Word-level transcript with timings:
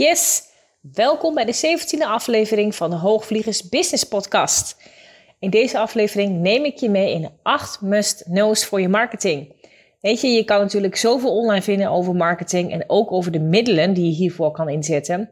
Yes, 0.00 0.42
welkom 0.80 1.34
bij 1.34 1.44
de 1.44 1.78
17e 1.78 2.06
aflevering 2.06 2.74
van 2.74 2.90
de 2.90 2.96
Hoogvliegers 2.96 3.68
Business 3.68 4.04
Podcast. 4.04 4.90
In 5.38 5.50
deze 5.50 5.78
aflevering 5.78 6.40
neem 6.40 6.64
ik 6.64 6.76
je 6.76 6.90
mee 6.90 7.12
in 7.12 7.28
8 7.42 7.80
must-knows 7.80 8.64
voor 8.64 8.80
je 8.80 8.88
marketing. 8.88 9.52
Weet 10.00 10.20
je, 10.20 10.28
je 10.28 10.44
kan 10.44 10.60
natuurlijk 10.60 10.96
zoveel 10.96 11.36
online 11.36 11.62
vinden 11.62 11.90
over 11.90 12.14
marketing 12.14 12.72
en 12.72 12.84
ook 12.86 13.12
over 13.12 13.32
de 13.32 13.40
middelen 13.40 13.94
die 13.94 14.04
je 14.04 14.16
hiervoor 14.16 14.50
kan 14.50 14.68
inzetten. 14.68 15.30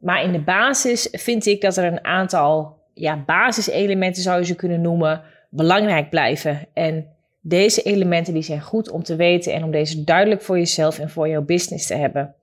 Maar 0.00 0.22
in 0.22 0.32
de 0.32 0.42
basis 0.42 1.08
vind 1.12 1.46
ik 1.46 1.60
dat 1.60 1.76
er 1.76 1.84
een 1.84 2.04
aantal 2.04 2.76
ja, 2.94 3.22
basiselementen, 3.26 4.22
zou 4.22 4.38
je 4.38 4.46
ze 4.46 4.54
kunnen 4.54 4.80
noemen, 4.80 5.22
belangrijk 5.50 6.10
blijven. 6.10 6.66
En 6.72 7.06
deze 7.40 7.82
elementen 7.82 8.34
die 8.34 8.42
zijn 8.42 8.60
goed 8.60 8.90
om 8.90 9.02
te 9.02 9.16
weten 9.16 9.52
en 9.52 9.64
om 9.64 9.70
deze 9.70 10.04
duidelijk 10.04 10.42
voor 10.42 10.58
jezelf 10.58 10.98
en 10.98 11.10
voor 11.10 11.28
jouw 11.28 11.42
business 11.42 11.86
te 11.86 11.94
hebben. 11.94 12.34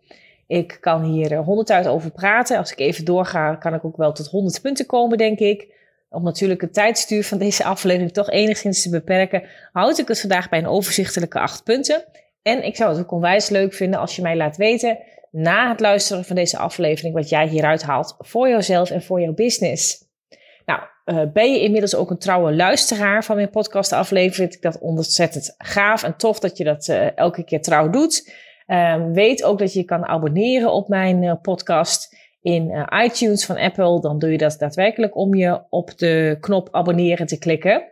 Ik 0.48 0.78
kan 0.82 1.04
hier 1.04 1.36
honderd 1.36 1.72
uit 1.72 1.88
over 1.88 2.12
praten. 2.12 2.58
Als 2.58 2.72
ik 2.72 2.80
even 2.80 3.06
doorga, 3.06 3.56
kan 3.56 3.74
ik 3.74 3.86
ook 3.86 3.98
wel 3.98 4.12
tot 4.12 4.28
100 4.28 4.62
punten 4.62 4.86
komen, 4.86 5.18
denk 5.18 5.40
ik. 5.40 5.74
Om 6.10 6.24
natuurlijk 6.24 6.62
het 6.62 6.74
tijdstuur 6.74 7.24
van 7.24 7.38
deze 7.38 7.64
aflevering 7.74 8.12
toch 8.12 8.30
enigszins 8.30 8.82
te 8.82 8.90
beperken, 8.90 9.44
houd 9.72 9.98
ik 9.98 10.08
het 10.08 10.20
vandaag 10.20 10.50
bij 10.50 10.60
een 10.60 10.68
overzichtelijke 10.68 11.40
acht 11.40 11.64
punten. 11.64 12.06
En 12.42 12.64
ik 12.64 12.76
zou 12.76 12.90
het 12.92 13.00
ook 13.00 13.12
onwijs 13.12 13.50
leuk 13.50 13.74
vinden 13.74 14.00
als 14.00 14.16
je 14.16 14.22
mij 14.22 14.36
laat 14.36 14.58
weten 14.58 14.98
na 15.32 15.70
het 15.70 15.80
luisteren 15.80 16.26
van 16.26 16.36
deze 16.36 16.58
aflevering 16.58 17.14
wat 17.14 17.30
jij 17.30 17.48
hieruit 17.48 17.84
haalt 17.84 18.16
voor 18.20 18.50
jouzelf 18.50 18.92
en 18.92 19.04
voor 19.04 19.22
jouw 19.22 19.34
business. 19.34 20.04
Nou, 20.66 20.82
uh, 21.06 21.32
ben 21.34 21.54
je 21.54 21.60
inmiddels 21.60 21.96
ook 21.96 22.10
een 22.10 22.18
trouwe 22.18 22.56
luisteraar 22.56 23.24
van 23.24 23.36
mijn 23.36 23.50
podcastaflevering? 23.50 24.36
Vind 24.36 24.54
ik 24.54 24.62
dat 24.62 24.80
ontzettend 24.80 25.56
gaaf 25.58 26.04
en 26.04 26.18
tof 26.18 26.40
dat 26.40 26.58
je 26.58 26.64
dat 26.64 26.88
uh, 26.88 27.18
elke 27.18 27.44
keer 27.44 27.62
trouw 27.62 27.90
doet. 27.90 28.34
Um, 28.68 29.14
weet 29.14 29.44
ook 29.44 29.60
dat 29.60 29.74
je 29.74 29.84
kan 29.84 30.06
abonneren 30.06 30.72
op 30.72 30.88
mijn 30.88 31.24
uh, 31.24 31.34
podcast 31.42 32.18
in 32.42 32.88
iTunes 33.04 33.46
van 33.46 33.58
Apple. 33.58 34.02
Dan 34.02 34.20
doe 34.20 34.32
je 34.32 34.38
dat 34.38 34.56
daadwerkelijk 34.60 35.16
om 35.16 35.36
je 35.36 35.62
op 35.70 35.98
de 35.98 36.38
knop 36.40 36.68
abonneren 36.72 37.26
te 37.26 37.38
klikken. 37.38 37.84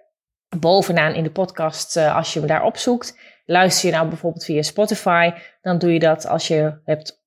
Bovenaan 0.60 1.14
in 1.14 1.24
de 1.24 1.32
podcast, 1.32 1.98
als 1.98 2.34
je 2.34 2.40
hem 2.40 2.48
daar 2.48 2.64
opzoekt. 2.64 3.18
Luister 3.46 3.90
je 3.90 3.96
nou 3.96 4.08
bijvoorbeeld 4.08 4.46
via 4.46 4.62
Spotify, 4.62 5.32
dan 5.62 5.78
doe 5.78 5.94
je 5.94 6.00
dat 6.00 6.28
als 6.28 6.48
je 6.48 6.80
hebt 6.86 7.22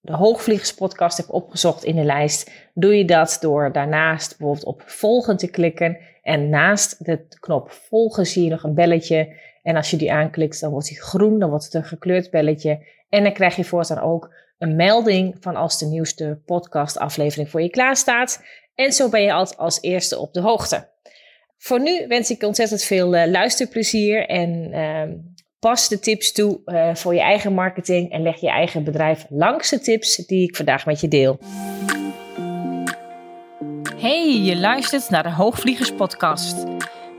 de 0.00 0.12
Hoogvliegerspodcast 0.12 1.16
hebt 1.16 1.30
opgezocht 1.30 1.84
in 1.84 1.96
de 1.96 2.04
lijst, 2.04 2.50
doe 2.74 2.96
je 2.96 3.04
dat 3.04 3.38
door 3.40 3.72
daarnaast 3.72 4.28
bijvoorbeeld 4.38 4.66
op 4.66 4.82
volgen 4.86 5.36
te 5.36 5.50
klikken. 5.50 5.98
En 6.22 6.48
naast 6.48 7.04
de 7.04 7.26
knop 7.40 7.70
volgen 7.70 8.26
zie 8.26 8.44
je 8.44 8.50
nog 8.50 8.62
een 8.62 8.74
belletje. 8.74 9.34
En 9.62 9.76
als 9.76 9.90
je 9.90 9.96
die 9.96 10.12
aanklikt, 10.12 10.60
dan 10.60 10.70
wordt 10.70 10.88
die 10.88 11.00
groen, 11.00 11.38
dan 11.38 11.48
wordt 11.48 11.64
het 11.64 11.74
een 11.74 11.84
gekleurd 11.84 12.30
belletje. 12.30 12.86
En 13.08 13.22
dan 13.22 13.32
krijg 13.32 13.56
je 13.56 13.64
voortaan 13.64 14.00
ook 14.00 14.34
een 14.58 14.76
melding 14.76 15.36
van 15.40 15.56
als 15.56 15.78
de 15.78 15.86
nieuwste 15.86 16.40
podcastaflevering 16.44 17.50
voor 17.50 17.62
je 17.62 17.70
klaar 17.70 17.96
staat. 17.96 18.44
En 18.74 18.92
zo 18.92 19.08
ben 19.08 19.22
je 19.22 19.32
altijd 19.32 19.58
als 19.58 19.80
eerste 19.80 20.18
op 20.18 20.32
de 20.32 20.40
hoogte. 20.40 20.88
Voor 21.58 21.80
nu 21.80 22.06
wens 22.06 22.30
ik 22.30 22.42
ontzettend 22.42 22.82
veel 22.82 23.14
uh, 23.14 23.26
luisterplezier 23.26 24.26
en 24.26 24.74
uh, 24.74 25.14
Pas 25.58 25.88
de 25.88 25.98
tips 25.98 26.32
toe 26.32 26.60
uh, 26.64 26.94
voor 26.94 27.14
je 27.14 27.20
eigen 27.20 27.52
marketing 27.52 28.10
en 28.12 28.22
leg 28.22 28.40
je 28.40 28.50
eigen 28.50 28.84
bedrijf 28.84 29.26
langs 29.28 29.70
de 29.70 29.80
tips 29.80 30.16
die 30.16 30.48
ik 30.48 30.56
vandaag 30.56 30.86
met 30.86 31.00
je 31.00 31.08
deel. 31.08 31.38
Hey, 33.96 34.40
je 34.42 34.56
luistert 34.56 35.10
naar 35.10 35.22
de 35.22 35.32
Hoogvliegers 35.32 35.92
Podcast. 35.92 36.75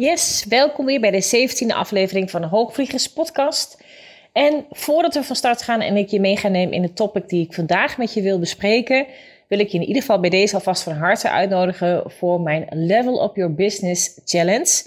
Yes, 0.00 0.44
welkom 0.48 0.86
weer 0.86 1.00
bij 1.00 1.10
de 1.10 1.48
17e 1.48 1.74
aflevering 1.76 2.30
van 2.30 2.40
de 2.40 2.46
Hoogvliegers 2.46 3.12
podcast. 3.12 3.84
En 4.32 4.64
voordat 4.70 5.14
we 5.14 5.24
van 5.24 5.36
start 5.36 5.62
gaan 5.62 5.80
en 5.80 5.96
ik 5.96 6.08
je 6.08 6.20
mee 6.20 6.36
ga 6.36 6.48
nemen 6.48 6.74
in 6.74 6.82
de 6.82 6.92
topic 6.92 7.28
die 7.28 7.44
ik 7.44 7.54
vandaag 7.54 7.98
met 7.98 8.14
je 8.14 8.22
wil 8.22 8.38
bespreken, 8.38 9.06
wil 9.48 9.58
ik 9.58 9.68
je 9.68 9.78
in 9.78 9.86
ieder 9.86 10.02
geval 10.02 10.20
bij 10.20 10.30
deze 10.30 10.54
alvast 10.54 10.82
van 10.82 10.92
harte 10.92 11.30
uitnodigen 11.30 12.02
voor 12.06 12.40
mijn 12.40 12.66
Level 12.70 13.24
Up 13.24 13.36
Your 13.36 13.54
Business 13.54 14.20
Challenge. 14.24 14.84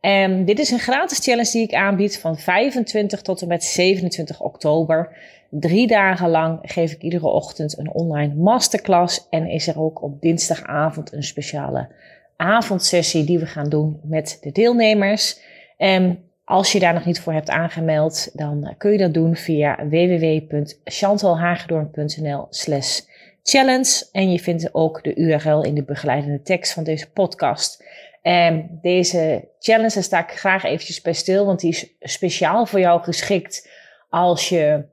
En 0.00 0.44
dit 0.44 0.58
is 0.58 0.70
een 0.70 0.78
gratis 0.78 1.18
challenge 1.18 1.52
die 1.52 1.62
ik 1.62 1.74
aanbied 1.74 2.18
van 2.18 2.38
25 2.38 3.22
tot 3.22 3.42
en 3.42 3.48
met 3.48 3.64
27 3.64 4.40
oktober. 4.40 5.16
Drie 5.50 5.86
dagen 5.86 6.28
lang 6.28 6.58
geef 6.62 6.92
ik 6.92 7.02
iedere 7.02 7.26
ochtend 7.26 7.78
een 7.78 7.92
online 7.92 8.34
masterclass 8.34 9.26
en 9.30 9.46
is 9.46 9.66
er 9.66 9.80
ook 9.80 10.02
op 10.02 10.20
dinsdagavond 10.20 11.12
een 11.12 11.22
speciale 11.22 11.88
avondsessie 12.36 13.24
die 13.24 13.38
we 13.38 13.46
gaan 13.46 13.68
doen 13.68 14.00
met 14.02 14.38
de 14.40 14.52
deelnemers. 14.52 15.40
En 15.76 16.18
als 16.44 16.72
je 16.72 16.78
daar 16.78 16.94
nog 16.94 17.04
niet 17.04 17.20
voor 17.20 17.32
hebt 17.32 17.50
aangemeld, 17.50 18.30
dan 18.32 18.74
kun 18.78 18.92
je 18.92 18.98
dat 18.98 19.14
doen 19.14 19.36
via 19.36 19.88
www.chantalhagedorn.nl 19.88 22.46
slash 22.50 23.00
challenge. 23.42 24.06
En 24.12 24.32
je 24.32 24.38
vindt 24.38 24.74
ook 24.74 25.04
de 25.04 25.14
URL 25.14 25.64
in 25.64 25.74
de 25.74 25.82
begeleidende 25.82 26.42
tekst 26.42 26.72
van 26.72 26.84
deze 26.84 27.10
podcast. 27.10 27.84
En 28.22 28.78
deze 28.82 29.48
challenge, 29.58 29.94
daar 29.94 30.02
sta 30.02 30.22
ik 30.22 30.30
graag 30.30 30.64
eventjes 30.64 31.00
bij 31.00 31.12
stil, 31.12 31.46
want 31.46 31.60
die 31.60 31.70
is 31.70 31.86
speciaal 32.00 32.66
voor 32.66 32.80
jou 32.80 33.02
geschikt 33.02 33.68
als 34.08 34.48
je 34.48 34.84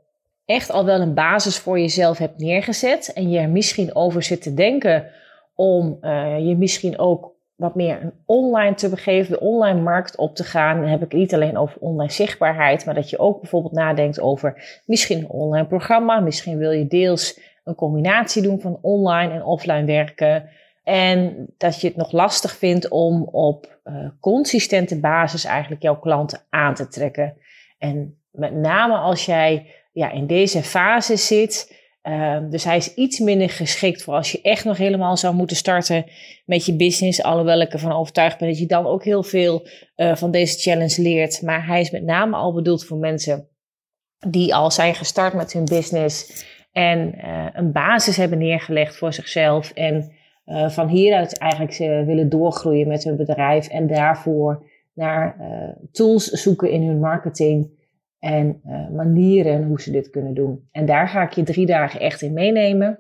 echt 0.46 0.72
al 0.72 0.86
wel 0.86 1.02
een 1.02 1.14
basis 1.14 1.58
voor 1.58 1.80
jezelf 1.80 2.18
hebt 2.18 2.38
neergezet 2.38 3.14
en 3.14 3.30
je 3.30 3.40
er 3.40 3.50
misschien 3.50 3.96
over 3.96 4.24
zit 4.24 4.42
te 4.42 4.54
denken 4.54 5.12
om 5.56 5.98
uh, 6.02 6.48
je 6.48 6.56
misschien 6.56 7.00
ook 7.00 7.33
wat 7.56 7.76
meer 7.76 8.14
online 8.26 8.76
te 8.76 8.90
begeven, 8.90 9.32
de 9.32 9.40
online 9.40 9.82
markt 9.82 10.16
op 10.16 10.36
te 10.36 10.44
gaan. 10.44 10.80
Dan 10.80 10.90
heb 10.90 11.04
ik 11.04 11.14
niet 11.14 11.34
alleen 11.34 11.58
over 11.58 11.78
online 11.80 12.12
zichtbaarheid, 12.12 12.86
maar 12.86 12.96
dat 12.96 13.10
je 13.10 13.20
ook 13.20 13.42
bijvoorbeeld 13.42 13.74
nadenkt 13.74 14.20
over 14.20 14.82
misschien 14.86 15.18
een 15.18 15.30
online 15.30 15.68
programma. 15.68 16.20
Misschien 16.20 16.58
wil 16.58 16.72
je 16.72 16.88
deels 16.88 17.40
een 17.64 17.76
combinatie 17.76 18.42
doen 18.42 18.62
van 18.62 18.80
online 18.82 19.34
en 19.34 19.44
offline 19.44 19.86
werken. 19.86 20.50
En 20.84 21.48
dat 21.58 21.82
je 21.82 21.88
het 21.88 21.96
nog 21.96 22.12
lastig 22.12 22.56
vindt 22.56 22.90
om 22.90 23.24
op 23.24 23.80
uh, 23.84 24.08
consistente 24.20 25.00
basis 25.00 25.46
eigenlijk 25.46 25.82
jouw 25.82 26.00
klanten 26.00 26.40
aan 26.50 26.74
te 26.74 26.88
trekken. 26.88 27.38
En 27.78 28.18
met 28.32 28.54
name 28.54 28.96
als 28.96 29.26
jij 29.26 29.68
ja, 29.92 30.12
in 30.12 30.28
deze 30.28 30.64
fase 30.64 31.16
zit, 31.16 31.83
uh, 32.04 32.38
dus 32.50 32.64
hij 32.64 32.78
is 32.78 32.94
iets 32.94 33.20
minder 33.20 33.50
geschikt 33.50 34.04
voor 34.04 34.14
als 34.14 34.32
je 34.32 34.42
echt 34.42 34.66
nog 34.66 34.78
helemaal 34.78 35.18
zou 35.18 35.36
moeten 35.36 35.56
starten 35.56 36.06
met 36.46 36.66
je 36.66 36.76
business. 36.76 37.24
Alhoewel 37.24 37.62
ik 37.62 37.74
ervan 37.74 37.92
overtuigd 37.92 38.38
ben 38.38 38.48
dat 38.48 38.60
je 38.60 38.66
dan 38.66 38.86
ook 38.86 39.04
heel 39.04 39.24
veel 39.24 39.68
uh, 39.96 40.16
van 40.16 40.32
deze 40.32 40.60
challenge 40.60 41.02
leert. 41.02 41.42
Maar 41.42 41.68
hij 41.68 41.82
is 41.82 41.92
met 41.92 42.04
name 42.04 42.36
al 42.36 42.54
bedoeld 42.54 42.86
voor 42.86 42.98
mensen 42.98 43.48
die 44.28 44.56
al 44.56 44.72
zijn 44.72 44.96
gestart 44.96 45.34
met 45.34 45.54
hun 45.54 45.66
business 45.66 46.46
en 46.72 47.16
uh, 47.18 47.48
een 47.54 47.72
basis 47.72 48.18
hebben 48.18 48.38
neergelegd 48.38 48.96
voor 48.96 49.14
zichzelf. 49.14 49.72
En 49.72 50.12
uh, 50.46 50.70
van 50.70 50.88
hieruit 50.88 51.38
eigenlijk 51.38 51.74
ze 51.74 52.04
willen 52.06 52.30
doorgroeien 52.30 52.88
met 52.88 53.04
hun 53.04 53.18
bedrijf. 53.18 53.68
En 53.68 53.88
daarvoor 53.88 54.72
naar 54.94 55.38
tools 55.92 56.26
zoeken 56.26 56.72
in 56.72 56.88
hun 56.88 57.00
marketing. 57.00 57.83
En 58.24 58.62
manieren 58.96 59.64
hoe 59.64 59.82
ze 59.82 59.92
dit 59.92 60.10
kunnen 60.10 60.34
doen. 60.34 60.68
En 60.72 60.86
daar 60.86 61.08
ga 61.08 61.24
ik 61.24 61.32
je 61.32 61.44
drie 61.44 61.66
dagen 61.66 62.00
echt 62.00 62.22
in 62.22 62.34
meenemen. 62.34 63.00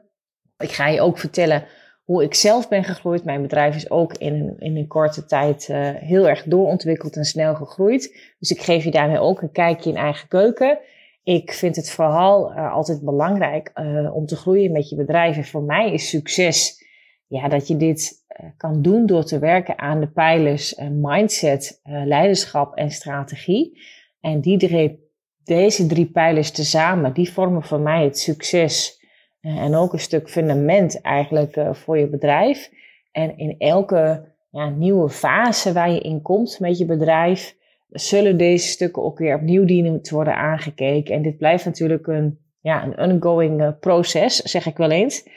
Ik 0.57 0.71
ga 0.71 0.87
je 0.87 1.01
ook 1.01 1.17
vertellen 1.17 1.63
hoe 2.03 2.23
ik 2.23 2.33
zelf 2.33 2.69
ben 2.69 2.83
gegroeid. 2.83 3.23
Mijn 3.23 3.41
bedrijf 3.41 3.75
is 3.75 3.89
ook 3.89 4.13
in 4.13 4.33
een, 4.33 4.55
in 4.59 4.77
een 4.77 4.87
korte 4.87 5.25
tijd 5.25 5.67
heel 5.99 6.29
erg 6.29 6.43
doorontwikkeld 6.43 7.15
en 7.15 7.23
snel 7.23 7.55
gegroeid. 7.55 8.33
Dus 8.39 8.51
ik 8.51 8.61
geef 8.61 8.83
je 8.83 8.91
daarmee 8.91 9.19
ook 9.19 9.41
een 9.41 9.51
kijkje 9.51 9.89
in 9.89 9.95
eigen 9.95 10.27
keuken. 10.27 10.79
Ik 11.23 11.51
vind 11.51 11.75
het 11.75 11.91
vooral 11.91 12.51
uh, 12.51 12.73
altijd 12.73 13.01
belangrijk 13.01 13.71
om 14.13 14.25
te 14.25 14.35
groeien 14.35 14.71
met 14.71 14.89
je 14.89 14.95
bedrijf. 14.95 15.37
En 15.37 15.45
voor 15.45 15.63
mij 15.63 15.93
is 15.93 16.09
succes 16.09 16.85
ja, 17.27 17.47
dat 17.47 17.67
je 17.67 17.77
dit 17.77 18.25
kan 18.57 18.81
doen 18.81 19.05
door 19.05 19.23
te 19.23 19.39
werken 19.39 19.79
aan 19.79 19.99
de 19.99 20.11
pijlers 20.11 20.79
mindset, 20.91 21.79
leiderschap 21.83 22.75
en 22.75 22.91
strategie. 22.91 23.81
En 24.19 24.41
die 24.41 24.57
drie, 24.57 25.02
deze 25.45 25.85
drie 25.85 26.05
pijlers 26.05 26.51
tezamen, 26.51 27.13
die 27.13 27.31
vormen 27.31 27.63
voor 27.63 27.79
mij 27.79 28.03
het 28.03 28.19
succes. 28.19 29.01
en 29.41 29.75
ook 29.75 29.93
een 29.93 29.99
stuk 29.99 30.29
fundament 30.29 31.01
eigenlijk 31.01 31.59
voor 31.71 31.97
je 31.97 32.07
bedrijf. 32.07 32.69
En 33.11 33.37
in 33.37 33.55
elke 33.57 34.31
ja, 34.51 34.69
nieuwe 34.69 35.09
fase 35.09 35.73
waar 35.73 35.91
je 35.91 35.99
in 35.99 36.21
komt 36.21 36.59
met 36.59 36.77
je 36.77 36.85
bedrijf, 36.85 37.55
zullen 37.89 38.37
deze 38.37 38.67
stukken 38.67 39.03
ook 39.03 39.17
weer 39.17 39.35
opnieuw 39.35 39.65
dienen 39.65 40.01
te 40.01 40.15
worden 40.15 40.35
aangekeken. 40.35 41.15
En 41.15 41.21
dit 41.21 41.37
blijft 41.37 41.65
natuurlijk 41.65 42.07
een, 42.07 42.39
ja, 42.61 42.83
een 42.83 43.11
ongoing 43.11 43.61
uh, 43.61 43.69
proces, 43.79 44.35
zeg 44.35 44.65
ik 44.65 44.77
wel 44.77 44.91
eens. 44.91 45.27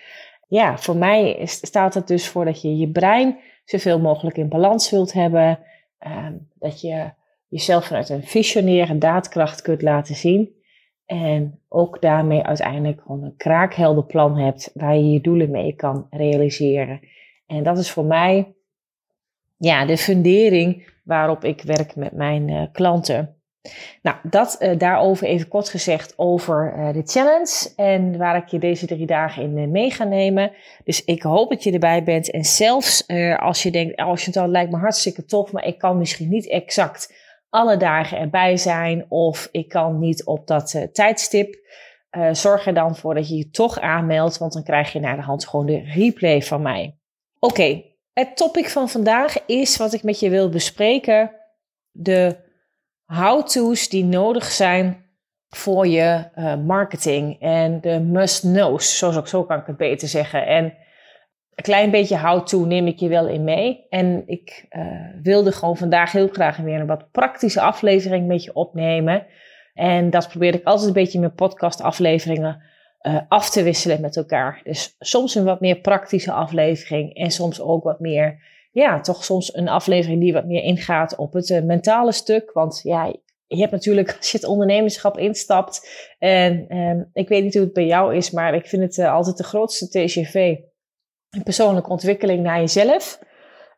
Ja, 0.48 0.78
voor 0.78 0.96
mij 0.96 1.40
staat 1.44 1.94
het 1.94 2.06
dus 2.06 2.28
voor 2.28 2.44
dat 2.44 2.62
je 2.62 2.76
je 2.76 2.90
brein 2.90 3.38
zoveel 3.64 4.00
mogelijk 4.00 4.36
in 4.36 4.48
balans 4.48 4.90
wilt 4.90 5.12
hebben. 5.12 5.58
Uh, 6.06 6.26
dat 6.58 6.80
je 6.80 7.10
jezelf 7.56 7.86
vanuit 7.86 8.08
een 8.08 8.22
visionaire 8.22 8.98
daadkracht 8.98 9.62
kunt 9.62 9.82
laten 9.82 10.14
zien. 10.14 10.54
En 11.06 11.60
ook 11.68 12.00
daarmee 12.00 12.42
uiteindelijk 12.42 13.00
gewoon 13.00 13.22
een 13.22 13.36
kraakhelder 13.36 14.04
plan 14.04 14.38
hebt 14.38 14.70
waar 14.74 14.96
je 14.96 15.10
je 15.10 15.20
doelen 15.20 15.50
mee 15.50 15.74
kan 15.74 16.06
realiseren. 16.10 17.00
En 17.46 17.62
dat 17.62 17.78
is 17.78 17.90
voor 17.90 18.04
mij 18.04 18.54
ja, 19.56 19.86
de 19.86 19.96
fundering 19.96 20.88
waarop 21.04 21.44
ik 21.44 21.62
werk 21.62 21.96
met 21.96 22.12
mijn 22.12 22.48
uh, 22.48 22.62
klanten. 22.72 23.36
Nou, 24.02 24.16
dat 24.22 24.56
uh, 24.60 24.78
daarover 24.78 25.26
even 25.26 25.48
kort 25.48 25.68
gezegd 25.68 26.14
over 26.16 26.74
uh, 26.76 26.92
de 26.92 27.02
challenge 27.04 27.72
en 27.76 28.18
waar 28.18 28.36
ik 28.36 28.48
je 28.48 28.58
deze 28.58 28.86
drie 28.86 29.06
dagen 29.06 29.42
in 29.42 29.70
mee 29.70 29.90
ga 29.90 30.04
nemen. 30.04 30.52
Dus 30.84 31.04
ik 31.04 31.22
hoop 31.22 31.50
dat 31.50 31.62
je 31.62 31.72
erbij 31.72 32.04
bent. 32.04 32.30
En 32.30 32.44
zelfs 32.44 33.08
als 33.38 33.62
je 33.62 33.70
denkt, 33.70 33.96
als 33.96 34.20
je 34.20 34.26
het 34.26 34.36
al 34.36 34.48
lijkt 34.48 34.70
me 34.70 34.76
hartstikke 34.76 35.24
tof, 35.24 35.52
maar 35.52 35.66
ik 35.66 35.78
kan 35.78 35.98
misschien 35.98 36.28
niet 36.28 36.48
exact 36.48 37.24
alle 37.50 37.76
dagen 37.76 38.18
erbij 38.18 38.56
zijn 38.56 39.06
of 39.08 39.48
ik 39.50 39.68
kan 39.68 39.98
niet 39.98 40.24
op 40.24 40.46
dat 40.46 40.88
tijdstip. 40.92 41.54
zorg 42.32 42.66
er 42.66 42.74
dan 42.74 42.96
voor 42.96 43.14
dat 43.14 43.28
je 43.28 43.36
je 43.36 43.50
toch 43.50 43.80
aanmeldt, 43.80 44.38
want 44.38 44.52
dan 44.52 44.62
krijg 44.62 44.92
je 44.92 45.00
naar 45.00 45.16
de 45.16 45.22
hand 45.22 45.46
gewoon 45.46 45.66
de 45.66 45.82
replay 45.94 46.42
van 46.42 46.62
mij. 46.62 46.98
Oké, 47.38 47.82
het 48.12 48.36
topic 48.36 48.68
van 48.68 48.88
vandaag 48.88 49.46
is 49.46 49.76
wat 49.76 49.92
ik 49.92 50.02
met 50.02 50.20
je 50.20 50.30
wil 50.30 50.48
bespreken. 50.48 51.30
De 51.90 52.36
how-to's 53.04 53.88
die 53.88 54.04
nodig 54.04 54.44
zijn 54.44 55.04
voor 55.48 55.86
je 55.86 56.30
uh, 56.36 56.56
marketing. 56.56 57.40
En 57.40 57.80
de 57.80 58.00
must-knows, 58.00 58.98
zoals 58.98 59.30
zo 59.30 59.44
kan 59.44 59.58
ik 59.58 59.66
het 59.66 59.76
beter 59.76 60.08
zeggen. 60.08 60.46
En 60.46 60.74
een 61.56 61.64
klein 61.64 61.90
beetje 61.90 62.18
how-to 62.18 62.64
neem 62.64 62.86
ik 62.86 62.98
je 62.98 63.08
wel 63.08 63.28
in 63.28 63.44
mee. 63.44 63.86
En 63.88 64.22
ik 64.26 64.66
uh, 64.70 64.82
wilde 65.22 65.52
gewoon 65.52 65.76
vandaag 65.76 66.12
heel 66.12 66.28
graag 66.28 66.56
weer 66.56 66.80
een 66.80 66.86
wat 66.86 67.10
praktische 67.10 67.60
aflevering 67.60 68.26
met 68.26 68.44
je 68.44 68.54
opnemen. 68.54 69.26
En 69.74 70.10
dat 70.10 70.28
probeer 70.28 70.54
ik 70.54 70.64
altijd 70.64 70.88
een 70.88 70.94
beetje 70.94 71.14
in 71.14 71.20
mijn 71.20 71.34
podcast 71.34 71.80
afleveringen 71.80 72.62
uh, 73.02 73.20
af 73.28 73.50
te 73.50 73.62
wisselen 73.62 74.00
met 74.00 74.16
elkaar. 74.16 74.60
Dus 74.64 74.96
soms 74.98 75.34
een 75.34 75.44
wat 75.44 75.60
meer 75.60 75.80
praktische 75.80 76.32
aflevering 76.32 77.14
en 77.14 77.30
soms 77.30 77.60
ook 77.60 77.84
wat 77.84 78.00
meer, 78.00 78.42
ja, 78.72 79.00
toch 79.00 79.24
soms 79.24 79.54
een 79.54 79.68
aflevering 79.68 80.20
die 80.20 80.32
wat 80.32 80.46
meer 80.46 80.62
ingaat 80.62 81.16
op 81.16 81.32
het 81.32 81.48
uh, 81.48 81.62
mentale 81.62 82.12
stuk. 82.12 82.52
Want 82.52 82.80
ja, 82.82 83.12
je 83.46 83.56
hebt 83.56 83.72
natuurlijk, 83.72 84.16
als 84.16 84.30
je 84.30 84.36
het 84.36 84.46
ondernemerschap 84.46 85.18
instapt, 85.18 85.88
en 86.18 86.76
um, 86.76 87.10
ik 87.12 87.28
weet 87.28 87.42
niet 87.42 87.54
hoe 87.54 87.64
het 87.64 87.72
bij 87.72 87.86
jou 87.86 88.16
is, 88.16 88.30
maar 88.30 88.54
ik 88.54 88.66
vind 88.66 88.82
het 88.82 89.06
altijd 89.06 89.36
de 89.36 89.44
grootste 89.44 89.88
TGV. 89.88 90.56
Persoonlijke 91.44 91.90
ontwikkeling 91.90 92.42
naar 92.42 92.58
jezelf. 92.58 93.18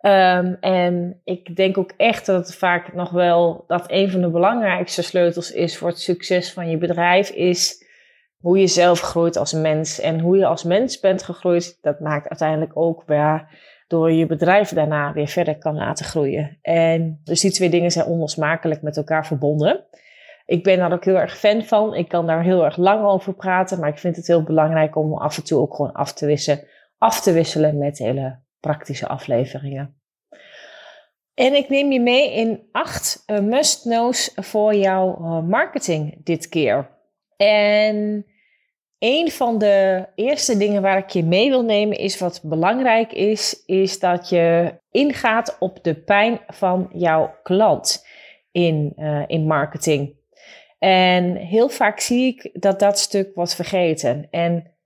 Um, 0.00 0.56
en 0.60 1.20
ik 1.24 1.56
denk 1.56 1.78
ook 1.78 1.92
echt 1.96 2.26
dat 2.26 2.46
het 2.46 2.56
vaak 2.56 2.94
nog 2.94 3.10
wel 3.10 3.64
dat 3.66 3.84
een 3.86 4.10
van 4.10 4.20
de 4.20 4.30
belangrijkste 4.30 5.02
sleutels 5.02 5.52
is 5.52 5.78
voor 5.78 5.88
het 5.88 6.00
succes 6.00 6.52
van 6.52 6.70
je 6.70 6.78
bedrijf 6.78 7.30
is 7.30 7.86
hoe 8.40 8.58
je 8.58 8.66
zelf 8.66 9.00
groeit 9.00 9.36
als 9.36 9.52
mens. 9.52 10.00
En 10.00 10.20
hoe 10.20 10.36
je 10.36 10.46
als 10.46 10.64
mens 10.64 11.00
bent 11.00 11.22
gegroeid, 11.22 11.78
dat 11.80 12.00
maakt 12.00 12.28
uiteindelijk 12.28 12.70
ook 12.74 13.02
waar 13.06 13.58
door 13.88 14.12
je 14.12 14.26
bedrijf 14.26 14.68
daarna 14.68 15.12
weer 15.12 15.28
verder 15.28 15.58
kan 15.58 15.74
laten 15.74 16.04
groeien. 16.04 16.58
En 16.62 17.20
dus 17.24 17.40
die 17.40 17.50
twee 17.50 17.70
dingen 17.70 17.90
zijn 17.90 18.06
onlosmakelijk 18.06 18.82
met 18.82 18.96
elkaar 18.96 19.26
verbonden. 19.26 19.84
Ik 20.46 20.62
ben 20.62 20.78
daar 20.78 20.92
ook 20.92 21.04
heel 21.04 21.18
erg 21.18 21.38
fan 21.38 21.62
van. 21.62 21.94
Ik 21.94 22.08
kan 22.08 22.26
daar 22.26 22.42
heel 22.42 22.64
erg 22.64 22.76
lang 22.76 23.04
over 23.04 23.34
praten, 23.34 23.80
maar 23.80 23.88
ik 23.88 23.98
vind 23.98 24.16
het 24.16 24.26
heel 24.26 24.42
belangrijk 24.42 24.96
om 24.96 25.14
af 25.14 25.36
en 25.36 25.44
toe 25.44 25.60
ook 25.60 25.74
gewoon 25.74 25.92
af 25.92 26.12
te 26.12 26.26
wisselen, 26.26 26.64
af 26.98 27.20
te 27.20 27.32
wisselen 27.32 27.78
met 27.78 27.98
hele 27.98 28.38
praktische 28.60 29.06
afleveringen. 29.06 30.00
En 31.34 31.54
ik 31.54 31.68
neem 31.68 31.92
je 31.92 32.00
mee 32.00 32.32
in 32.32 32.68
acht 32.72 33.22
uh, 33.26 33.38
must-knows 33.38 34.32
voor 34.34 34.74
jouw 34.74 35.18
uh, 35.20 35.42
marketing 35.42 36.24
dit 36.24 36.48
keer. 36.48 36.90
En 37.36 38.26
een 38.98 39.30
van 39.30 39.58
de 39.58 40.06
eerste 40.14 40.56
dingen 40.56 40.82
waar 40.82 40.98
ik 40.98 41.08
je 41.08 41.24
mee 41.24 41.48
wil 41.48 41.62
nemen 41.62 41.98
is 41.98 42.18
wat 42.18 42.40
belangrijk 42.42 43.12
is, 43.12 43.62
is 43.66 43.98
dat 43.98 44.28
je 44.28 44.78
ingaat 44.90 45.56
op 45.58 45.84
de 45.84 45.94
pijn 45.94 46.40
van 46.46 46.90
jouw 46.92 47.34
klant 47.42 48.06
in, 48.50 48.92
uh, 48.96 49.24
in 49.26 49.46
marketing. 49.46 50.16
En 50.78 51.36
heel 51.36 51.68
vaak 51.68 52.00
zie 52.00 52.26
ik 52.26 52.50
dat 52.52 52.78
dat 52.78 52.98
stuk 52.98 53.34
wordt 53.34 53.54
vergeten. 53.54 54.28
En 54.30 54.77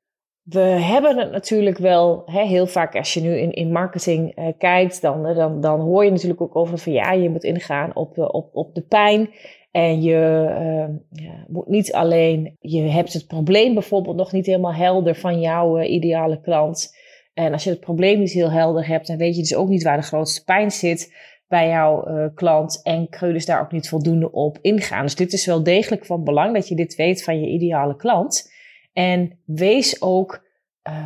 we 0.43 0.61
hebben 0.61 1.19
het 1.19 1.31
natuurlijk 1.31 1.79
wel 1.79 2.23
hè, 2.27 2.45
heel 2.45 2.67
vaak 2.67 2.97
als 2.97 3.15
je 3.15 3.21
nu 3.21 3.37
in, 3.37 3.53
in 3.53 3.73
marketing 3.73 4.39
uh, 4.39 4.47
kijkt, 4.59 5.03
dan, 5.03 5.35
dan, 5.35 5.61
dan 5.61 5.81
hoor 5.81 6.05
je 6.05 6.11
natuurlijk 6.11 6.41
ook 6.41 6.57
over 6.57 6.79
van 6.79 6.93
ja, 6.93 7.13
je 7.13 7.31
moet 7.31 7.45
ingaan 7.45 7.97
op, 7.97 8.19
op, 8.19 8.49
op 8.53 8.75
de 8.75 8.83
pijn. 8.83 9.31
En 9.71 10.03
je 10.03 10.47
uh, 10.49 11.25
ja, 11.25 11.45
moet 11.49 11.69
niet 11.69 11.93
alleen, 11.93 12.57
je 12.61 12.81
hebt 12.81 13.13
het 13.13 13.27
probleem 13.27 13.75
bijvoorbeeld 13.75 14.17
nog 14.17 14.33
niet 14.33 14.47
helemaal 14.47 14.75
helder 14.75 15.15
van 15.15 15.41
jouw 15.41 15.79
uh, 15.79 15.91
ideale 15.91 16.41
klant. 16.41 16.97
En 17.35 17.53
als 17.53 17.65
je 17.65 17.71
het 17.71 17.81
probleem 17.81 18.19
niet 18.19 18.33
heel 18.33 18.51
helder 18.51 18.87
hebt, 18.87 19.07
dan 19.07 19.17
weet 19.17 19.35
je 19.35 19.41
dus 19.41 19.55
ook 19.55 19.69
niet 19.69 19.83
waar 19.83 19.97
de 19.97 20.03
grootste 20.03 20.45
pijn 20.45 20.71
zit 20.71 21.15
bij 21.49 21.69
jouw 21.69 22.31
klant. 22.35 22.81
En 22.83 23.09
kun 23.09 23.29
je 23.29 23.35
dus 23.35 23.47
daar 23.47 23.61
ook 23.61 23.73
niet 23.73 23.89
voldoende 23.89 24.33
op 24.33 24.59
ingaan. 24.61 25.03
Dus 25.03 25.15
dit 25.15 25.33
is 25.33 25.47
wel 25.47 25.63
degelijk 25.63 26.07
van 26.07 26.25
belang 26.25 26.55
dat 26.55 26.69
je 26.69 26.75
dit 26.75 26.95
weet 26.95 27.25
van 27.25 27.41
je 27.41 27.47
ideale 27.47 27.97
klant. 27.97 28.52
En 28.93 29.39
wees 29.45 30.03
ook, 30.03 30.47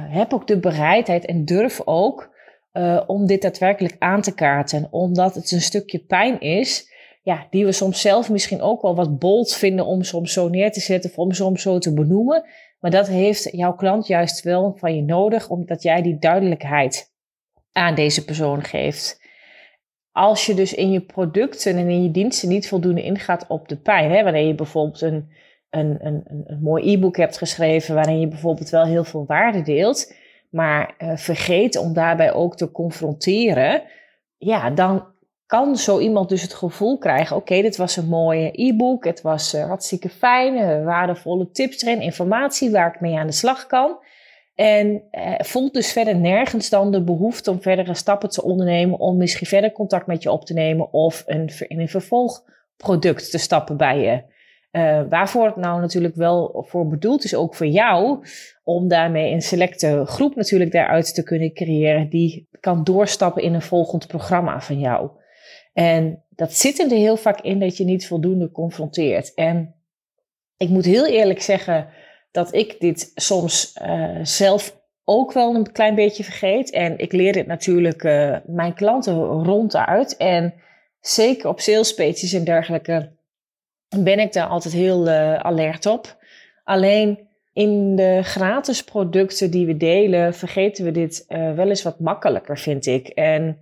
heb 0.09 0.33
ook 0.33 0.47
de 0.47 0.59
bereidheid 0.59 1.25
en 1.25 1.45
durf 1.45 1.81
ook 1.85 2.35
om 3.07 3.27
dit 3.27 3.43
daadwerkelijk 3.43 3.97
aan 3.99 4.21
te 4.21 4.35
kaarten. 4.35 4.89
Omdat 4.91 5.35
het 5.35 5.51
een 5.51 5.61
stukje 5.61 5.99
pijn 5.99 6.41
is 6.41 6.95
ja, 7.23 7.47
die 7.51 7.65
we 7.65 7.73
soms 7.73 8.01
zelf 8.01 8.31
misschien 8.31 8.61
ook 8.61 8.83
wel 8.83 8.95
wat 8.95 9.19
bold 9.19 9.55
vinden 9.55 9.87
om 9.87 10.03
soms 10.03 10.33
zo 10.33 10.49
neer 10.49 10.73
te 10.73 10.81
zetten 10.81 11.11
of 11.11 11.19
om 11.19 11.33
soms 11.33 11.63
zo 11.63 11.79
te 11.79 11.95
benoemen. 11.95 12.45
Maar 12.81 12.91
dat 12.91 13.09
heeft 13.09 13.49
jouw 13.53 13.75
klant 13.75 14.07
juist 14.07 14.43
wel 14.43 14.75
van 14.77 14.97
je 14.97 15.03
nodig, 15.03 15.49
omdat 15.49 15.83
jij 15.83 16.03
die 16.03 16.19
duidelijkheid 16.19 17.13
aan 17.73 17.95
deze 17.95 18.25
persoon 18.25 18.65
geeft. 18.65 19.21
Als 20.13 20.47
je 20.47 20.55
dus 20.55 20.75
in 20.75 20.91
je 20.91 21.01
producten 21.01 21.77
en 21.77 21.89
in 21.89 22.03
je 22.03 22.11
diensten 22.11 22.49
niet 22.49 22.69
voldoende 22.69 23.03
ingaat 23.03 23.47
op 23.49 23.69
de 23.69 23.77
pijn, 23.77 24.11
hè, 24.11 24.23
wanneer 24.23 24.47
je 24.47 24.55
bijvoorbeeld 24.55 25.01
een, 25.01 25.31
een, 25.71 25.97
een, 26.01 26.23
een 26.47 26.61
mooi 26.63 26.93
e-book 26.93 27.17
hebt 27.17 27.39
geschreven, 27.39 27.95
waarin 27.95 28.21
je 28.21 28.29
bijvoorbeeld 28.29 28.71
wel 28.71 28.85
heel 28.85 29.05
veel 29.05 29.25
waarde 29.27 29.63
deelt, 29.63 30.15
maar 30.51 30.95
uh, 30.99 31.17
vergeet 31.17 31.77
om 31.77 31.93
daarbij 31.93 32.33
ook 32.33 32.57
te 32.57 32.71
confronteren, 32.71 33.83
ja, 34.39 34.71
dan 34.71 35.05
kan 35.47 35.77
zo 35.77 35.99
iemand 35.99 36.29
dus 36.29 36.43
het 36.43 36.55
gevoel 36.55 36.99
krijgen: 36.99 37.37
oké, 37.37 37.63
dit 37.63 37.77
was 37.77 37.97
een 37.97 38.09
mooie 38.09 38.51
e-book, 38.53 39.05
het 39.05 39.23
was 39.23 39.55
uh, 39.55 39.67
hartstikke 39.67 40.09
fijn, 40.09 40.55
uh, 40.55 40.85
waardevolle 40.85 41.51
tips 41.51 41.83
erin, 41.83 42.01
informatie 42.01 42.71
waar 42.71 42.95
ik 42.95 43.01
mee 43.01 43.19
aan 43.19 43.27
de 43.27 43.33
slag 43.33 43.67
kan. 43.67 43.99
En 44.55 45.03
voelt 45.39 45.75
dus 45.75 45.93
verder 45.93 46.17
nergens 46.17 46.69
dan 46.69 46.91
de 46.91 47.03
behoefte 47.03 47.51
om 47.51 47.63
verdere 47.63 47.95
stappen 47.95 48.29
te 48.29 48.43
ondernemen, 48.43 48.99
om 48.99 49.17
misschien 49.17 49.47
verder 49.47 49.73
contact 49.73 50.07
met 50.07 50.23
je 50.23 50.31
op 50.31 50.45
te 50.45 50.53
nemen 50.53 50.93
of 50.93 51.23
een, 51.27 51.51
in 51.69 51.81
een 51.81 51.89
vervolgproduct 51.89 53.31
te 53.31 53.39
stappen 53.39 53.77
bij 53.77 53.99
je. 53.99 54.23
Waarvoor 55.09 55.47
het 55.47 55.57
nou 55.57 55.81
natuurlijk 55.81 56.15
wel 56.15 56.65
voor 56.69 56.89
bedoeld 56.89 57.25
is, 57.25 57.35
ook 57.35 57.55
voor 57.55 57.67
jou, 57.67 58.27
om 58.65 58.89
daarmee 58.89 59.33
een 59.33 59.43
selecte 59.43 60.03
groep 60.05 60.35
natuurlijk 60.35 60.73
daaruit 60.73 61.15
te 61.15 61.23
kunnen 61.23 61.53
creëren 61.53 62.09
die 62.09 62.49
kan 62.61 62.85
doorstappen 62.85 63.43
in 63.43 63.55
een 63.55 63.63
volgend 63.63 64.07
programma 64.07 64.61
van 64.61 64.79
jou. 64.79 65.11
En 65.73 66.25
dat 66.31 66.53
zit 66.53 66.79
er 66.79 66.91
heel 66.91 67.17
vaak 67.17 67.41
in 67.41 67.59
dat 67.59 67.77
je 67.77 67.85
niet 67.85 68.07
voldoende 68.07 68.51
confronteert. 68.51 69.35
En 69.35 69.75
ik 70.57 70.69
moet 70.69 70.85
heel 70.85 71.07
eerlijk 71.07 71.43
zeggen 71.43 71.89
dat 72.31 72.55
ik 72.55 72.81
dit 72.81 73.13
soms 73.15 73.79
uh, 73.83 74.19
zelf 74.23 74.81
ook 75.05 75.33
wel 75.33 75.55
een 75.55 75.73
klein 75.73 75.95
beetje 75.95 76.25
vergeet. 76.25 76.71
En 76.71 76.99
ik 76.99 77.13
leer 77.13 77.33
dit 77.33 77.47
natuurlijk 77.47 78.03
uh, 78.03 78.37
mijn 78.47 78.75
klanten 78.75 79.15
ronduit. 79.25 80.17
En 80.17 80.55
zeker 81.01 81.49
op 81.49 81.61
sales 81.61 81.95
pages 81.95 82.33
en 82.33 82.45
dergelijke 82.45 83.16
ben 84.05 84.19
ik 84.19 84.33
daar 84.33 84.47
altijd 84.47 84.75
heel 84.75 85.09
uh, 85.09 85.35
alert 85.35 85.87
op. 85.87 86.17
Alleen 86.65 87.29
in 87.53 87.97
de 87.97 88.21
gratis 88.23 88.85
producten 88.85 89.51
die 89.51 89.67
we 89.67 89.77
delen, 89.77 90.35
vergeten 90.35 90.85
we 90.85 90.91
dit 90.91 91.25
wel 91.29 91.69
eens 91.69 91.83
wat 91.83 92.01
makkelijker, 92.01 92.59
vind 92.59 92.87
ik. 92.87 93.09
En 93.09 93.59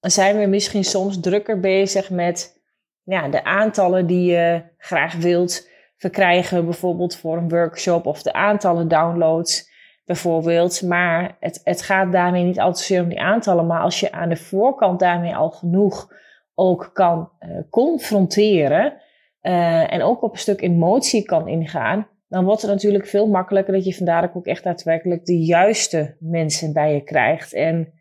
dan 0.00 0.10
zijn 0.10 0.38
we 0.38 0.46
misschien 0.46 0.84
soms 0.84 1.20
drukker 1.20 1.60
bezig 1.60 2.10
met 2.10 2.60
ja, 3.02 3.28
de 3.28 3.44
aantallen 3.44 4.06
die 4.06 4.30
je 4.30 4.62
graag 4.78 5.14
wilt 5.14 5.68
verkrijgen, 5.96 6.64
bijvoorbeeld 6.64 7.16
voor 7.16 7.36
een 7.36 7.48
workshop 7.48 8.06
of 8.06 8.22
de 8.22 8.32
aantallen 8.32 8.88
downloads 8.88 9.70
bijvoorbeeld. 10.04 10.82
Maar 10.82 11.36
het, 11.40 11.60
het 11.64 11.82
gaat 11.82 12.12
daarmee 12.12 12.44
niet 12.44 12.60
altijd 12.60 12.78
zozeer 12.78 13.02
om 13.02 13.08
die 13.08 13.20
aantallen, 13.20 13.66
maar 13.66 13.80
als 13.80 14.00
je 14.00 14.12
aan 14.12 14.28
de 14.28 14.36
voorkant 14.36 15.00
daarmee 15.00 15.36
al 15.36 15.50
genoeg 15.50 16.12
ook 16.54 16.90
kan 16.92 17.30
uh, 17.40 17.58
confronteren 17.70 19.00
uh, 19.42 19.92
en 19.92 20.02
ook 20.02 20.22
op 20.22 20.32
een 20.32 20.38
stuk 20.38 20.60
emotie 20.60 21.24
kan 21.24 21.48
ingaan, 21.48 22.08
dan 22.28 22.44
wordt 22.44 22.62
het 22.62 22.70
natuurlijk 22.70 23.06
veel 23.06 23.26
makkelijker 23.26 23.72
dat 23.72 23.84
je 23.84 23.94
vandaar 23.94 24.30
ook 24.34 24.46
echt 24.46 24.64
daadwerkelijk 24.64 25.24
de 25.24 25.38
juiste 25.38 26.16
mensen 26.18 26.72
bij 26.72 26.94
je 26.94 27.04
krijgt. 27.04 27.52
En, 27.52 27.92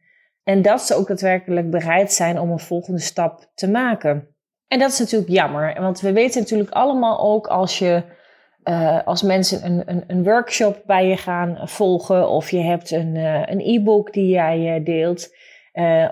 en 0.44 0.62
dat 0.62 0.82
ze 0.82 0.96
ook 0.96 1.08
daadwerkelijk 1.08 1.70
bereid 1.70 2.14
zijn 2.14 2.40
om 2.40 2.52
een 2.52 2.60
volgende 2.60 3.00
stap 3.00 3.52
te 3.54 3.70
maken. 3.70 4.36
En 4.68 4.80
dat 4.80 4.92
is 4.92 5.00
natuurlijk 5.00 5.32
jammer, 5.32 5.82
want 5.82 6.00
we 6.00 6.12
weten 6.12 6.42
natuurlijk 6.42 6.72
allemaal 6.72 7.20
ook 7.20 7.48
als 7.48 7.80
je 7.80 8.04
uh, 8.64 9.00
als 9.06 9.22
mensen 9.22 9.66
een, 9.66 9.84
een, 9.86 10.04
een, 10.08 10.24
workshop 10.24 10.82
bij 10.86 11.08
je 11.08 11.18
gaan 11.18 11.60
volgen 11.64 12.30
of 12.30 12.52
je 12.52 12.60
hebt 12.60 12.92
een, 12.92 13.16
uh, 13.16 13.76
e-book 13.76 14.14
die 14.14 14.28
jij 14.28 14.84
deelt, 14.84 15.36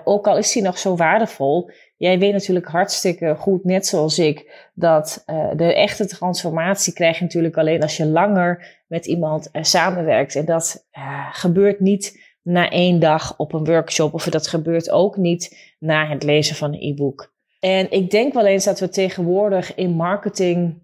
ook 0.04 0.26
al 0.26 0.36
is 0.36 0.52
die 0.52 0.62
nog 0.62 0.78
zo 0.78 0.96
waardevol, 0.96 1.70
jij 1.96 2.18
weet 2.18 2.32
natuurlijk 2.32 2.66
hartstikke 2.66 3.34
goed, 3.38 3.64
net 3.64 3.86
zoals 3.86 4.18
ik, 4.18 4.68
dat 4.74 5.24
de 5.56 5.74
echte 5.74 6.06
transformatie 6.06 6.92
krijg 6.92 7.18
je 7.18 7.24
natuurlijk 7.24 7.56
alleen 7.56 7.82
als 7.82 7.96
je 7.96 8.06
langer 8.06 8.82
met 8.86 9.06
iemand 9.06 9.48
samenwerkt. 9.52 10.34
En 10.34 10.44
dat 10.44 10.86
gebeurt 11.32 11.80
niet 11.80 12.24
na 12.42 12.70
één 12.70 13.00
dag 13.00 13.38
op 13.38 13.52
een 13.52 13.64
workshop 13.64 14.14
of 14.14 14.24
dat 14.24 14.46
gebeurt 14.46 14.90
ook 14.90 15.16
niet 15.16 15.74
na 15.78 16.08
het 16.08 16.22
lezen 16.22 16.56
van 16.56 16.72
een 16.72 16.92
e-book. 16.92 17.34
En 17.60 17.90
ik 17.90 18.10
denk 18.10 18.32
wel 18.32 18.46
eens 18.46 18.64
dat 18.64 18.80
we 18.80 18.88
tegenwoordig 18.88 19.74
in 19.74 19.90
marketing 19.90 20.82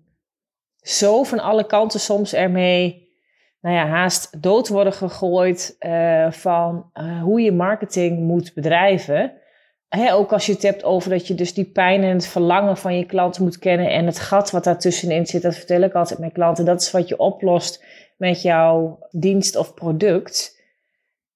zo 0.77 1.23
van 1.23 1.41
alle 1.41 1.67
kanten 1.67 2.01
soms 2.01 2.35
ermee, 2.35 3.11
nou 3.61 3.77
ja, 3.77 3.87
haast 3.87 4.43
dood 4.43 4.69
worden 4.69 4.93
gegooid 4.93 5.77
van 6.31 6.91
hoe 7.23 7.41
je 7.41 7.53
marketing 7.53 8.21
moet 8.21 8.55
bedrijven. 8.55 9.33
Ook 10.01 10.33
als 10.33 10.47
je 10.47 10.53
het 10.53 10.63
hebt 10.63 10.85
over 10.85 11.11
dat 11.11 11.27
je 11.27 11.35
dus 11.35 11.55
die 11.55 11.65
pijn 11.65 12.03
en 12.03 12.15
het 12.15 12.27
verlangen 12.27 12.77
van 12.77 12.97
je 12.97 13.07
klanten 13.07 13.43
moet 13.43 13.59
kennen 13.59 13.91
en 13.91 14.07
het 14.07 14.19
gat 14.19 14.51
wat 14.51 14.65
daartussenin 14.65 15.27
zit, 15.27 15.43
dat 15.43 15.55
vertel 15.55 15.81
ik 15.81 15.93
altijd 15.93 16.19
mijn 16.19 16.33
klanten. 16.33 16.65
Dat 16.65 16.81
is 16.81 16.91
wat 16.91 17.09
je 17.09 17.19
oplost 17.19 17.85
met 18.17 18.43
jouw 18.43 18.99
dienst 19.11 19.57
of 19.57 19.75
product. 19.75 20.61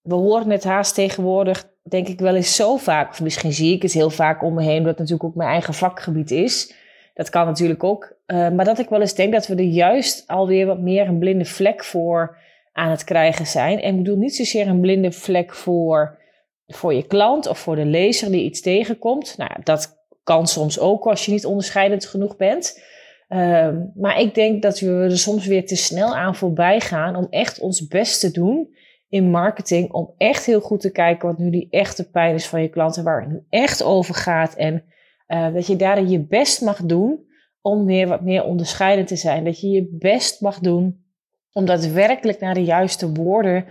We 0.02 0.14
horen 0.14 0.50
het 0.50 0.64
haast 0.64 0.94
tegenwoordig, 0.94 1.68
denk 1.82 2.08
ik 2.08 2.20
wel 2.20 2.34
eens 2.34 2.56
zo 2.56 2.76
vaak, 2.76 3.10
of 3.10 3.22
misschien 3.22 3.52
zie 3.52 3.74
ik 3.74 3.82
het 3.82 3.92
heel 3.92 4.10
vaak 4.10 4.42
om 4.42 4.54
me 4.54 4.62
heen, 4.62 4.78
omdat 4.78 4.90
het 4.90 4.98
natuurlijk 4.98 5.28
ook 5.28 5.34
mijn 5.34 5.50
eigen 5.50 5.74
vakgebied 5.74 6.30
is. 6.30 6.74
Dat 7.14 7.30
kan 7.30 7.46
natuurlijk 7.46 7.84
ook. 7.84 8.14
Uh, 8.26 8.48
maar 8.48 8.64
dat 8.64 8.78
ik 8.78 8.88
wel 8.88 9.00
eens 9.00 9.14
denk 9.14 9.32
dat 9.32 9.46
we 9.46 9.54
er 9.54 9.62
juist 9.62 10.24
alweer 10.26 10.66
wat 10.66 10.78
meer 10.78 11.08
een 11.08 11.18
blinde 11.18 11.44
vlek 11.44 11.84
voor 11.84 12.36
aan 12.72 12.90
het 12.90 13.04
krijgen 13.04 13.46
zijn. 13.46 13.80
En 13.80 13.90
ik 13.90 13.96
bedoel 13.96 14.16
niet 14.16 14.36
zozeer 14.36 14.68
een 14.68 14.80
blinde 14.80 15.12
vlek 15.12 15.54
voor, 15.54 16.18
voor 16.66 16.94
je 16.94 17.06
klant 17.06 17.46
of 17.46 17.58
voor 17.58 17.76
de 17.76 17.84
lezer 17.84 18.30
die 18.30 18.44
iets 18.44 18.60
tegenkomt. 18.60 19.34
Nou, 19.36 19.50
dat 19.62 20.04
kan 20.22 20.46
soms 20.46 20.78
ook 20.78 21.06
als 21.06 21.24
je 21.24 21.32
niet 21.32 21.46
onderscheidend 21.46 22.06
genoeg 22.06 22.36
bent. 22.36 22.82
Uh, 23.28 23.68
maar 23.94 24.20
ik 24.20 24.34
denk 24.34 24.62
dat 24.62 24.80
we 24.80 24.90
er 24.90 25.18
soms 25.18 25.46
weer 25.46 25.66
te 25.66 25.76
snel 25.76 26.16
aan 26.16 26.34
voorbij 26.34 26.80
gaan 26.80 27.16
om 27.16 27.26
echt 27.30 27.58
ons 27.58 27.86
best 27.86 28.20
te 28.20 28.30
doen 28.30 28.74
in 29.08 29.30
marketing. 29.30 29.92
Om 29.92 30.14
echt 30.16 30.46
heel 30.46 30.60
goed 30.60 30.80
te 30.80 30.92
kijken 30.92 31.28
wat 31.28 31.38
nu 31.38 31.50
die 31.50 31.68
echte 31.70 32.10
pijn 32.10 32.34
is 32.34 32.46
van 32.46 32.62
je 32.62 32.68
klanten, 32.68 33.04
waar 33.04 33.20
het 33.20 33.30
nu 33.30 33.42
echt 33.48 33.82
over 33.82 34.14
gaat. 34.14 34.54
En 34.54 34.84
uh, 35.28 35.54
dat 35.54 35.66
je 35.66 35.76
daarin 35.76 36.08
je 36.08 36.26
best 36.26 36.60
mag 36.60 36.82
doen 36.82 37.24
om 37.60 37.84
weer 37.84 38.08
wat 38.08 38.20
meer 38.20 38.44
onderscheidend 38.44 39.08
te 39.08 39.16
zijn. 39.16 39.44
Dat 39.44 39.60
je 39.60 39.68
je 39.68 39.96
best 39.98 40.40
mag 40.40 40.58
doen 40.58 41.04
om 41.52 41.64
daadwerkelijk 41.64 42.40
naar 42.40 42.54
de 42.54 42.64
juiste 42.64 43.12
woorden 43.12 43.64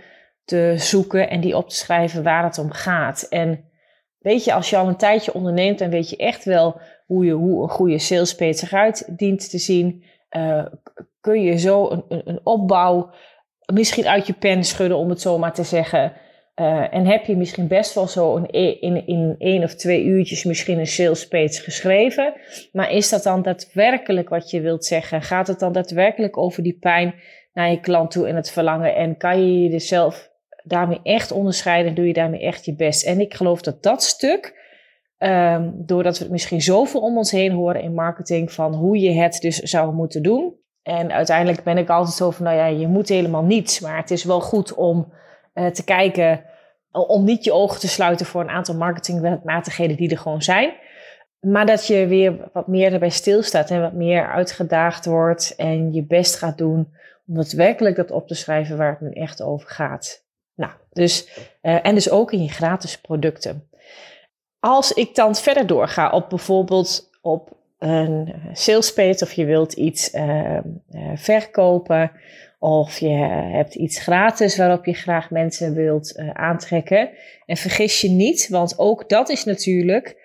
te 0.46 0.74
zoeken 0.76 1.30
en 1.30 1.40
die 1.40 1.56
op 1.56 1.68
te 1.68 1.76
schrijven 1.76 2.22
waar 2.22 2.44
het 2.44 2.58
om 2.58 2.70
gaat. 2.70 3.22
En 3.22 3.64
weet 4.18 4.44
je, 4.44 4.52
als 4.52 4.70
je 4.70 4.76
al 4.76 4.88
een 4.88 4.96
tijdje 4.96 5.34
onderneemt, 5.34 5.78
dan 5.78 5.90
weet 5.90 6.10
je 6.10 6.16
echt 6.16 6.44
wel 6.44 6.80
hoe, 7.06 7.24
je, 7.24 7.32
hoe 7.32 7.62
een 7.62 7.68
goede 7.68 7.98
salespage 7.98 8.66
eruit 8.66 9.18
dient 9.18 9.50
te 9.50 9.58
zien. 9.58 10.04
Uh, 10.30 10.66
kun 11.20 11.42
je 11.42 11.58
zo 11.58 11.90
een, 11.90 12.04
een, 12.08 12.22
een 12.24 12.40
opbouw 12.42 13.10
misschien 13.72 14.06
uit 14.06 14.26
je 14.26 14.32
pen 14.32 14.64
schudden, 14.64 14.98
om 14.98 15.08
het 15.08 15.20
zo 15.20 15.38
maar 15.38 15.54
te 15.54 15.62
zeggen. 15.62 16.12
Uh, 16.60 16.94
en 16.94 17.06
heb 17.06 17.24
je 17.24 17.36
misschien 17.36 17.68
best 17.68 17.94
wel 17.94 18.08
zo 18.08 18.36
in, 18.36 18.80
in, 18.80 19.06
in 19.06 19.34
één 19.38 19.62
of 19.62 19.74
twee 19.74 20.04
uurtjes 20.04 20.44
misschien 20.44 20.78
een 20.78 20.86
sales 20.86 21.28
page 21.28 21.62
geschreven. 21.62 22.34
Maar 22.72 22.90
is 22.90 23.08
dat 23.08 23.22
dan 23.22 23.42
daadwerkelijk 23.42 24.28
wat 24.28 24.50
je 24.50 24.60
wilt 24.60 24.84
zeggen? 24.84 25.22
Gaat 25.22 25.46
het 25.46 25.58
dan 25.58 25.72
daadwerkelijk 25.72 26.36
over 26.36 26.62
die 26.62 26.78
pijn 26.80 27.14
naar 27.52 27.70
je 27.70 27.80
klant 27.80 28.10
toe 28.10 28.28
en 28.28 28.36
het 28.36 28.50
verlangen? 28.50 28.94
En 28.94 29.16
kan 29.16 29.40
je 29.40 29.68
jezelf 29.68 30.30
daarmee 30.66 31.00
echt 31.02 31.32
onderscheiden? 31.32 31.94
Doe 31.94 32.06
je 32.06 32.12
daarmee 32.12 32.40
echt 32.40 32.64
je 32.64 32.74
best? 32.74 33.04
En 33.04 33.20
ik 33.20 33.34
geloof 33.34 33.60
dat 33.60 33.82
dat 33.82 34.02
stuk, 34.02 34.64
um, 35.18 35.72
doordat 35.76 36.18
we 36.18 36.22
het 36.22 36.32
misschien 36.32 36.62
zoveel 36.62 37.00
om 37.00 37.16
ons 37.16 37.30
heen 37.30 37.52
horen 37.52 37.82
in 37.82 37.94
marketing 37.94 38.52
van 38.52 38.74
hoe 38.74 39.00
je 39.00 39.12
het 39.12 39.40
dus 39.40 39.58
zou 39.58 39.94
moeten 39.94 40.22
doen. 40.22 40.54
En 40.82 41.12
uiteindelijk 41.12 41.62
ben 41.62 41.78
ik 41.78 41.88
altijd 41.88 42.16
zo 42.16 42.30
van, 42.30 42.44
nou 42.44 42.56
ja, 42.56 42.66
je 42.66 42.86
moet 42.86 43.08
helemaal 43.08 43.44
niets. 43.44 43.80
Maar 43.80 43.96
het 43.96 44.10
is 44.10 44.24
wel 44.24 44.40
goed 44.40 44.74
om 44.74 45.12
uh, 45.54 45.66
te 45.66 45.84
kijken 45.84 46.44
om 46.90 47.24
niet 47.24 47.44
je 47.44 47.52
ogen 47.52 47.80
te 47.80 47.88
sluiten 47.88 48.26
voor 48.26 48.40
een 48.40 48.50
aantal 48.50 48.74
marketingmatigheden 48.74 49.96
die 49.96 50.10
er 50.10 50.18
gewoon 50.18 50.42
zijn. 50.42 50.72
Maar 51.40 51.66
dat 51.66 51.86
je 51.86 52.06
weer 52.06 52.50
wat 52.52 52.66
meer 52.66 52.92
erbij 52.92 53.10
stilstaat 53.10 53.70
en 53.70 53.80
wat 53.80 53.92
meer 53.92 54.32
uitgedaagd 54.32 55.06
wordt 55.06 55.54
en 55.56 55.92
je 55.92 56.06
best 56.06 56.36
gaat 56.36 56.58
doen 56.58 56.94
om 57.26 57.34
daadwerkelijk 57.34 57.96
dat 57.96 58.10
op 58.10 58.28
te 58.28 58.34
schrijven 58.34 58.76
waar 58.76 58.90
het 58.90 59.00
nu 59.00 59.10
echt 59.10 59.42
over 59.42 59.68
gaat. 59.68 60.25
Nou, 60.56 60.72
dus, 60.92 61.28
uh, 61.62 61.86
en 61.86 61.94
dus 61.94 62.10
ook 62.10 62.32
in 62.32 62.42
je 62.42 62.48
gratis 62.48 63.00
producten. 63.00 63.68
Als 64.60 64.92
ik 64.92 65.14
dan 65.14 65.34
verder 65.34 65.66
doorga 65.66 66.10
op 66.10 66.28
bijvoorbeeld 66.28 67.10
op 67.20 67.56
een 67.78 68.34
sales 68.52 68.92
page 68.92 69.24
of 69.24 69.32
je 69.32 69.44
wilt 69.44 69.72
iets 69.72 70.14
uh, 70.14 70.58
uh, 70.90 71.10
verkopen 71.14 72.12
of 72.58 72.98
je 72.98 73.08
hebt 73.52 73.74
iets 73.74 73.98
gratis 73.98 74.56
waarop 74.56 74.84
je 74.84 74.92
graag 74.94 75.30
mensen 75.30 75.74
wilt 75.74 76.16
uh, 76.16 76.30
aantrekken. 76.30 77.10
En 77.46 77.56
vergis 77.56 78.00
je 78.00 78.08
niet, 78.08 78.48
want 78.48 78.78
ook 78.78 79.08
dat 79.08 79.28
is 79.28 79.44
natuurlijk, 79.44 80.16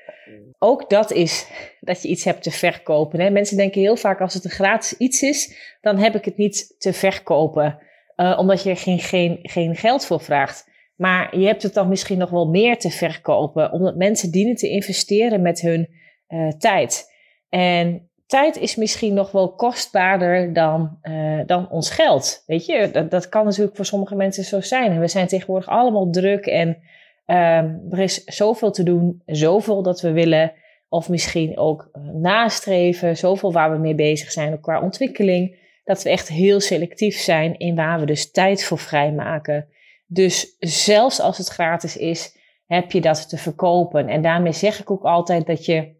ook 0.59 0.89
dat 0.89 1.11
is 1.11 1.47
dat 1.79 2.01
je 2.01 2.07
iets 2.07 2.23
hebt 2.23 2.43
te 2.43 2.51
verkopen. 2.51 3.19
Hè? 3.19 3.29
Mensen 3.29 3.57
denken 3.57 3.81
heel 3.81 3.95
vaak 3.95 4.21
als 4.21 4.33
het 4.33 4.43
een 4.43 4.51
gratis 4.51 4.97
iets 4.97 5.21
is, 5.21 5.55
dan 5.81 5.97
heb 5.97 6.15
ik 6.15 6.25
het 6.25 6.37
niet 6.37 6.75
te 6.77 6.93
verkopen. 6.93 7.79
Uh, 8.21 8.37
omdat 8.37 8.63
je 8.63 8.69
er 8.69 8.77
geen, 8.77 8.99
geen, 8.99 9.39
geen 9.41 9.75
geld 9.75 10.05
voor 10.05 10.21
vraagt. 10.21 10.69
Maar 10.95 11.37
je 11.37 11.45
hebt 11.45 11.63
het 11.63 11.73
dan 11.73 11.89
misschien 11.89 12.17
nog 12.17 12.29
wel 12.29 12.49
meer 12.49 12.77
te 12.77 12.89
verkopen, 12.89 13.71
omdat 13.71 13.95
mensen 13.95 14.31
dienen 14.31 14.55
te 14.55 14.69
investeren 14.69 15.41
met 15.41 15.61
hun 15.61 15.89
uh, 16.27 16.47
tijd. 16.47 17.13
En 17.49 18.09
tijd 18.25 18.57
is 18.57 18.75
misschien 18.75 19.13
nog 19.13 19.31
wel 19.31 19.55
kostbaarder 19.55 20.53
dan, 20.53 20.97
uh, 21.03 21.41
dan 21.45 21.69
ons 21.69 21.89
geld. 21.89 22.43
Weet 22.45 22.65
je, 22.65 22.89
dat, 22.91 23.11
dat 23.11 23.29
kan 23.29 23.45
natuurlijk 23.45 23.75
voor 23.75 23.85
sommige 23.85 24.15
mensen 24.15 24.43
zo 24.43 24.61
zijn. 24.61 24.99
We 24.99 25.07
zijn 25.07 25.27
tegenwoordig 25.27 25.69
allemaal 25.69 26.09
druk 26.09 26.45
en 26.45 26.67
um, 26.67 27.87
er 27.89 27.99
is 27.99 28.23
zoveel 28.23 28.71
te 28.71 28.83
doen, 28.83 29.21
zoveel 29.25 29.83
dat 29.83 30.01
we 30.01 30.11
willen. 30.11 30.53
Of 30.89 31.09
misschien 31.09 31.57
ook 31.57 31.89
nastreven, 32.13 33.17
zoveel 33.17 33.51
waar 33.51 33.71
we 33.71 33.77
mee 33.77 33.95
bezig 33.95 34.31
zijn, 34.31 34.59
qua 34.59 34.81
ontwikkeling. 34.81 35.60
Dat 35.83 36.03
we 36.03 36.09
echt 36.09 36.27
heel 36.27 36.59
selectief 36.59 37.17
zijn 37.17 37.57
in 37.57 37.75
waar 37.75 37.99
we 37.99 38.05
dus 38.05 38.31
tijd 38.31 38.63
voor 38.63 38.79
vrijmaken. 38.79 39.67
Dus 40.07 40.55
zelfs 40.59 41.19
als 41.19 41.37
het 41.37 41.47
gratis 41.47 41.97
is, 41.97 42.37
heb 42.67 42.91
je 42.91 43.01
dat 43.01 43.29
te 43.29 43.37
verkopen. 43.37 44.07
En 44.07 44.21
daarmee 44.21 44.53
zeg 44.53 44.79
ik 44.79 44.91
ook 44.91 45.03
altijd 45.03 45.45
dat 45.45 45.65
je 45.65 45.99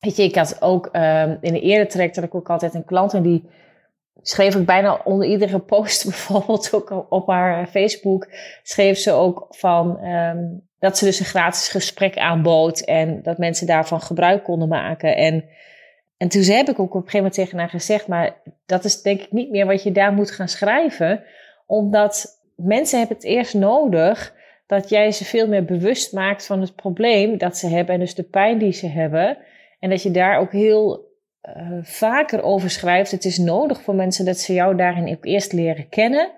Weet 0.00 0.16
je, 0.16 0.22
ik 0.22 0.34
had 0.34 0.62
ook 0.62 0.88
um, 0.92 1.38
in 1.40 1.52
de 1.52 1.60
eerder 1.60 1.88
traject 1.88 2.14
had 2.14 2.24
ik 2.24 2.34
ook 2.34 2.50
altijd 2.50 2.74
een 2.74 2.84
klant 2.84 3.14
en 3.14 3.22
die 3.22 3.48
schreef 4.22 4.54
ik 4.54 4.66
bijna 4.66 5.00
onder 5.04 5.28
iedere 5.28 5.58
post, 5.58 6.04
bijvoorbeeld 6.08 6.74
ook 6.74 7.06
op 7.08 7.26
haar 7.26 7.66
Facebook, 7.66 8.28
schreef 8.62 8.98
ze 8.98 9.12
ook 9.12 9.46
van 9.50 10.04
um, 10.04 10.68
dat 10.78 10.98
ze 10.98 11.04
dus 11.04 11.18
een 11.18 11.26
gratis 11.26 11.68
gesprek 11.68 12.18
aanbood 12.18 12.80
en 12.80 13.22
dat 13.22 13.38
mensen 13.38 13.66
daarvan 13.66 14.00
gebruik 14.00 14.44
konden 14.44 14.68
maken. 14.68 15.16
En, 15.16 15.44
en 16.20 16.28
toen 16.28 16.42
heb 16.42 16.68
ik 16.68 16.78
ook 16.78 16.94
op 16.94 16.94
een 16.94 17.10
gegeven 17.10 17.16
moment 17.16 17.34
tegen 17.34 17.58
haar 17.58 17.68
gezegd, 17.68 18.06
maar 18.06 18.36
dat 18.66 18.84
is 18.84 19.02
denk 19.02 19.20
ik 19.20 19.32
niet 19.32 19.50
meer 19.50 19.66
wat 19.66 19.82
je 19.82 19.92
daar 19.92 20.12
moet 20.12 20.30
gaan 20.30 20.48
schrijven, 20.48 21.24
omdat 21.66 22.40
mensen 22.56 22.98
hebben 22.98 23.16
het 23.16 23.26
eerst 23.26 23.54
nodig 23.54 24.34
dat 24.66 24.88
jij 24.88 25.12
ze 25.12 25.24
veel 25.24 25.48
meer 25.48 25.64
bewust 25.64 26.12
maakt 26.12 26.46
van 26.46 26.60
het 26.60 26.74
probleem 26.74 27.38
dat 27.38 27.56
ze 27.56 27.66
hebben 27.68 27.94
en 27.94 28.00
dus 28.00 28.14
de 28.14 28.22
pijn 28.22 28.58
die 28.58 28.72
ze 28.72 28.86
hebben. 28.86 29.38
En 29.78 29.90
dat 29.90 30.02
je 30.02 30.10
daar 30.10 30.38
ook 30.38 30.52
heel 30.52 31.08
uh, 31.42 31.78
vaker 31.82 32.42
over 32.42 32.70
schrijft. 32.70 33.10
Het 33.10 33.24
is 33.24 33.38
nodig 33.38 33.82
voor 33.82 33.94
mensen 33.94 34.24
dat 34.24 34.38
ze 34.38 34.52
jou 34.52 34.76
daarin 34.76 35.08
ook 35.08 35.24
eerst 35.24 35.52
leren 35.52 35.88
kennen. 35.88 36.30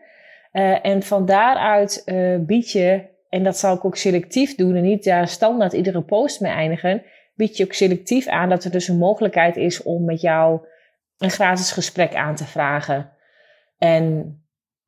Uh, 0.53 0.87
en 0.87 1.03
van 1.03 1.27
daaruit 1.27 2.03
uh, 2.07 2.39
bied 2.39 2.71
je, 2.71 3.03
en 3.29 3.45
dat 3.45 3.59
zal 3.59 3.75
ik 3.75 3.85
ook 3.85 3.97
selectief 3.97 4.55
doen 4.55 4.75
en 4.75 4.83
niet 4.83 5.05
daar 5.05 5.29
standaard 5.29 5.73
iedere 5.73 6.03
post 6.03 6.41
mee 6.41 6.53
eindigen, 6.53 7.03
bied 7.42 7.56
je 7.56 7.64
ook 7.64 7.72
selectief 7.72 8.26
aan 8.26 8.49
dat 8.49 8.64
er 8.64 8.70
dus 8.70 8.88
een 8.88 8.99
mogelijkheid 8.99 9.56
is 9.56 9.82
om 9.82 10.04
met 10.04 10.20
jou 10.20 10.61
een 11.18 11.30
gratis 11.30 11.72
gesprek 11.72 12.14
aan 12.14 12.34
te 12.34 12.44
vragen. 12.44 13.11
En 13.78 14.37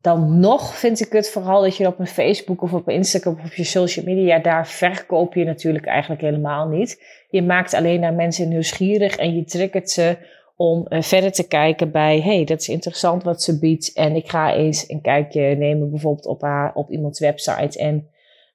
dan 0.00 0.40
nog 0.40 0.74
vind 0.74 1.00
ik 1.00 1.12
het 1.12 1.30
vooral 1.30 1.62
dat 1.62 1.76
je 1.76 1.86
op 1.86 1.98
een 1.98 2.06
Facebook 2.06 2.62
of 2.62 2.72
op 2.72 2.88
Instagram 2.88 3.34
of 3.34 3.44
op 3.44 3.54
je 3.54 3.64
social 3.64 4.04
media, 4.04 4.38
daar 4.38 4.66
verkoop 4.66 5.34
je 5.34 5.44
natuurlijk 5.44 5.86
eigenlijk 5.86 6.20
helemaal 6.20 6.68
niet. 6.68 7.02
Je 7.28 7.42
maakt 7.42 7.74
alleen 7.74 8.00
naar 8.00 8.14
mensen 8.14 8.48
nieuwsgierig 8.48 9.16
en 9.16 9.36
je 9.36 9.44
triggert 9.44 9.90
ze 9.90 10.16
om 10.56 10.86
uh, 10.88 11.02
verder 11.02 11.32
te 11.32 11.48
kijken 11.48 11.90
bij, 11.90 12.20
hey, 12.20 12.44
dat 12.44 12.60
is 12.60 12.68
interessant 12.68 13.22
wat 13.22 13.42
ze 13.42 13.58
biedt 13.58 13.92
en 13.92 14.16
ik 14.16 14.28
ga 14.28 14.54
eens 14.54 14.88
een 14.88 15.00
kijkje 15.00 15.56
nemen 15.56 15.90
bijvoorbeeld 15.90 16.26
op, 16.26 16.42
haar, 16.42 16.74
op 16.74 16.90
iemands 16.90 17.20
website. 17.20 17.78
En 17.78 18.08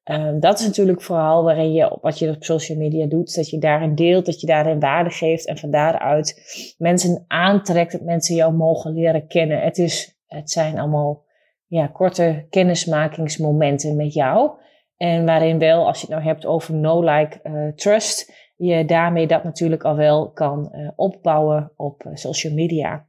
um, 0.09 0.39
dat 0.39 0.59
is 0.59 0.65
natuurlijk 0.65 1.01
vooral 1.01 1.43
waarin 1.43 1.71
je, 1.71 1.97
wat 2.01 2.19
je 2.19 2.29
op 2.29 2.43
social 2.43 2.77
media 2.77 3.05
doet, 3.05 3.35
dat 3.35 3.49
je 3.49 3.57
daarin 3.57 3.95
deelt, 3.95 4.25
dat 4.25 4.41
je 4.41 4.47
daarin 4.47 4.79
waarde 4.79 5.09
geeft 5.09 5.47
en 5.47 5.57
van 5.57 5.71
daaruit 5.71 6.41
mensen 6.77 7.25
aantrekt, 7.27 7.91
dat 7.91 8.01
mensen 8.01 8.35
jou 8.35 8.53
mogen 8.53 8.93
leren 8.93 9.27
kennen. 9.27 9.61
Het, 9.61 9.77
is, 9.77 10.19
het 10.27 10.51
zijn 10.51 10.79
allemaal 10.79 11.23
ja, 11.67 11.87
korte 11.87 12.45
kennismakingsmomenten 12.49 13.95
met 13.95 14.13
jou. 14.13 14.51
En 14.97 15.25
waarin 15.25 15.59
wel, 15.59 15.87
als 15.87 16.01
je 16.01 16.05
het 16.05 16.15
nou 16.15 16.27
hebt 16.27 16.45
over 16.45 16.73
no 16.73 17.01
like 17.01 17.39
uh, 17.43 17.71
trust, 17.75 18.33
je 18.55 18.85
daarmee 18.85 19.27
dat 19.27 19.43
natuurlijk 19.43 19.83
al 19.83 19.95
wel 19.95 20.31
kan 20.31 20.69
uh, 20.71 20.89
opbouwen 20.95 21.71
op 21.75 22.03
uh, 22.03 22.15
social 22.15 22.53
media. 22.53 23.07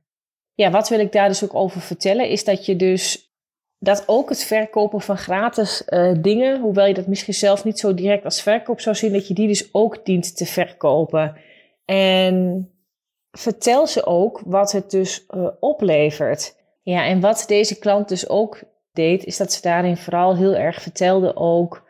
Ja, 0.54 0.70
wat 0.70 0.88
wil 0.88 1.00
ik 1.00 1.12
daar 1.12 1.28
dus 1.28 1.44
ook 1.44 1.54
over 1.54 1.80
vertellen, 1.80 2.28
is 2.28 2.44
dat 2.44 2.66
je 2.66 2.76
dus 2.76 3.29
dat 3.82 4.02
ook 4.06 4.28
het 4.28 4.44
verkopen 4.44 5.00
van 5.00 5.16
gratis 5.16 5.84
dingen, 6.20 6.60
hoewel 6.60 6.86
je 6.86 6.94
dat 6.94 7.06
misschien 7.06 7.34
zelf 7.34 7.64
niet 7.64 7.78
zo 7.78 7.94
direct 7.94 8.24
als 8.24 8.42
verkoop 8.42 8.80
zou 8.80 8.96
zien, 8.96 9.12
dat 9.12 9.28
je 9.28 9.34
die 9.34 9.48
dus 9.48 9.68
ook 9.74 10.04
dient 10.04 10.36
te 10.36 10.46
verkopen. 10.46 11.36
En 11.84 12.68
vertel 13.30 13.86
ze 13.86 14.06
ook 14.06 14.42
wat 14.44 14.72
het 14.72 14.90
dus 14.90 15.26
oplevert. 15.60 16.56
Ja, 16.82 17.04
en 17.04 17.20
wat 17.20 17.44
deze 17.46 17.78
klant 17.78 18.08
dus 18.08 18.28
ook 18.28 18.62
deed, 18.92 19.24
is 19.24 19.36
dat 19.36 19.52
ze 19.52 19.62
daarin 19.62 19.96
vooral 19.96 20.36
heel 20.36 20.54
erg 20.54 20.82
vertelde 20.82 21.36
ook 21.36 21.88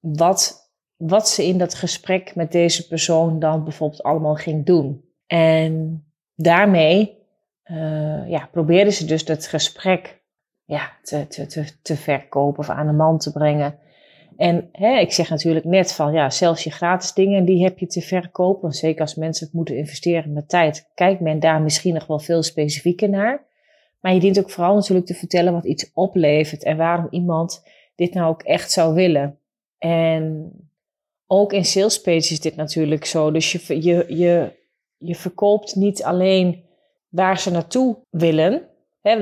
wat, 0.00 0.70
wat 0.96 1.28
ze 1.28 1.44
in 1.46 1.58
dat 1.58 1.74
gesprek 1.74 2.34
met 2.34 2.52
deze 2.52 2.86
persoon 2.86 3.38
dan 3.38 3.64
bijvoorbeeld 3.64 4.02
allemaal 4.02 4.34
ging 4.34 4.66
doen. 4.66 5.04
En 5.26 6.04
daarmee 6.34 7.18
uh, 7.64 8.28
ja, 8.28 8.48
probeerde 8.52 8.90
ze 8.90 9.04
dus 9.04 9.24
dat 9.24 9.46
gesprek 9.46 10.24
ja, 10.66 10.92
te, 11.02 11.26
te, 11.26 11.46
te, 11.46 11.64
te 11.82 11.96
verkopen 11.96 12.58
of 12.58 12.70
aan 12.70 12.86
de 12.86 12.92
man 12.92 13.18
te 13.18 13.32
brengen. 13.32 13.78
En 14.36 14.68
hè, 14.72 14.98
ik 14.98 15.12
zeg 15.12 15.30
natuurlijk 15.30 15.64
net 15.64 15.92
van, 15.92 16.12
ja, 16.12 16.30
zelfs 16.30 16.64
je 16.64 16.70
gratis 16.70 17.12
dingen, 17.12 17.44
die 17.44 17.62
heb 17.62 17.78
je 17.78 17.86
te 17.86 18.00
verkopen. 18.00 18.72
Zeker 18.72 19.00
als 19.00 19.14
mensen 19.14 19.48
moeten 19.52 19.76
investeren 19.76 20.32
met 20.32 20.48
tijd, 20.48 20.90
kijkt 20.94 21.20
men 21.20 21.40
daar 21.40 21.62
misschien 21.62 21.94
nog 21.94 22.06
wel 22.06 22.18
veel 22.18 22.42
specifieker 22.42 23.08
naar. 23.08 23.44
Maar 24.00 24.14
je 24.14 24.20
dient 24.20 24.38
ook 24.38 24.50
vooral 24.50 24.74
natuurlijk 24.74 25.06
te 25.06 25.14
vertellen 25.14 25.52
wat 25.52 25.64
iets 25.64 25.90
oplevert 25.92 26.64
en 26.64 26.76
waarom 26.76 27.06
iemand 27.10 27.62
dit 27.94 28.14
nou 28.14 28.28
ook 28.28 28.42
echt 28.42 28.70
zou 28.70 28.94
willen. 28.94 29.38
En 29.78 30.52
ook 31.26 31.52
in 31.52 31.64
sales 31.64 32.02
is 32.02 32.40
dit 32.40 32.56
natuurlijk 32.56 33.04
zo. 33.04 33.30
Dus 33.30 33.52
je, 33.52 33.82
je, 33.82 34.04
je, 34.08 34.52
je 34.98 35.14
verkoopt 35.14 35.74
niet 35.74 36.02
alleen 36.02 36.64
waar 37.08 37.38
ze 37.38 37.50
naartoe 37.50 37.96
willen. 38.10 38.68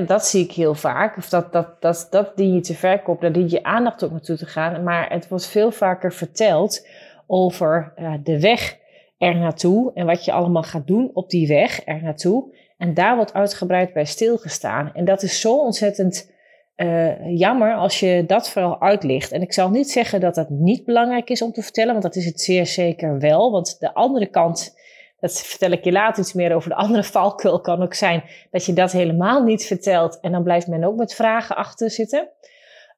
Dat 0.05 0.25
zie 0.25 0.43
ik 0.43 0.51
heel 0.51 0.75
vaak. 0.75 1.17
Of 1.17 1.29
dat, 1.29 1.53
dat, 1.53 1.81
dat, 1.81 2.07
dat 2.09 2.37
dien 2.37 2.53
je 2.53 2.61
te 2.61 2.73
verkopen, 2.73 3.21
daar 3.21 3.31
dient 3.31 3.51
je 3.51 3.63
aandacht 3.63 4.03
ook 4.03 4.11
naartoe 4.11 4.37
te 4.37 4.45
gaan. 4.45 4.83
Maar 4.83 5.09
het 5.09 5.27
wordt 5.27 5.47
veel 5.47 5.71
vaker 5.71 6.13
verteld 6.13 6.87
over 7.27 7.93
uh, 7.99 8.13
de 8.23 8.39
weg 8.39 8.77
er 9.17 9.35
naartoe 9.35 9.91
en 9.93 10.05
wat 10.05 10.25
je 10.25 10.31
allemaal 10.31 10.63
gaat 10.63 10.87
doen 10.87 11.11
op 11.13 11.29
die 11.29 11.47
weg 11.47 11.87
er 11.87 12.03
naartoe. 12.03 12.55
En 12.77 12.93
daar 12.93 13.15
wordt 13.15 13.33
uitgebreid 13.33 13.93
bij 13.93 14.05
stilgestaan. 14.05 14.91
En 14.93 15.05
dat 15.05 15.23
is 15.23 15.41
zo 15.41 15.57
ontzettend 15.57 16.31
uh, 16.77 17.37
jammer 17.37 17.75
als 17.75 17.99
je 17.99 18.23
dat 18.27 18.49
vooral 18.49 18.81
uitlicht. 18.81 19.31
En 19.31 19.41
ik 19.41 19.53
zal 19.53 19.69
niet 19.69 19.91
zeggen 19.91 20.19
dat 20.19 20.35
dat 20.35 20.49
niet 20.49 20.85
belangrijk 20.85 21.29
is 21.29 21.41
om 21.41 21.51
te 21.51 21.61
vertellen, 21.61 21.91
want 21.91 22.03
dat 22.03 22.15
is 22.15 22.25
het 22.25 22.41
zeer 22.41 22.65
zeker 22.65 23.19
wel. 23.19 23.51
Want 23.51 23.79
de 23.79 23.93
andere 23.93 24.25
kant, 24.25 24.77
dat 25.19 25.41
vertel 25.41 25.71
ik 25.71 25.83
je 25.83 25.91
later 25.91 26.23
iets 26.23 26.33
meer 26.33 26.55
over, 26.55 26.69
de 26.69 26.75
andere 26.75 27.03
valkuil 27.17 27.61
kan 27.61 27.81
ook 27.83 27.93
zijn 27.93 28.23
dat 28.51 28.65
je 28.65 28.73
dat 28.73 28.91
helemaal 28.91 29.43
niet 29.43 29.65
vertelt. 29.65 30.19
En 30.19 30.31
dan 30.31 30.43
blijft 30.43 30.67
men 30.67 30.83
ook 30.83 30.95
met 30.95 31.13
vragen 31.13 31.55
achter 31.55 31.91
zitten. 31.91 32.29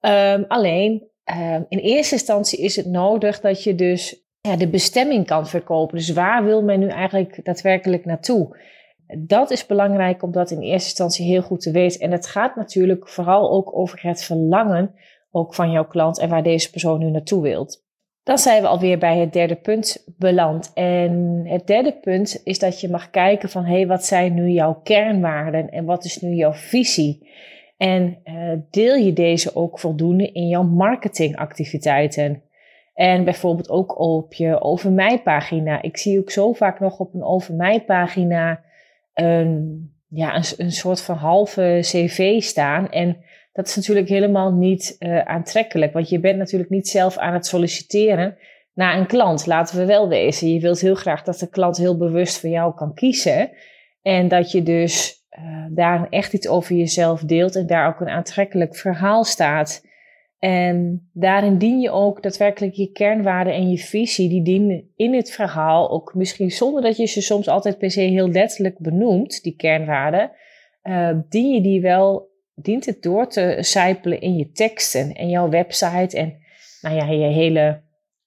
Um, 0.01 0.45
alleen, 0.47 1.07
um, 1.25 1.65
in 1.69 1.79
eerste 1.79 2.15
instantie 2.15 2.59
is 2.59 2.75
het 2.75 2.85
nodig 2.85 3.39
dat 3.39 3.63
je 3.63 3.75
dus 3.75 4.25
ja, 4.41 4.55
de 4.55 4.69
bestemming 4.69 5.25
kan 5.25 5.47
verkopen. 5.47 5.97
Dus 5.97 6.09
waar 6.09 6.43
wil 6.43 6.63
men 6.63 6.79
nu 6.79 6.87
eigenlijk 6.87 7.45
daadwerkelijk 7.45 8.05
naartoe? 8.05 8.57
Dat 9.17 9.51
is 9.51 9.65
belangrijk 9.65 10.23
om 10.23 10.31
dat 10.31 10.51
in 10.51 10.61
eerste 10.61 10.89
instantie 10.89 11.25
heel 11.25 11.41
goed 11.41 11.61
te 11.61 11.71
weten. 11.71 11.99
En 11.99 12.11
het 12.11 12.27
gaat 12.27 12.55
natuurlijk 12.55 13.09
vooral 13.09 13.51
ook 13.51 13.77
over 13.77 13.99
het 14.01 14.23
verlangen 14.23 14.95
ook 15.31 15.55
van 15.55 15.71
jouw 15.71 15.87
klant 15.87 16.19
en 16.19 16.29
waar 16.29 16.43
deze 16.43 16.69
persoon 16.69 16.99
nu 16.99 17.09
naartoe 17.09 17.41
wilt. 17.41 17.85
Dan 18.27 18.37
zijn 18.37 18.61
we 18.61 18.67
alweer 18.67 18.97
bij 18.97 19.17
het 19.17 19.33
derde 19.33 19.55
punt 19.55 20.05
beland. 20.17 20.71
En 20.73 21.41
het 21.45 21.67
derde 21.67 21.93
punt 21.93 22.41
is 22.43 22.59
dat 22.59 22.81
je 22.81 22.89
mag 22.89 23.09
kijken 23.09 23.49
van 23.49 23.65
hé, 23.65 23.75
hey, 23.75 23.87
wat 23.87 24.05
zijn 24.05 24.33
nu 24.33 24.49
jouw 24.49 24.73
kernwaarden 24.83 25.69
en 25.69 25.85
wat 25.85 26.05
is 26.05 26.21
nu 26.21 26.33
jouw 26.33 26.53
visie? 26.53 27.29
En 27.77 28.17
uh, 28.25 28.53
deel 28.69 28.95
je 28.95 29.13
deze 29.13 29.55
ook 29.55 29.79
voldoende 29.79 30.31
in 30.31 30.47
jouw 30.47 30.63
marketingactiviteiten? 30.63 32.41
En 32.93 33.23
bijvoorbeeld 33.23 33.69
ook 33.69 33.99
op 33.99 34.33
je 34.33 34.61
over 34.61 34.91
mij 34.91 35.21
pagina. 35.21 35.81
Ik 35.81 35.97
zie 35.97 36.19
ook 36.19 36.31
zo 36.31 36.53
vaak 36.53 36.79
nog 36.79 36.99
op 36.99 37.13
een 37.13 37.23
over 37.23 37.53
mij 37.53 37.83
pagina 37.83 38.61
een, 39.13 39.91
ja, 40.09 40.35
een, 40.35 40.45
een 40.57 40.71
soort 40.71 41.01
van 41.01 41.15
halve 41.15 41.77
cv 41.81 42.41
staan. 42.41 42.89
En 42.89 43.17
dat 43.57 43.67
is 43.67 43.75
natuurlijk 43.75 44.07
helemaal 44.07 44.53
niet 44.53 44.95
uh, 44.99 45.19
aantrekkelijk, 45.19 45.93
want 45.93 46.09
je 46.09 46.19
bent 46.19 46.37
natuurlijk 46.37 46.69
niet 46.69 46.87
zelf 46.87 47.17
aan 47.17 47.33
het 47.33 47.45
solliciteren 47.45 48.37
naar 48.73 48.97
een 48.97 49.07
klant. 49.07 49.45
Laten 49.45 49.77
we 49.77 49.85
wel 49.85 50.09
wezen. 50.09 50.53
Je 50.53 50.59
wilt 50.59 50.79
heel 50.79 50.95
graag 50.95 51.23
dat 51.23 51.39
de 51.39 51.49
klant 51.49 51.77
heel 51.77 51.97
bewust 51.97 52.39
voor 52.39 52.49
jou 52.49 52.75
kan 52.75 52.93
kiezen. 52.93 53.49
En 54.01 54.27
dat 54.27 54.51
je 54.51 54.63
dus 54.63 55.15
uh, 55.39 55.65
daar 55.69 56.07
echt 56.09 56.33
iets 56.33 56.47
over 56.47 56.75
jezelf 56.75 57.21
deelt 57.21 57.55
en 57.55 57.67
daar 57.67 57.87
ook 57.87 57.99
een 57.99 58.09
aantrekkelijk 58.09 58.75
verhaal 58.75 59.23
staat. 59.23 59.85
En 60.39 61.09
daarin 61.13 61.57
dien 61.57 61.79
je 61.79 61.91
ook 61.91 62.23
daadwerkelijk 62.23 62.73
je 62.73 62.91
kernwaarden 62.91 63.53
en 63.53 63.69
je 63.69 63.77
visie, 63.77 64.29
die 64.29 64.43
dienen 64.43 64.91
in 64.95 65.13
het 65.13 65.31
verhaal 65.31 65.89
ook 65.89 66.13
misschien 66.13 66.51
zonder 66.51 66.81
dat 66.81 66.97
je 66.97 67.05
ze 67.05 67.21
soms 67.21 67.47
altijd 67.47 67.77
per 67.77 67.91
se 67.91 68.01
heel 68.01 68.29
letterlijk 68.29 68.79
benoemt, 68.79 69.43
die 69.43 69.55
kernwaarden, 69.55 70.31
uh, 70.83 71.09
dien 71.29 71.53
je 71.53 71.61
die 71.61 71.81
wel, 71.81 72.26
dient 72.61 72.85
het 72.85 73.01
door 73.01 73.27
te 73.27 73.57
sijpelen 73.59 74.21
in 74.21 74.35
je 74.35 74.51
teksten 74.51 75.13
en 75.13 75.29
jouw 75.29 75.49
website 75.49 76.17
en 76.17 76.37
nou 76.81 76.95
ja, 76.95 77.05
je 77.05 77.33
hele 77.33 77.81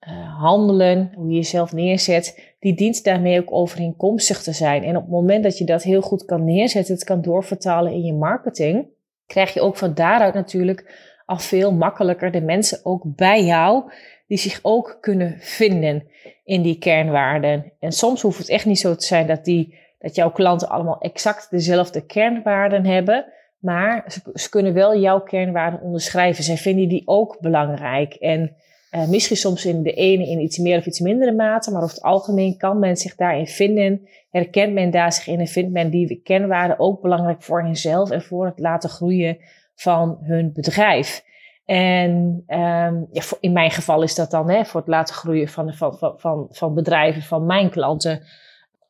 uh, 0.08 0.40
handelen, 0.40 1.12
hoe 1.14 1.28
je 1.28 1.34
jezelf 1.34 1.72
neerzet, 1.72 2.54
die 2.58 2.74
dient 2.74 3.04
daarmee 3.04 3.40
ook 3.40 3.52
overeenkomstig 3.52 4.42
te 4.42 4.52
zijn. 4.52 4.84
En 4.84 4.96
op 4.96 5.02
het 5.02 5.10
moment 5.10 5.42
dat 5.42 5.58
je 5.58 5.64
dat 5.64 5.82
heel 5.82 6.00
goed 6.00 6.24
kan 6.24 6.44
neerzetten, 6.44 6.94
het 6.94 7.04
kan 7.04 7.22
doorvertalen 7.22 7.92
in 7.92 8.02
je 8.02 8.12
marketing, 8.12 8.86
krijg 9.26 9.54
je 9.54 9.60
ook 9.60 9.76
van 9.76 9.94
daaruit 9.94 10.34
natuurlijk 10.34 11.10
al 11.26 11.38
veel 11.38 11.72
makkelijker 11.72 12.30
de 12.30 12.40
mensen 12.40 12.80
ook 12.82 13.02
bij 13.04 13.44
jou, 13.44 13.92
die 14.26 14.38
zich 14.38 14.58
ook 14.62 14.98
kunnen 15.00 15.36
vinden 15.38 16.08
in 16.44 16.62
die 16.62 16.78
kernwaarden. 16.78 17.72
En 17.78 17.92
soms 17.92 18.22
hoeft 18.22 18.38
het 18.38 18.48
echt 18.48 18.64
niet 18.64 18.78
zo 18.78 18.94
te 18.94 19.06
zijn 19.06 19.26
dat, 19.26 19.44
die, 19.44 19.78
dat 19.98 20.14
jouw 20.14 20.30
klanten 20.30 20.68
allemaal 20.68 21.00
exact 21.00 21.50
dezelfde 21.50 22.06
kernwaarden 22.06 22.86
hebben. 22.86 23.32
Maar 23.60 24.20
ze, 24.34 24.48
kunnen 24.48 24.74
wel 24.74 24.98
jouw 24.98 25.20
kernwaarden 25.20 25.80
onderschrijven. 25.80 26.44
Zij 26.44 26.56
vinden 26.56 26.88
die 26.88 27.02
ook 27.04 27.36
belangrijk. 27.40 28.14
En 28.14 28.56
uh, 28.90 29.08
misschien 29.08 29.36
soms 29.36 29.64
in 29.64 29.82
de 29.82 29.92
ene 29.92 30.28
in 30.28 30.40
iets 30.40 30.58
meer 30.58 30.78
of 30.78 30.86
iets 30.86 31.00
mindere 31.00 31.32
mate, 31.32 31.70
maar 31.70 31.82
over 31.82 31.94
het 31.94 32.04
algemeen 32.04 32.56
kan 32.56 32.78
men 32.78 32.96
zich 32.96 33.14
daarin 33.14 33.46
vinden. 33.46 34.08
Herkent 34.30 34.72
men 34.72 34.90
daar 34.90 35.12
zich 35.12 35.26
in 35.26 35.40
en 35.40 35.46
vindt 35.46 35.72
men 35.72 35.90
die 35.90 36.20
kernwaarden 36.24 36.78
ook 36.78 37.00
belangrijk 37.00 37.42
voor 37.42 37.62
henzelf 37.62 38.10
en 38.10 38.22
voor 38.22 38.46
het 38.46 38.58
laten 38.58 38.90
groeien 38.90 39.38
van 39.74 40.18
hun 40.20 40.52
bedrijf. 40.52 41.24
En 41.64 42.10
um, 42.46 43.06
ja, 43.12 43.22
in 43.40 43.52
mijn 43.52 43.70
geval 43.70 44.02
is 44.02 44.14
dat 44.14 44.30
dan 44.30 44.50
hè, 44.50 44.64
voor 44.64 44.80
het 44.80 44.88
laten 44.88 45.14
groeien 45.14 45.48
van, 45.48 45.74
van, 45.74 45.96
van, 46.16 46.46
van 46.50 46.74
bedrijven, 46.74 47.22
van 47.22 47.46
mijn 47.46 47.70
klanten. 47.70 48.22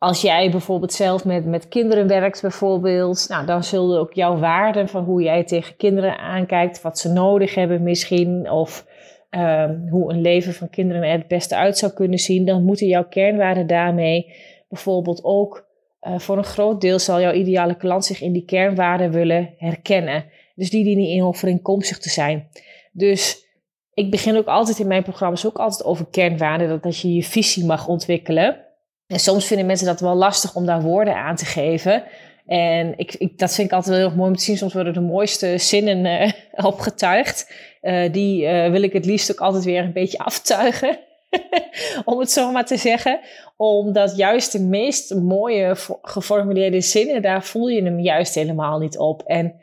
Als 0.03 0.21
jij 0.21 0.51
bijvoorbeeld 0.51 0.93
zelf 0.93 1.25
met, 1.25 1.45
met 1.47 1.69
kinderen 1.69 2.07
werkt, 2.07 2.43
bijvoorbeeld, 2.43 3.27
nou, 3.29 3.47
dan 3.47 3.65
zullen 3.65 4.01
ook 4.01 4.13
jouw 4.13 4.39
waarden 4.39 4.89
van 4.89 5.05
hoe 5.05 5.23
jij 5.23 5.45
tegen 5.45 5.77
kinderen 5.77 6.19
aankijkt, 6.19 6.83
wat 6.83 6.99
ze 6.99 7.09
nodig 7.09 7.55
hebben 7.55 7.83
misschien, 7.83 8.51
of 8.51 8.87
um, 9.31 9.89
hoe 9.91 10.13
een 10.13 10.21
leven 10.21 10.55
van 10.55 10.71
kinderen 10.71 11.03
er 11.03 11.19
het 11.19 11.29
beste 11.29 11.57
uit 11.57 11.79
zou 11.79 11.93
kunnen 11.93 12.19
zien, 12.19 12.45
dan 12.45 12.65
moeten 12.65 12.87
jouw 12.87 13.09
kernwaarden 13.09 13.67
daarmee 13.67 14.35
bijvoorbeeld 14.69 15.25
ook, 15.25 15.67
uh, 16.03 16.19
voor 16.19 16.37
een 16.37 16.45
groot 16.45 16.81
deel 16.81 16.99
zal 16.99 17.21
jouw 17.21 17.33
ideale 17.33 17.77
klant 17.77 18.05
zich 18.05 18.21
in 18.21 18.33
die 18.33 18.45
kernwaarden 18.45 19.11
willen 19.11 19.55
herkennen. 19.59 20.25
Dus 20.55 20.71
die 20.71 20.85
dienen 20.85 21.07
in 21.07 21.23
overeenkomstig 21.23 21.99
te 21.99 22.11
zijn. 22.11 22.49
Dus 22.93 23.47
ik 23.95 24.11
begin 24.11 24.37
ook 24.37 24.47
altijd 24.47 24.79
in 24.79 24.87
mijn 24.87 25.03
programma's 25.03 25.47
ook 25.47 25.59
altijd 25.59 25.85
over 25.85 26.07
kernwaarden, 26.11 26.69
dat, 26.69 26.83
dat 26.83 26.99
je 26.99 27.15
je 27.15 27.23
visie 27.23 27.65
mag 27.65 27.89
ontwikkelen. 27.89 28.69
En 29.11 29.19
soms 29.19 29.47
vinden 29.47 29.67
mensen 29.67 29.87
dat 29.87 30.01
wel 30.01 30.15
lastig 30.15 30.55
om 30.55 30.67
daar 30.67 30.83
woorden 30.83 31.17
aan 31.17 31.37
te 31.37 31.45
geven. 31.45 32.03
En 32.47 32.95
ik, 32.97 33.15
ik, 33.15 33.39
dat 33.39 33.55
vind 33.55 33.69
ik 33.69 33.75
altijd 33.75 33.97
wel 33.97 34.09
heel 34.09 34.17
mooi 34.17 34.31
om 34.31 34.37
te 34.37 34.43
zien. 34.43 34.57
Soms 34.57 34.73
worden 34.73 34.93
de 34.93 35.01
mooiste 35.01 35.59
zinnen 35.59 36.07
uh, 36.07 36.33
opgetuigd. 36.73 37.53
Uh, 37.83 38.13
die 38.13 38.43
uh, 38.43 38.71
wil 38.71 38.83
ik 38.83 38.93
het 38.93 39.05
liefst 39.05 39.31
ook 39.31 39.41
altijd 39.41 39.65
weer 39.65 39.85
een 39.85 39.93
beetje 39.93 40.19
aftuigen. 40.19 40.99
om 42.05 42.19
het 42.19 42.31
zo 42.31 42.53
maar 42.53 42.67
te 42.67 42.77
zeggen. 42.77 43.21
Omdat 43.57 44.17
juist 44.17 44.53
de 44.53 44.61
meest 44.61 45.15
mooie 45.15 45.75
geformuleerde 46.03 46.81
zinnen, 46.81 47.23
daar 47.23 47.45
voel 47.45 47.69
je 47.69 47.83
hem 47.83 48.01
juist 48.01 48.35
helemaal 48.35 48.79
niet 48.79 48.99
op. 48.99 49.23
En 49.23 49.55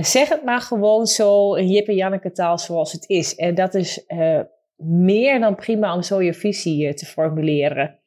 zeg 0.00 0.28
het 0.28 0.44
maar 0.44 0.60
gewoon 0.60 1.06
zo 1.06 1.54
in 1.54 1.68
Jip 1.68 1.88
en 1.88 1.94
Janneke 1.94 2.32
taal 2.32 2.58
zoals 2.58 2.92
het 2.92 3.04
is. 3.08 3.34
En 3.34 3.54
dat 3.54 3.74
is 3.74 4.04
meer 4.76 5.40
dan 5.40 5.54
prima 5.54 5.94
om 5.94 6.02
zo 6.02 6.22
je 6.22 6.34
visie 6.34 6.94
te 6.94 7.06
formuleren. 7.06 7.99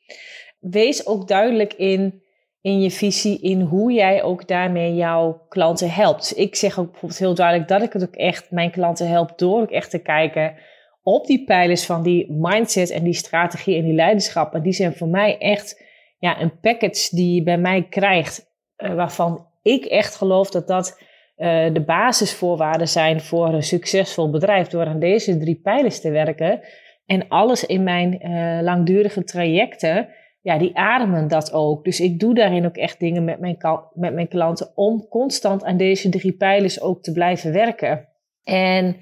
Wees 0.71 1.07
ook 1.07 1.27
duidelijk 1.27 1.73
in 1.73 2.21
in 2.61 2.81
je 2.81 2.91
visie, 2.91 3.39
in 3.41 3.61
hoe 3.61 3.91
jij 3.91 4.23
ook 4.23 4.47
daarmee 4.47 4.95
jouw 4.95 5.45
klanten 5.49 5.89
helpt. 5.89 6.37
Ik 6.37 6.55
zeg 6.55 6.79
ook 6.79 6.91
bijvoorbeeld 6.91 7.19
heel 7.19 7.35
duidelijk 7.35 7.67
dat 7.67 7.81
ik 7.81 7.93
het 7.93 8.03
ook 8.03 8.15
echt 8.15 8.51
mijn 8.51 8.71
klanten 8.71 9.07
help 9.07 9.37
door 9.37 9.61
ook 9.61 9.71
echt 9.71 9.89
te 9.89 10.01
kijken 10.01 10.55
op 11.01 11.25
die 11.25 11.43
pijlers 11.43 11.85
van 11.85 12.03
die 12.03 12.31
mindset 12.31 12.89
en 12.89 13.03
die 13.03 13.13
strategie 13.13 13.77
en 13.77 13.83
die 13.83 13.93
leiderschap. 13.93 14.53
En 14.53 14.61
die 14.61 14.73
zijn 14.73 14.93
voor 14.93 15.07
mij 15.07 15.37
echt 15.37 15.83
ja, 16.19 16.41
een 16.41 16.59
package 16.59 17.15
die 17.15 17.35
je 17.35 17.43
bij 17.43 17.57
mij 17.57 17.87
krijgt, 17.89 18.45
uh, 18.77 18.93
waarvan 18.93 19.47
ik 19.61 19.85
echt 19.85 20.15
geloof 20.15 20.49
dat 20.49 20.67
dat 20.67 21.01
uh, 21.37 21.73
de 21.73 21.83
basisvoorwaarden 21.85 22.87
zijn 22.87 23.21
voor 23.21 23.47
een 23.47 23.63
succesvol 23.63 24.29
bedrijf. 24.29 24.67
Door 24.67 24.85
aan 24.85 24.99
deze 24.99 25.37
drie 25.37 25.59
pijlers 25.63 26.01
te 26.01 26.11
werken 26.11 26.61
en 27.05 27.27
alles 27.27 27.65
in 27.65 27.83
mijn 27.83 28.19
uh, 28.27 28.61
langdurige 28.61 29.23
trajecten 29.23 30.09
ja, 30.43 30.57
die 30.57 30.77
ademen 30.77 31.27
dat 31.27 31.53
ook. 31.53 31.83
Dus 31.83 31.99
ik 31.99 32.19
doe 32.19 32.33
daarin 32.33 32.65
ook 32.65 32.77
echt 32.77 32.99
dingen 32.99 33.23
met 33.23 33.39
mijn, 33.39 33.57
met 33.93 34.13
mijn 34.13 34.27
klanten 34.27 34.71
om 34.75 35.07
constant 35.09 35.63
aan 35.63 35.77
deze 35.77 36.09
drie 36.09 36.31
pijlers 36.31 36.81
ook 36.81 37.03
te 37.03 37.11
blijven 37.11 37.51
werken. 37.51 38.07
En 38.43 38.95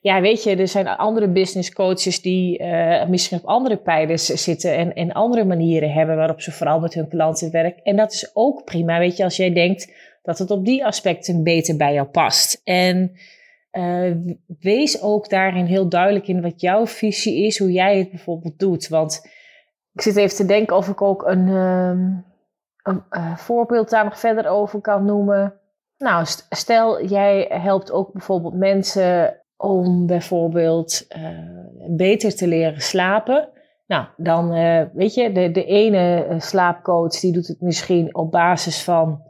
ja, 0.00 0.20
weet 0.20 0.42
je, 0.42 0.56
er 0.56 0.68
zijn 0.68 0.88
andere 0.88 1.28
business 1.28 1.72
coaches 1.72 2.22
die 2.22 2.58
uh, 2.58 3.08
misschien 3.08 3.38
op 3.38 3.44
andere 3.44 3.76
pijlers 3.76 4.26
zitten 4.26 4.76
en, 4.76 4.94
en 4.94 5.12
andere 5.12 5.44
manieren 5.44 5.92
hebben 5.92 6.16
waarop 6.16 6.40
ze 6.40 6.52
vooral 6.52 6.80
met 6.80 6.94
hun 6.94 7.08
klanten 7.08 7.50
werken. 7.50 7.82
En 7.82 7.96
dat 7.96 8.12
is 8.12 8.30
ook 8.34 8.64
prima, 8.64 8.98
weet 8.98 9.16
je, 9.16 9.24
als 9.24 9.36
jij 9.36 9.52
denkt 9.52 9.92
dat 10.22 10.38
het 10.38 10.50
op 10.50 10.64
die 10.64 10.84
aspecten 10.84 11.42
beter 11.42 11.76
bij 11.76 11.92
jou 11.92 12.06
past. 12.06 12.60
En 12.64 13.12
uh, 13.72 14.10
wees 14.60 15.02
ook 15.02 15.28
daarin 15.28 15.64
heel 15.64 15.88
duidelijk 15.88 16.28
in 16.28 16.42
wat 16.42 16.60
jouw 16.60 16.86
visie 16.86 17.46
is, 17.46 17.58
hoe 17.58 17.72
jij 17.72 17.98
het 17.98 18.10
bijvoorbeeld 18.10 18.58
doet. 18.58 18.88
Want 18.88 19.22
ik 19.92 20.00
zit 20.00 20.16
even 20.16 20.36
te 20.36 20.46
denken 20.46 20.76
of 20.76 20.88
ik 20.88 21.02
ook 21.02 21.26
een, 21.26 21.48
um, 21.48 22.24
een 22.82 23.02
uh, 23.10 23.36
voorbeeld 23.36 23.90
daar 23.90 24.04
nog 24.04 24.18
verder 24.18 24.46
over 24.46 24.80
kan 24.80 25.04
noemen. 25.04 25.54
Nou, 25.98 26.24
stel 26.48 27.04
jij 27.04 27.46
helpt 27.50 27.92
ook 27.92 28.12
bijvoorbeeld 28.12 28.54
mensen 28.54 29.36
om 29.56 30.06
bijvoorbeeld 30.06 31.06
uh, 31.16 31.28
beter 31.96 32.36
te 32.36 32.46
leren 32.46 32.80
slapen. 32.80 33.48
Nou, 33.86 34.06
dan 34.16 34.56
uh, 34.56 34.82
weet 34.92 35.14
je, 35.14 35.32
de, 35.32 35.50
de 35.50 35.64
ene 35.64 36.26
slaapcoach 36.38 37.20
die 37.20 37.32
doet 37.32 37.46
het 37.46 37.60
misschien 37.60 38.14
op 38.14 38.30
basis 38.30 38.84
van 38.84 39.22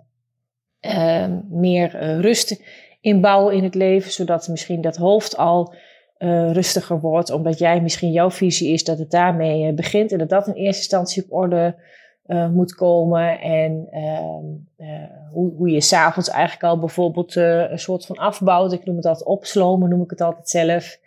ehm, 0.80 1.40
meer 1.48 2.16
rust 2.20 2.62
inbouwen 3.00 3.54
in 3.54 3.64
het 3.64 3.74
leven, 3.74 4.10
zodat 4.10 4.48
misschien 4.48 4.80
dat 4.80 4.96
hoofd 4.96 5.36
al 5.36 5.74
uh, 6.22 6.52
rustiger 6.52 7.00
wordt, 7.00 7.30
omdat 7.30 7.58
jij 7.58 7.80
misschien 7.80 8.12
jouw 8.12 8.30
visie 8.30 8.72
is 8.72 8.84
dat 8.84 8.98
het 8.98 9.10
daarmee 9.10 9.68
uh, 9.68 9.74
begint 9.74 10.12
en 10.12 10.18
dat 10.18 10.28
dat 10.28 10.46
in 10.46 10.52
eerste 10.52 10.80
instantie 10.80 11.22
op 11.24 11.32
orde 11.32 11.74
uh, 12.26 12.48
moet 12.48 12.74
komen. 12.74 13.40
En 13.40 13.86
ehm, 13.90 14.44
hoe, 15.32 15.52
hoe 15.56 15.70
je 15.70 15.80
s'avonds 15.80 16.28
eigenlijk 16.28 16.64
al 16.64 16.78
bijvoorbeeld 16.78 17.34
een 17.36 17.78
soort 17.78 18.06
van 18.06 18.16
afbouwt. 18.16 18.72
Ik 18.72 18.84
noem 18.84 18.96
het 18.96 19.06
altijd 19.06 19.26
opslomen, 19.28 19.88
noem 19.88 20.02
ik 20.02 20.10
het 20.10 20.20
altijd 20.20 20.48
zelf. 20.48 20.98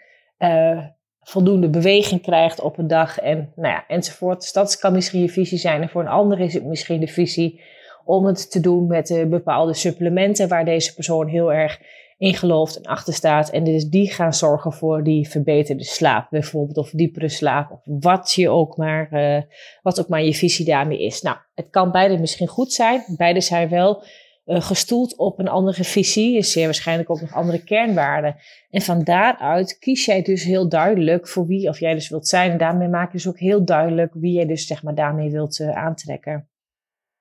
voldoende 1.21 1.69
beweging 1.69 2.21
krijgt 2.21 2.61
op 2.61 2.77
een 2.77 2.87
dag 2.87 3.19
en 3.19 3.51
nou 3.55 3.73
ja, 3.73 3.83
enzovoort. 3.87 4.39
Dus 4.39 4.53
dat 4.53 4.77
kan 4.77 4.93
misschien 4.93 5.21
je 5.21 5.29
visie 5.29 5.57
zijn. 5.57 5.81
En 5.81 5.89
voor 5.89 6.01
een 6.01 6.07
ander 6.07 6.39
is 6.39 6.53
het 6.53 6.65
misschien 6.65 6.99
de 6.99 7.07
visie 7.07 7.61
om 8.05 8.25
het 8.25 8.51
te 8.51 8.59
doen 8.59 8.87
met 8.87 9.25
bepaalde 9.29 9.73
supplementen 9.73 10.47
waar 10.47 10.65
deze 10.65 10.93
persoon 10.93 11.27
heel 11.27 11.53
erg 11.53 11.79
in 12.17 12.33
gelooft 12.33 12.77
en 12.77 12.83
achter 12.83 13.13
staat. 13.13 13.49
En 13.49 13.63
dus 13.63 13.85
die 13.85 14.11
gaan 14.11 14.33
zorgen 14.33 14.73
voor 14.73 15.03
die 15.03 15.29
verbeterde 15.29 15.83
slaap, 15.83 16.29
bijvoorbeeld, 16.29 16.77
of 16.77 16.89
diepere 16.89 17.29
slaap, 17.29 17.71
of 17.71 17.81
wat 17.83 18.31
je 18.31 18.49
ook 18.49 18.77
maar, 18.77 19.09
uh, 19.11 19.41
wat 19.81 19.99
ook 19.99 20.07
maar 20.07 20.23
je 20.23 20.33
visie 20.33 20.65
daarmee 20.65 21.03
is. 21.03 21.21
Nou, 21.21 21.37
het 21.53 21.69
kan 21.69 21.91
beide 21.91 22.17
misschien 22.17 22.47
goed 22.47 22.73
zijn. 22.73 23.03
Beide 23.17 23.41
zijn 23.41 23.69
wel 23.69 24.03
uh, 24.45 24.61
gestoeld 24.61 25.17
op 25.17 25.39
een 25.39 25.47
andere 25.47 25.83
visie, 25.83 26.37
is 26.37 26.51
zeer 26.51 26.65
waarschijnlijk 26.65 27.09
ook 27.09 27.21
nog 27.21 27.33
andere 27.33 27.63
kernwaarden. 27.63 28.35
En 28.69 28.81
van 28.81 29.03
daaruit 29.03 29.77
kies 29.77 30.05
jij 30.05 30.21
dus 30.21 30.43
heel 30.43 30.69
duidelijk 30.69 31.27
voor 31.27 31.45
wie 31.45 31.69
of 31.69 31.79
jij 31.79 31.93
dus 31.93 32.09
wilt 32.09 32.27
zijn. 32.27 32.51
En 32.51 32.57
daarmee 32.57 32.87
maak 32.87 33.11
je 33.11 33.17
dus 33.17 33.27
ook 33.27 33.39
heel 33.39 33.65
duidelijk 33.65 34.13
wie 34.13 34.31
jij 34.31 34.45
dus 34.45 34.67
zeg 34.67 34.83
maar 34.83 34.95
daarmee 34.95 35.31
wilt 35.31 35.59
uh, 35.59 35.69
aantrekken. 35.69 36.49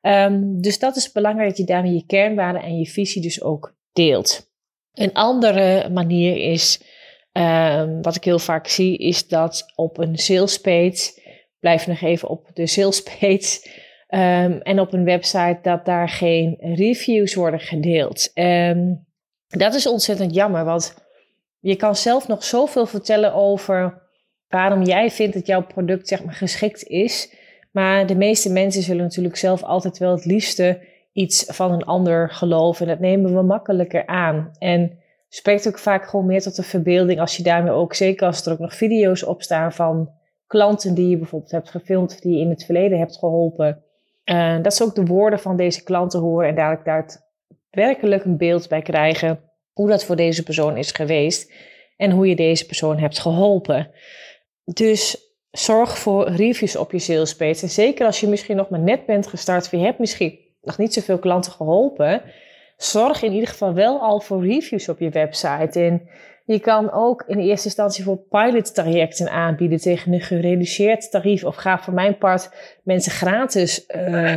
Um, 0.00 0.61
dus 0.61 0.78
dat 0.78 0.96
is 0.96 1.12
belangrijk 1.12 1.48
dat 1.48 1.59
je 1.59 1.64
daarmee 1.64 1.92
je 1.92 2.07
kernwaarden 2.07 2.62
en 2.62 2.78
je 2.78 2.87
visie 2.87 3.22
dus 3.22 3.42
ook 3.42 3.76
deelt. 3.92 4.52
Een 4.94 5.12
andere 5.12 5.88
manier 5.88 6.37
is, 6.37 6.80
um, 7.33 8.02
wat 8.02 8.16
ik 8.16 8.24
heel 8.24 8.38
vaak 8.38 8.66
zie, 8.66 8.98
is 8.98 9.28
dat 9.28 9.72
op 9.74 9.98
een 9.98 10.16
salespage, 10.16 11.22
blijf 11.61 11.87
nog 11.87 12.00
even 12.00 12.28
op 12.28 12.50
de 12.52 12.66
salespage, 12.66 13.68
um, 14.09 14.61
en 14.61 14.80
op 14.80 14.92
een 14.92 15.04
website 15.04 15.59
dat 15.62 15.85
daar 15.85 16.09
geen 16.09 16.57
reviews 16.61 17.35
worden 17.35 17.61
gedeeld. 17.61 18.30
Um, 18.35 19.07
dat 19.48 19.74
is 19.74 19.87
ontzettend 19.87 20.35
jammer, 20.35 20.64
want 20.64 20.94
je 21.61 21.76
kan 21.76 21.96
zelf 21.96 22.28
nog 22.28 22.44
zoveel 22.44 22.87
vertellen 22.87 23.35
over 23.35 24.02
waarom 24.48 24.83
jij 24.83 25.11
vindt 25.11 25.35
dat 25.35 25.46
jouw 25.46 25.66
product 25.66 26.09
zeg 26.09 26.24
maar, 26.24 26.35
geschikt 26.35 26.85
is. 26.85 27.35
Maar 27.72 28.07
de 28.07 28.16
meeste 28.16 28.52
mensen 28.52 28.83
zullen 28.83 29.02
natuurlijk 29.02 29.37
zelf 29.37 29.62
altijd 29.62 29.98
wel 29.98 30.11
het 30.11 30.24
liefste 30.24 30.80
iets 31.14 31.44
van 31.46 31.72
een 31.72 31.85
ander 31.85 32.31
geloven. 32.31 32.87
En 32.87 32.92
dat 32.92 33.00
nemen 33.00 33.35
we 33.35 33.42
makkelijker 33.42 34.07
aan. 34.07 34.50
En 34.59 34.98
spreekt 35.29 35.68
ook 35.68 35.79
vaak 35.79 36.07
gewoon 36.09 36.27
meer 36.27 36.42
tot 36.42 36.57
de 36.57 36.62
verbeelding 36.62 37.20
als 37.20 37.37
je 37.37 37.42
daarmee 37.42 37.72
ook, 37.72 37.94
zeker 37.94 38.27
als 38.27 38.46
er 38.46 38.53
ook 38.53 38.59
nog 38.59 38.74
video's 38.74 39.22
op 39.22 39.42
staan 39.42 39.72
van 39.72 40.11
klanten 40.46 40.94
die 40.94 41.09
je 41.09 41.16
bijvoorbeeld 41.16 41.50
hebt 41.50 41.70
gefilmd, 41.70 42.22
die 42.22 42.35
je 42.35 42.40
in 42.40 42.50
het 42.50 42.64
verleden 42.64 42.98
hebt 42.98 43.18
geholpen. 43.18 43.83
Uh, 44.24 44.62
dat 44.62 44.74
ze 44.74 44.85
ook 44.85 44.94
de 44.94 45.05
woorden 45.05 45.38
van 45.38 45.57
deze 45.57 45.83
klanten 45.83 46.20
horen 46.20 46.48
en 46.48 46.55
dadelijk 46.55 46.85
daar 46.85 47.22
werkelijk 47.70 48.24
een 48.24 48.37
beeld 48.37 48.68
bij 48.68 48.83
krijgen 48.83 49.40
hoe 49.72 49.88
dat 49.88 50.05
voor 50.05 50.16
deze 50.16 50.42
persoon 50.42 50.77
is 50.77 50.90
geweest 50.90 51.53
en 51.96 52.11
hoe 52.11 52.29
je 52.29 52.37
deze 52.37 52.66
persoon 52.66 52.98
hebt 52.98 53.18
geholpen. 53.18 53.90
Dus 54.64 55.33
zorg 55.50 55.98
voor 55.98 56.29
reviews 56.29 56.77
op 56.77 56.92
je 56.92 56.98
salespage. 56.98 57.62
En 57.62 57.68
zeker 57.68 58.07
als 58.07 58.20
je 58.20 58.29
misschien 58.29 58.57
nog 58.57 58.68
maar 58.68 58.81
net 58.81 59.07
bent 59.07 59.27
gestart, 59.27 59.64
of 59.64 59.70
je 59.70 59.79
hebt 59.79 59.98
misschien 59.98 60.43
nog 60.64 60.79
niet 60.79 60.92
zoveel 60.92 61.18
klanten 61.18 61.53
geholpen, 61.53 62.22
zorg 62.77 63.22
in 63.22 63.33
ieder 63.33 63.48
geval 63.48 63.74
wel 63.74 64.00
al 64.00 64.20
voor 64.20 64.46
reviews 64.46 64.88
op 64.88 64.98
je 64.98 65.11
website. 65.11 65.81
En 65.81 66.09
je 66.44 66.59
kan 66.61 66.92
ook 66.92 67.24
in 67.27 67.38
eerste 67.38 67.66
instantie 67.66 68.05
voor 68.05 68.18
pilot 68.18 68.74
trajecten 68.74 69.31
aanbieden 69.31 69.79
tegen 69.79 70.12
een 70.12 70.20
gereduceerd 70.20 71.11
tarief. 71.11 71.44
Of 71.44 71.57
ga 71.57 71.79
voor 71.79 71.94
mijn 71.94 72.18
part 72.18 72.50
mensen 72.83 73.12
gratis 73.12 73.85
uh, 73.96 74.33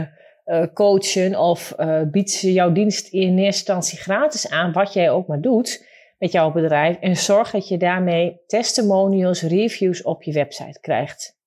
uh, 0.45 0.63
coachen 0.73 1.39
of 1.39 1.73
uh, 1.77 2.01
bied 2.11 2.31
ze 2.31 2.53
jouw 2.53 2.71
dienst 2.71 3.07
in 3.07 3.21
eerste 3.21 3.43
instantie 3.43 3.97
gratis 3.97 4.49
aan, 4.49 4.71
wat 4.71 4.93
jij 4.93 5.11
ook 5.11 5.27
maar 5.27 5.41
doet 5.41 5.85
met 6.17 6.31
jouw 6.31 6.51
bedrijf. 6.51 6.97
En 6.99 7.15
zorg 7.15 7.51
dat 7.51 7.67
je 7.67 7.77
daarmee 7.77 8.41
testimonials, 8.47 9.41
reviews 9.41 10.01
op 10.01 10.23
je 10.23 10.31
website 10.31 10.79
krijgt. 10.79 11.37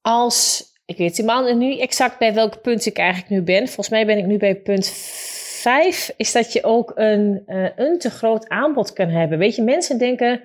Als 0.00 0.67
ik 0.88 0.96
weet 0.96 1.16
helemaal 1.16 1.54
nu 1.54 1.78
exact 1.78 2.18
bij 2.18 2.34
welk 2.34 2.60
punt 2.60 2.86
ik 2.86 2.98
eigenlijk 2.98 3.30
nu 3.30 3.42
ben. 3.42 3.66
Volgens 3.66 3.88
mij 3.88 4.06
ben 4.06 4.18
ik 4.18 4.26
nu 4.26 4.36
bij 4.36 4.56
punt 4.56 4.86
5. 4.88 6.14
Is 6.16 6.32
dat 6.32 6.52
je 6.52 6.64
ook 6.64 6.92
een, 6.94 7.42
uh, 7.46 7.68
een 7.76 7.98
te 7.98 8.10
groot 8.10 8.48
aanbod 8.48 8.92
kan 8.92 9.08
hebben. 9.08 9.38
Weet 9.38 9.56
je, 9.56 9.62
mensen 9.62 9.98
denken 9.98 10.42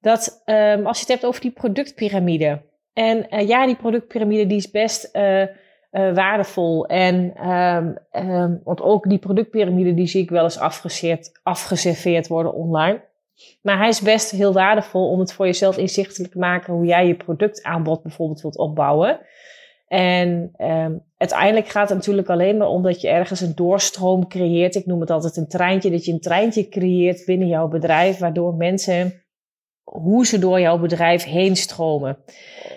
dat 0.00 0.42
um, 0.46 0.86
als 0.86 0.96
je 0.96 1.02
het 1.02 1.12
hebt 1.12 1.24
over 1.24 1.40
die 1.40 1.50
productpyramide. 1.50 2.62
En 2.92 3.26
uh, 3.30 3.48
ja, 3.48 3.66
die 3.66 3.76
productpyramide 3.76 4.46
die 4.46 4.56
is 4.56 4.70
best 4.70 5.10
uh, 5.12 5.44
waardevol. 5.90 6.86
En 6.86 7.48
um, 7.50 7.98
um, 8.12 8.60
want 8.64 8.80
ook 8.80 9.08
die 9.08 9.18
productpyramide 9.18 9.94
die 9.94 10.06
zie 10.06 10.22
ik 10.22 10.30
wel 10.30 10.44
eens 10.44 10.58
afgeserveerd 11.42 12.28
worden 12.28 12.54
online. 12.54 13.04
Maar 13.62 13.78
hij 13.78 13.88
is 13.88 14.00
best 14.00 14.30
heel 14.30 14.52
waardevol 14.52 15.10
om 15.10 15.18
het 15.18 15.32
voor 15.32 15.46
jezelf 15.46 15.76
inzichtelijk 15.76 16.32
te 16.32 16.38
maken 16.38 16.74
hoe 16.74 16.86
jij 16.86 17.06
je 17.06 17.14
productaanbod 17.14 18.02
bijvoorbeeld 18.02 18.40
wilt 18.40 18.58
opbouwen. 18.58 19.20
En 19.90 20.50
um, 20.58 21.02
uiteindelijk 21.16 21.68
gaat 21.68 21.88
het 21.88 21.98
natuurlijk 21.98 22.28
alleen 22.28 22.56
maar 22.56 22.68
om 22.68 22.82
dat 22.82 23.00
je 23.00 23.08
ergens 23.08 23.40
een 23.40 23.54
doorstroom 23.54 24.28
creëert. 24.28 24.74
Ik 24.74 24.86
noem 24.86 25.00
het 25.00 25.10
altijd 25.10 25.36
een 25.36 25.48
treintje, 25.48 25.90
dat 25.90 26.04
je 26.04 26.12
een 26.12 26.20
treintje 26.20 26.68
creëert 26.68 27.24
binnen 27.24 27.48
jouw 27.48 27.68
bedrijf, 27.68 28.18
waardoor 28.18 28.54
mensen 28.54 29.22
hoe 29.82 30.26
ze 30.26 30.38
door 30.38 30.60
jouw 30.60 30.78
bedrijf 30.78 31.24
heen 31.24 31.56
stromen. 31.56 32.18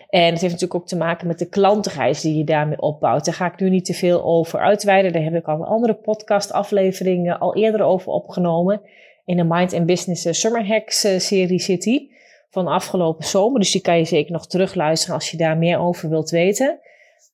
En 0.09 0.31
het 0.31 0.41
heeft 0.41 0.53
natuurlijk 0.53 0.75
ook 0.75 0.87
te 0.87 0.97
maken 0.97 1.27
met 1.27 1.39
de 1.39 1.49
klantreis 1.49 2.21
die 2.21 2.37
je 2.37 2.43
daarmee 2.43 2.81
opbouwt. 2.81 3.25
Daar 3.25 3.33
ga 3.33 3.51
ik 3.51 3.59
nu 3.59 3.69
niet 3.69 3.85
te 3.85 3.93
veel 3.93 4.23
over 4.23 4.59
uitweiden. 4.59 5.13
Daar 5.13 5.23
heb 5.23 5.35
ik 5.35 5.47
al 5.47 5.55
een 5.55 5.67
andere 5.67 5.93
podcast-aflevering 5.93 7.37
al 7.39 7.55
eerder 7.55 7.81
over 7.81 8.11
opgenomen. 8.11 8.81
In 9.25 9.37
de 9.37 9.43
Mind 9.43 9.73
and 9.73 9.85
Business 9.85 10.25
eh, 10.25 10.33
Summer 10.33 10.67
Hacks 10.67 11.03
eh, 11.03 11.19
serie 11.19 11.59
City 11.59 12.07
van 12.49 12.67
afgelopen 12.67 13.25
zomer. 13.25 13.59
Dus 13.59 13.71
die 13.71 13.81
kan 13.81 13.97
je 13.97 14.05
zeker 14.05 14.31
nog 14.31 14.47
terugluisteren 14.47 15.15
als 15.15 15.31
je 15.31 15.37
daar 15.37 15.57
meer 15.57 15.79
over 15.79 16.09
wilt 16.09 16.29
weten. 16.29 16.79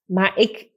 Maar 0.10 0.32
ik, 0.36 0.68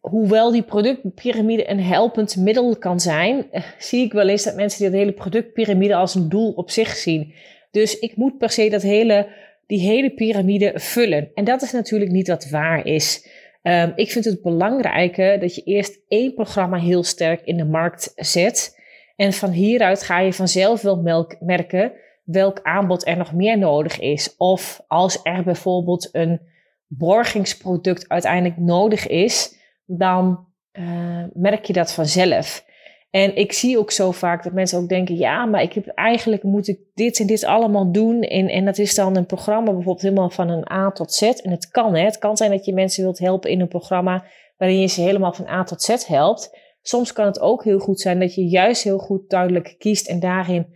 hoewel 0.00 0.50
die 0.50 0.62
productpyramide 0.62 1.70
een 1.70 1.82
helpend 1.82 2.36
middel 2.36 2.76
kan 2.76 3.00
zijn, 3.00 3.46
zie 3.78 4.04
ik 4.04 4.12
wel 4.12 4.28
eens 4.28 4.44
dat 4.44 4.54
mensen 4.54 4.80
die 4.80 4.90
dat 4.90 4.98
hele 4.98 5.12
productpyramide 5.12 5.94
als 5.94 6.14
een 6.14 6.28
doel 6.28 6.52
op 6.52 6.70
zich 6.70 6.96
zien. 6.96 7.34
Dus 7.70 7.98
ik 7.98 8.16
moet 8.16 8.38
per 8.38 8.50
se 8.50 8.68
dat 8.70 8.82
hele, 8.82 9.28
die 9.66 9.80
hele 9.80 10.10
piramide 10.10 10.72
vullen. 10.74 11.30
En 11.34 11.44
dat 11.44 11.62
is 11.62 11.72
natuurlijk 11.72 12.10
niet 12.10 12.28
wat 12.28 12.50
waar 12.50 12.86
is. 12.86 13.28
Um, 13.62 13.92
ik 13.94 14.10
vind 14.10 14.24
het 14.24 14.42
belangrijker 14.42 15.40
dat 15.40 15.54
je 15.54 15.62
eerst 15.62 16.00
één 16.08 16.34
programma 16.34 16.78
heel 16.78 17.02
sterk 17.02 17.40
in 17.44 17.56
de 17.56 17.64
markt 17.64 18.12
zet. 18.16 18.78
En 19.16 19.32
van 19.32 19.50
hieruit 19.50 20.02
ga 20.02 20.20
je 20.20 20.32
vanzelf 20.32 20.82
wel 20.82 21.26
merken 21.40 21.92
welk 22.24 22.60
aanbod 22.62 23.06
er 23.06 23.16
nog 23.16 23.32
meer 23.32 23.58
nodig 23.58 23.98
is. 24.00 24.34
Of 24.36 24.80
als 24.86 25.20
er 25.22 25.44
bijvoorbeeld 25.44 26.08
een 26.12 26.40
borgingsproduct 26.88 28.08
uiteindelijk 28.08 28.58
nodig 28.58 29.06
is, 29.06 29.56
dan 29.84 30.46
uh, 30.72 31.24
merk 31.32 31.64
je 31.64 31.72
dat 31.72 31.92
vanzelf. 31.92 32.66
En 33.10 33.36
ik 33.36 33.52
zie 33.52 33.78
ook 33.78 33.90
zo 33.90 34.10
vaak 34.10 34.42
dat 34.42 34.52
mensen 34.52 34.78
ook 34.78 34.88
denken: 34.88 35.16
ja, 35.16 35.44
maar 35.44 35.62
ik 35.62 35.72
heb 35.72 35.86
eigenlijk 35.86 36.42
moet 36.42 36.68
ik 36.68 36.80
dit 36.94 37.20
en 37.20 37.26
dit 37.26 37.44
allemaal 37.44 37.92
doen. 37.92 38.22
En, 38.22 38.48
en 38.48 38.64
dat 38.64 38.78
is 38.78 38.94
dan 38.94 39.16
een 39.16 39.26
programma 39.26 39.64
bijvoorbeeld 39.64 40.02
helemaal 40.02 40.30
van 40.30 40.48
een 40.48 40.70
A 40.72 40.90
tot 40.90 41.12
Z. 41.12 41.22
En 41.22 41.50
het 41.50 41.70
kan, 41.70 41.94
hè. 41.94 42.04
Het 42.04 42.18
kan 42.18 42.36
zijn 42.36 42.50
dat 42.50 42.64
je 42.64 42.72
mensen 42.72 43.02
wilt 43.02 43.18
helpen 43.18 43.50
in 43.50 43.60
een 43.60 43.68
programma 43.68 44.24
waarin 44.56 44.80
je 44.80 44.86
ze 44.86 45.00
helemaal 45.00 45.32
van 45.32 45.46
A 45.46 45.64
tot 45.64 45.82
Z 45.82 46.06
helpt. 46.06 46.58
Soms 46.82 47.12
kan 47.12 47.26
het 47.26 47.40
ook 47.40 47.64
heel 47.64 47.78
goed 47.78 48.00
zijn 48.00 48.20
dat 48.20 48.34
je 48.34 48.48
juist 48.48 48.82
heel 48.82 48.98
goed 48.98 49.30
duidelijk 49.30 49.74
kiest 49.78 50.08
en 50.08 50.20
daarin 50.20 50.66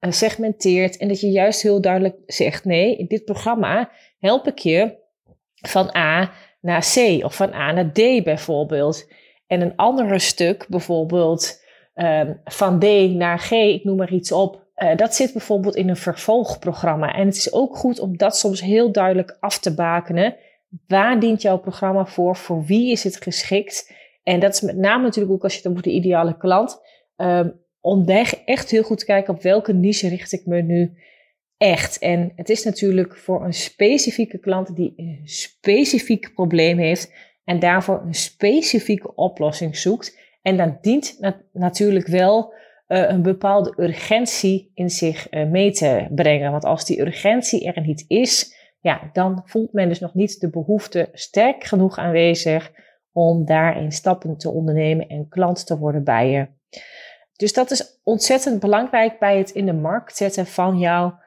uh, 0.00 0.10
segmenteert. 0.10 0.96
En 0.96 1.08
dat 1.08 1.20
je 1.20 1.30
juist 1.30 1.62
heel 1.62 1.80
duidelijk 1.80 2.16
zegt: 2.26 2.64
nee, 2.64 2.96
in 2.96 3.06
dit 3.06 3.24
programma 3.24 3.90
help 4.18 4.46
ik 4.46 4.58
je 4.58 5.00
van 5.62 5.96
A 5.96 6.30
naar 6.60 6.86
C 6.94 7.24
of 7.24 7.34
van 7.34 7.52
A 7.52 7.72
naar 7.72 7.92
D 7.92 8.24
bijvoorbeeld. 8.24 9.10
En 9.46 9.60
een 9.60 9.76
andere 9.76 10.18
stuk, 10.18 10.66
bijvoorbeeld 10.68 11.60
um, 11.94 12.40
van 12.44 12.78
D 12.78 13.14
naar 13.14 13.38
G, 13.38 13.50
ik 13.50 13.84
noem 13.84 13.96
maar 13.96 14.12
iets 14.12 14.32
op, 14.32 14.62
uh, 14.76 14.96
dat 14.96 15.14
zit 15.14 15.32
bijvoorbeeld 15.32 15.76
in 15.76 15.88
een 15.88 15.96
vervolgprogramma. 15.96 17.14
En 17.14 17.26
het 17.26 17.36
is 17.36 17.52
ook 17.52 17.76
goed 17.76 18.00
om 18.00 18.16
dat 18.16 18.36
soms 18.36 18.60
heel 18.60 18.92
duidelijk 18.92 19.36
af 19.40 19.58
te 19.58 19.74
bakenen. 19.74 20.36
Waar 20.86 21.20
dient 21.20 21.42
jouw 21.42 21.58
programma 21.58 22.06
voor? 22.06 22.36
Voor 22.36 22.64
wie 22.64 22.90
is 22.90 23.04
het 23.04 23.22
geschikt? 23.22 23.92
En 24.22 24.40
dat 24.40 24.52
is 24.52 24.60
met 24.60 24.76
name 24.76 25.02
natuurlijk 25.02 25.34
ook 25.34 25.42
als 25.42 25.52
je 25.52 25.58
het 25.58 25.68
over 25.70 25.82
de 25.82 25.90
ideale 25.90 26.36
klant. 26.36 26.80
Um, 27.16 27.60
echt 28.44 28.70
heel 28.70 28.82
goed 28.82 28.98
te 28.98 29.04
kijken 29.04 29.34
op 29.34 29.42
welke 29.42 29.72
niche 29.72 30.08
richt 30.08 30.32
ik 30.32 30.46
me 30.46 30.62
nu 30.62 30.96
echt. 31.62 31.98
En 31.98 32.32
het 32.36 32.48
is 32.48 32.64
natuurlijk 32.64 33.16
voor 33.16 33.44
een 33.44 33.52
specifieke 33.52 34.38
klant 34.38 34.76
die 34.76 34.92
een 34.96 35.20
specifiek 35.24 36.34
probleem 36.34 36.78
heeft 36.78 37.12
en 37.44 37.58
daarvoor 37.58 38.02
een 38.06 38.14
specifieke 38.14 39.14
oplossing 39.14 39.76
zoekt. 39.76 40.18
En 40.42 40.56
dan 40.56 40.78
dient 40.80 41.18
natuurlijk 41.52 42.06
wel 42.06 42.52
uh, 42.88 43.08
een 43.08 43.22
bepaalde 43.22 43.74
urgentie 43.76 44.70
in 44.74 44.90
zich 44.90 45.32
uh, 45.32 45.50
mee 45.50 45.72
te 45.72 46.06
brengen. 46.10 46.50
Want 46.50 46.64
als 46.64 46.84
die 46.84 47.00
urgentie 47.00 47.72
er 47.72 47.82
niet 47.82 48.04
is, 48.08 48.56
ja, 48.80 49.10
dan 49.12 49.42
voelt 49.44 49.72
men 49.72 49.88
dus 49.88 50.00
nog 50.00 50.14
niet 50.14 50.40
de 50.40 50.50
behoefte 50.50 51.08
sterk 51.12 51.64
genoeg 51.64 51.98
aanwezig 51.98 52.72
om 53.12 53.44
daarin 53.44 53.92
stappen 53.92 54.36
te 54.36 54.50
ondernemen 54.50 55.08
en 55.08 55.28
klant 55.28 55.66
te 55.66 55.78
worden 55.78 56.04
bij 56.04 56.30
je. 56.30 56.46
Dus 57.36 57.52
dat 57.52 57.70
is 57.70 58.00
ontzettend 58.02 58.60
belangrijk 58.60 59.18
bij 59.18 59.38
het 59.38 59.50
in 59.50 59.66
de 59.66 59.72
markt 59.72 60.16
zetten 60.16 60.46
van 60.46 60.78
jouw 60.78 61.20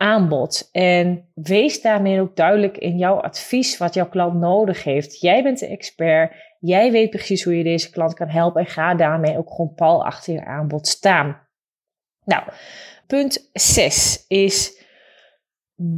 aanbod. 0.00 0.68
En 0.72 1.30
wees 1.34 1.82
daarmee 1.82 2.20
ook 2.20 2.36
duidelijk 2.36 2.78
in 2.78 2.98
jouw 2.98 3.20
advies 3.20 3.78
wat 3.78 3.94
jouw 3.94 4.08
klant 4.08 4.34
nodig 4.34 4.84
heeft. 4.84 5.20
Jij 5.20 5.42
bent 5.42 5.58
de 5.58 5.66
expert. 5.66 6.34
Jij 6.60 6.92
weet 6.92 7.10
precies 7.10 7.44
hoe 7.44 7.56
je 7.56 7.64
deze 7.64 7.90
klant 7.90 8.14
kan 8.14 8.28
helpen. 8.28 8.60
En 8.60 8.66
ga 8.66 8.94
daarmee 8.94 9.38
ook 9.38 9.50
gewoon 9.50 9.74
pal 9.74 10.04
achter 10.04 10.32
je 10.32 10.44
aanbod 10.44 10.86
staan. 10.86 11.46
Nou, 12.24 12.42
punt 13.06 13.50
6 13.52 14.24
is 14.28 14.84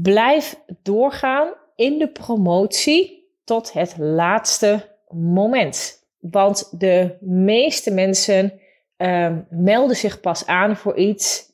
blijf 0.02 0.60
doorgaan 0.82 1.54
in 1.76 1.98
de 1.98 2.08
promotie 2.08 3.30
tot 3.44 3.72
het 3.72 3.94
laatste 3.98 4.96
moment. 5.08 6.06
Want 6.18 6.80
de 6.80 7.16
meeste 7.20 7.90
mensen 7.90 8.60
um, 8.96 9.46
melden 9.50 9.96
zich 9.96 10.20
pas 10.20 10.46
aan 10.46 10.76
voor 10.76 10.96
iets 10.96 11.51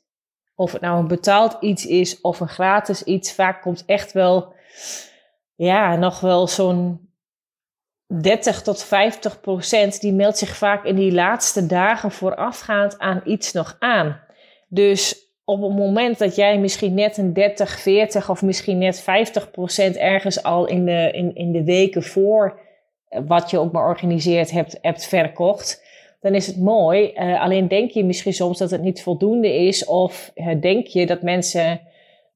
of 0.59 0.71
het 0.71 0.81
nou 0.81 0.99
een 0.99 1.07
betaald 1.07 1.57
iets 1.59 1.85
is 1.85 2.21
of 2.21 2.39
een 2.39 2.47
gratis 2.47 3.03
iets, 3.03 3.33
vaak 3.33 3.61
komt 3.61 3.83
echt 3.85 4.11
wel, 4.11 4.53
ja, 5.55 5.95
nog 5.95 6.19
wel 6.19 6.47
zo'n 6.47 7.09
30 8.21 8.61
tot 8.61 8.83
50 8.83 9.41
procent, 9.41 10.01
die 10.01 10.13
meldt 10.13 10.37
zich 10.37 10.57
vaak 10.57 10.85
in 10.85 10.95
die 10.95 11.11
laatste 11.11 11.65
dagen 11.65 12.11
voorafgaand 12.11 12.99
aan 12.99 13.21
iets 13.25 13.51
nog 13.51 13.75
aan. 13.79 14.21
Dus 14.67 15.27
op 15.43 15.61
het 15.61 15.75
moment 15.75 16.17
dat 16.17 16.35
jij 16.35 16.59
misschien 16.59 16.93
net 16.93 17.17
een 17.17 17.33
30, 17.33 17.79
40 17.79 18.29
of 18.29 18.41
misschien 18.41 18.77
net 18.77 19.01
50 19.01 19.51
procent 19.51 19.95
ergens 19.95 20.43
al 20.43 20.65
in 20.65 20.85
de, 20.85 21.11
in, 21.11 21.35
in 21.35 21.51
de 21.51 21.63
weken 21.63 22.03
voor 22.03 22.59
wat 23.09 23.49
je 23.49 23.59
ook 23.59 23.71
maar 23.71 23.87
organiseerd 23.87 24.51
hebt, 24.51 24.77
hebt 24.81 25.07
verkocht, 25.07 25.83
dan 26.19 26.35
is 26.35 26.47
het 26.47 26.57
mooi. 26.57 27.11
Uh, 27.15 27.41
alleen 27.41 27.67
denk 27.67 27.91
je 27.91 28.03
misschien 28.03 28.33
soms 28.33 28.57
dat 28.57 28.71
het 28.71 28.81
niet 28.81 29.03
voldoende 29.03 29.53
is, 29.53 29.85
of 29.85 30.31
uh, 30.35 30.61
denk 30.61 30.87
je 30.87 31.05
dat 31.05 31.21
mensen 31.21 31.81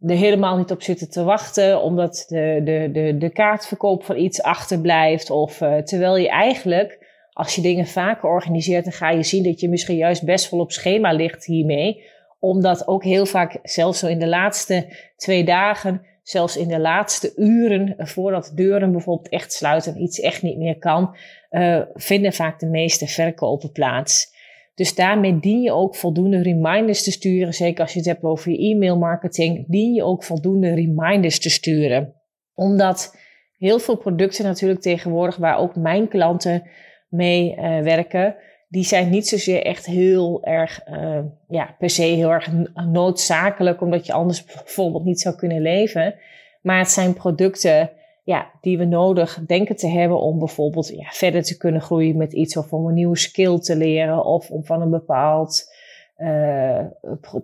er 0.08 0.16
helemaal 0.16 0.58
niet 0.58 0.72
op 0.72 0.82
zitten 0.82 1.10
te 1.10 1.24
wachten, 1.24 1.82
omdat 1.82 2.26
de, 2.28 2.62
de, 2.64 2.90
de, 2.92 3.18
de 3.18 3.30
kaartverkoop 3.30 4.04
van 4.04 4.18
iets 4.18 4.42
achterblijft. 4.42 5.30
Of 5.30 5.62
uh, 5.62 5.78
terwijl 5.78 6.18
je 6.18 6.30
eigenlijk, 6.30 7.06
als 7.34 7.56
je 7.56 7.62
dingen 7.62 7.88
vaker 7.88 8.30
organiseert, 8.30 8.84
dan 8.84 8.94
ga 8.94 9.10
je 9.10 9.24
zien 9.24 9.44
dat 9.44 9.60
je 9.60 9.70
misschien 9.70 9.98
juist 9.98 10.26
best 10.26 10.52
wel 10.52 10.60
op 10.60 10.72
schema 10.72 11.12
ligt 11.12 11.46
hiermee. 11.46 12.04
Omdat 12.40 12.88
ook 12.88 13.04
heel 13.04 13.26
vaak, 13.26 13.60
zelfs 13.64 14.00
zo 14.00 14.08
in 14.08 14.20
de 14.20 14.28
laatste 14.28 14.88
twee 15.16 15.44
dagen, 15.44 16.02
zelfs 16.24 16.58
in 16.58 16.68
de 16.68 16.80
laatste 16.80 17.34
uren 17.36 17.96
voordat 17.98 18.52
deuren 18.56 18.92
bijvoorbeeld 18.92 19.30
echt 19.30 19.54
sluiten 19.54 19.94
en 19.94 20.02
iets 20.02 20.20
echt 20.20 20.42
niet 20.42 20.58
meer 20.58 20.78
kan, 20.78 21.16
uh, 21.52 21.82
vinden 21.94 22.34
vaak 22.34 22.60
de 22.60 22.68
meeste 22.68 23.08
verkopen 23.08 23.72
plaats. 23.72 24.32
Dus 24.76 24.96
daarmee 24.96 25.40
dien 25.40 25.62
je 25.62 25.72
ook 25.72 25.96
voldoende 25.96 26.42
reminders 26.42 27.04
te 27.04 27.12
sturen. 27.12 27.54
Zeker 27.54 27.82
als 27.82 27.94
je 27.94 28.00
het 28.00 28.08
hebt 28.08 28.24
over 28.24 28.52
je 28.52 28.58
e-mail 28.58 28.98
marketing, 28.98 29.66
dien 29.68 29.94
je 29.94 30.04
ook 30.04 30.24
voldoende 30.24 30.74
reminders 30.74 31.40
te 31.40 31.50
sturen. 31.50 32.14
Omdat 32.54 33.18
heel 33.58 33.80
veel 33.80 33.98
producten 33.98 34.46
natuurlijk 34.46 34.82
tegenwoordig, 34.82 35.36
waar 35.36 35.58
ook 35.58 35.76
mijn 35.76 36.08
klanten 36.08 36.70
mee 37.10 37.56
uh, 37.56 37.80
werken, 37.82 38.36
die 38.74 38.84
zijn 38.84 39.10
niet 39.10 39.28
zozeer 39.28 39.64
echt 39.64 39.86
heel 39.86 40.44
erg, 40.44 40.88
uh, 40.88 41.20
ja, 41.48 41.76
per 41.80 41.90
se 41.90 42.02
heel 42.02 42.30
erg 42.30 42.50
noodzakelijk, 42.92 43.82
omdat 43.82 44.06
je 44.06 44.14
anders 44.14 44.44
bijvoorbeeld 44.44 45.04
niet 45.04 45.20
zou 45.20 45.36
kunnen 45.36 45.62
leven. 45.62 46.16
Maar 46.62 46.78
het 46.78 46.90
zijn 46.90 47.14
producten 47.14 47.92
ja, 48.24 48.52
die 48.62 48.78
we 48.78 48.86
nodig 48.86 49.40
denken 49.48 49.76
te 49.76 49.88
hebben 49.88 50.20
om 50.20 50.40
bijvoorbeeld 50.40 50.88
ja, 50.88 51.08
verder 51.10 51.44
te 51.44 51.58
kunnen 51.58 51.82
groeien 51.82 52.18
met 52.18 52.34
iets 52.34 52.58
of 52.58 52.74
om 52.74 52.88
een 52.88 52.94
nieuwe 52.94 53.18
skill 53.18 53.60
te 53.60 53.76
leren 53.76 54.26
of 54.26 54.50
om 54.50 54.66
van 54.66 54.82
een 54.82 54.90
bepaald 54.90 55.72
uh, 56.18 56.80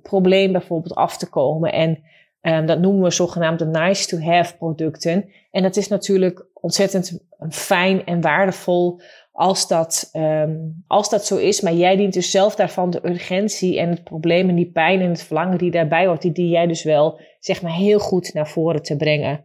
probleem 0.01 0.51
bijvoorbeeld 0.51 0.95
af 0.95 1.17
te 1.17 1.29
komen. 1.29 1.73
En 1.73 1.99
um, 2.41 2.65
dat 2.65 2.79
noemen 2.79 3.03
we 3.03 3.11
zogenaamde 3.11 3.65
nice 3.65 4.07
to 4.07 4.19
have 4.19 4.57
producten. 4.57 5.29
En 5.51 5.63
dat 5.63 5.75
is 5.75 5.87
natuurlijk 5.87 6.45
ontzettend 6.53 7.19
fijn 7.49 8.05
en 8.05 8.21
waardevol 8.21 8.99
als 9.39 9.67
dat, 9.67 10.09
um, 10.13 10.83
als 10.87 11.09
dat 11.09 11.25
zo 11.25 11.37
is. 11.37 11.61
Maar 11.61 11.73
jij 11.73 11.95
dient 11.95 12.13
dus 12.13 12.31
zelf 12.31 12.55
daarvan 12.55 12.89
de 12.89 12.99
urgentie 13.03 13.79
en 13.79 13.89
het 13.89 14.03
probleem 14.03 14.49
en 14.49 14.55
die 14.55 14.71
pijn 14.71 15.01
en 15.01 15.09
het 15.09 15.23
verlangen 15.23 15.57
die 15.57 15.71
daarbij 15.71 16.05
hoort, 16.05 16.21
die, 16.21 16.31
die 16.31 16.49
jij 16.49 16.67
dus 16.67 16.83
wel 16.83 17.19
zeg 17.39 17.61
maar 17.61 17.73
heel 17.73 17.99
goed 17.99 18.33
naar 18.33 18.47
voren 18.47 18.81
te 18.81 18.95
brengen. 18.95 19.43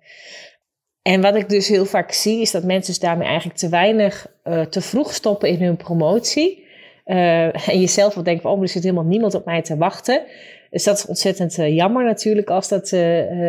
En 1.03 1.21
wat 1.21 1.35
ik 1.35 1.49
dus 1.49 1.69
heel 1.69 1.85
vaak 1.85 2.13
zie, 2.13 2.41
is 2.41 2.51
dat 2.51 2.65
mensen 2.65 2.93
dus 2.93 3.03
daarmee 3.03 3.27
eigenlijk 3.27 3.59
te 3.59 3.69
weinig, 3.69 4.27
uh, 4.45 4.61
te 4.61 4.81
vroeg 4.81 5.13
stoppen 5.13 5.49
in 5.49 5.63
hun 5.63 5.77
promotie. 5.77 6.67
Uh, 7.07 7.69
en 7.69 7.81
jezelf 7.81 8.15
wel 8.15 8.25
denken 8.25 8.43
van, 8.43 8.53
oh, 8.53 8.63
er 8.63 8.69
zit 8.69 8.83
helemaal 8.83 9.05
niemand 9.05 9.35
op 9.35 9.45
mij 9.45 9.63
te 9.63 9.77
wachten. 9.77 10.23
Dus 10.71 10.85
dat 10.85 10.97
is 10.99 11.07
ontzettend 11.07 11.59
uh, 11.59 11.75
jammer 11.75 12.05
natuurlijk 12.05 12.51
als 12.51 12.69
dat 12.69 12.89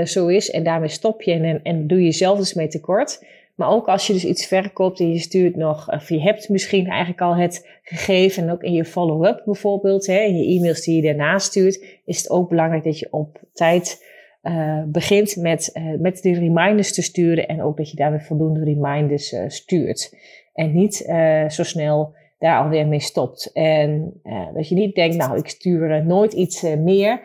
zo 0.10 0.28
is. 0.28 0.52
En 0.52 0.64
daarmee 0.64 0.90
stop 0.90 1.22
je 1.22 1.32
en, 1.32 1.62
en 1.64 1.88
doe 1.88 1.98
je 1.98 2.04
jezelf 2.04 2.38
dus 2.38 2.54
mee 2.54 2.68
tekort. 2.68 3.20
Maar 3.56 3.70
ook 3.70 3.88
als 3.88 4.08
je 4.08 4.14
dus 4.14 4.26
iets 4.26 4.46
verkoopt 4.46 5.00
en 5.00 5.12
je 5.12 5.20
stuurt 5.20 5.56
nog, 5.56 5.92
of 5.92 6.10
je 6.10 6.22
hebt 6.22 6.50
misschien 6.50 6.88
eigenlijk 6.88 7.22
al 7.22 7.36
het 7.36 7.80
gegeven, 7.82 8.44
en 8.44 8.52
ook 8.52 8.64
in 8.64 8.74
je 8.74 8.86
follow-up 8.86 9.42
bijvoorbeeld, 9.46 10.08
hè, 10.08 10.20
in 10.20 10.36
je 10.36 10.58
e-mails 10.58 10.82
die 10.82 10.96
je 10.96 11.02
daarna 11.02 11.40
stuurt, 11.40 11.86
is 12.06 12.18
het 12.18 12.30
ook 12.30 12.50
belangrijk 12.50 12.84
dat 12.84 13.00
je 13.00 13.08
op 13.12 13.40
tijd 13.54 14.04
uh, 14.44 14.84
begint 14.86 15.36
met, 15.36 15.72
uh, 15.74 16.00
met 16.00 16.22
die 16.22 16.40
reminders 16.40 16.94
te 16.94 17.02
sturen 17.02 17.48
en 17.48 17.62
ook 17.62 17.78
dat 17.78 17.90
je 17.90 17.96
daar 17.96 18.12
weer 18.12 18.22
voldoende 18.22 18.64
reminders 18.64 19.32
uh, 19.32 19.44
stuurt. 19.48 20.18
En 20.54 20.74
niet 20.74 20.96
zo 21.48 21.64
snel 21.64 22.14
daar 22.40 22.64
alweer 22.64 22.88
mee 22.88 23.00
stopt. 23.00 23.52
En 23.54 24.14
dat 24.54 24.70
je 24.70 24.76
niet 24.76 24.96
denkt, 24.96 25.16
nou, 25.16 25.38
ik 25.38 25.48
stuur 25.48 26.06
nooit 26.06 26.34
iets 26.34 26.62
meer. 26.62 27.22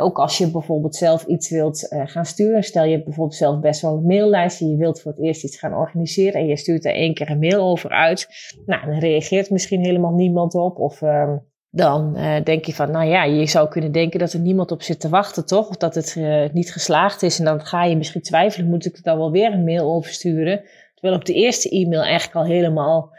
Ook 0.00 0.18
als 0.18 0.38
je 0.38 0.50
bijvoorbeeld 0.50 0.94
zelf 0.94 1.24
iets 1.24 1.50
wilt 1.50 1.86
gaan 2.04 2.24
sturen. 2.24 2.62
Stel 2.62 2.84
je 2.84 2.92
hebt 2.92 3.04
bijvoorbeeld 3.04 3.36
zelf 3.36 3.60
best 3.60 3.80
wel 3.80 3.96
een 3.96 4.06
maillijst. 4.06 4.58
Je 4.58 4.76
wilt 4.76 5.00
voor 5.00 5.12
het 5.12 5.20
eerst 5.20 5.44
iets 5.44 5.58
gaan 5.58 5.74
organiseren. 5.74 6.40
En 6.40 6.46
je 6.46 6.56
stuurt 6.56 6.84
er 6.84 6.94
één 6.94 7.14
keer 7.14 7.30
een 7.30 7.38
mail 7.38 7.62
over 7.62 7.90
uit. 7.90 8.28
Nou, 8.66 8.86
dan 8.86 8.98
reageert 8.98 9.50
misschien 9.50 9.84
helemaal 9.84 10.14
niemand 10.14 10.54
op. 10.54 10.78
Of 10.78 11.02
ehm, 11.02 11.36
dan 11.70 12.14
uh, 12.16 12.42
denk 12.44 12.64
je 12.64 12.74
van, 12.74 12.90
nou 12.90 13.08
ja, 13.08 13.24
je 13.24 13.46
zou 13.46 13.68
kunnen 13.68 13.92
denken 13.92 14.18
dat 14.18 14.32
er 14.32 14.40
niemand 14.40 14.70
op 14.70 14.82
zit 14.82 15.00
te 15.00 15.08
wachten, 15.08 15.46
toch? 15.46 15.68
Of 15.68 15.76
dat 15.76 15.94
het 15.94 16.16
niet 16.52 16.72
geslaagd 16.72 17.22
is. 17.22 17.38
En 17.38 17.44
dan 17.44 17.60
ga 17.60 17.84
je 17.84 17.96
misschien 17.96 18.22
twijfelen, 18.22 18.68
moet 18.68 18.86
ik 18.86 18.96
er 18.96 19.02
dan 19.02 19.18
wel 19.18 19.30
weer 19.30 19.52
een 19.52 19.64
mail 19.64 19.94
over 19.94 20.12
sturen? 20.12 20.62
Terwijl 20.94 21.18
op 21.18 21.24
de 21.24 21.32
eerste 21.32 21.68
e-mail 21.68 22.02
eigenlijk 22.02 22.36
al 22.36 22.44
helemaal, 22.44 23.10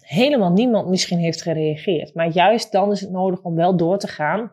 helemaal 0.00 0.52
niemand 0.52 0.88
misschien 0.88 1.18
heeft 1.18 1.42
gereageerd. 1.42 2.14
Maar 2.14 2.28
juist 2.28 2.72
dan 2.72 2.90
is 2.90 3.00
het 3.00 3.10
nodig 3.10 3.42
om 3.42 3.54
wel 3.54 3.76
door 3.76 3.98
te 3.98 4.08
gaan. 4.08 4.52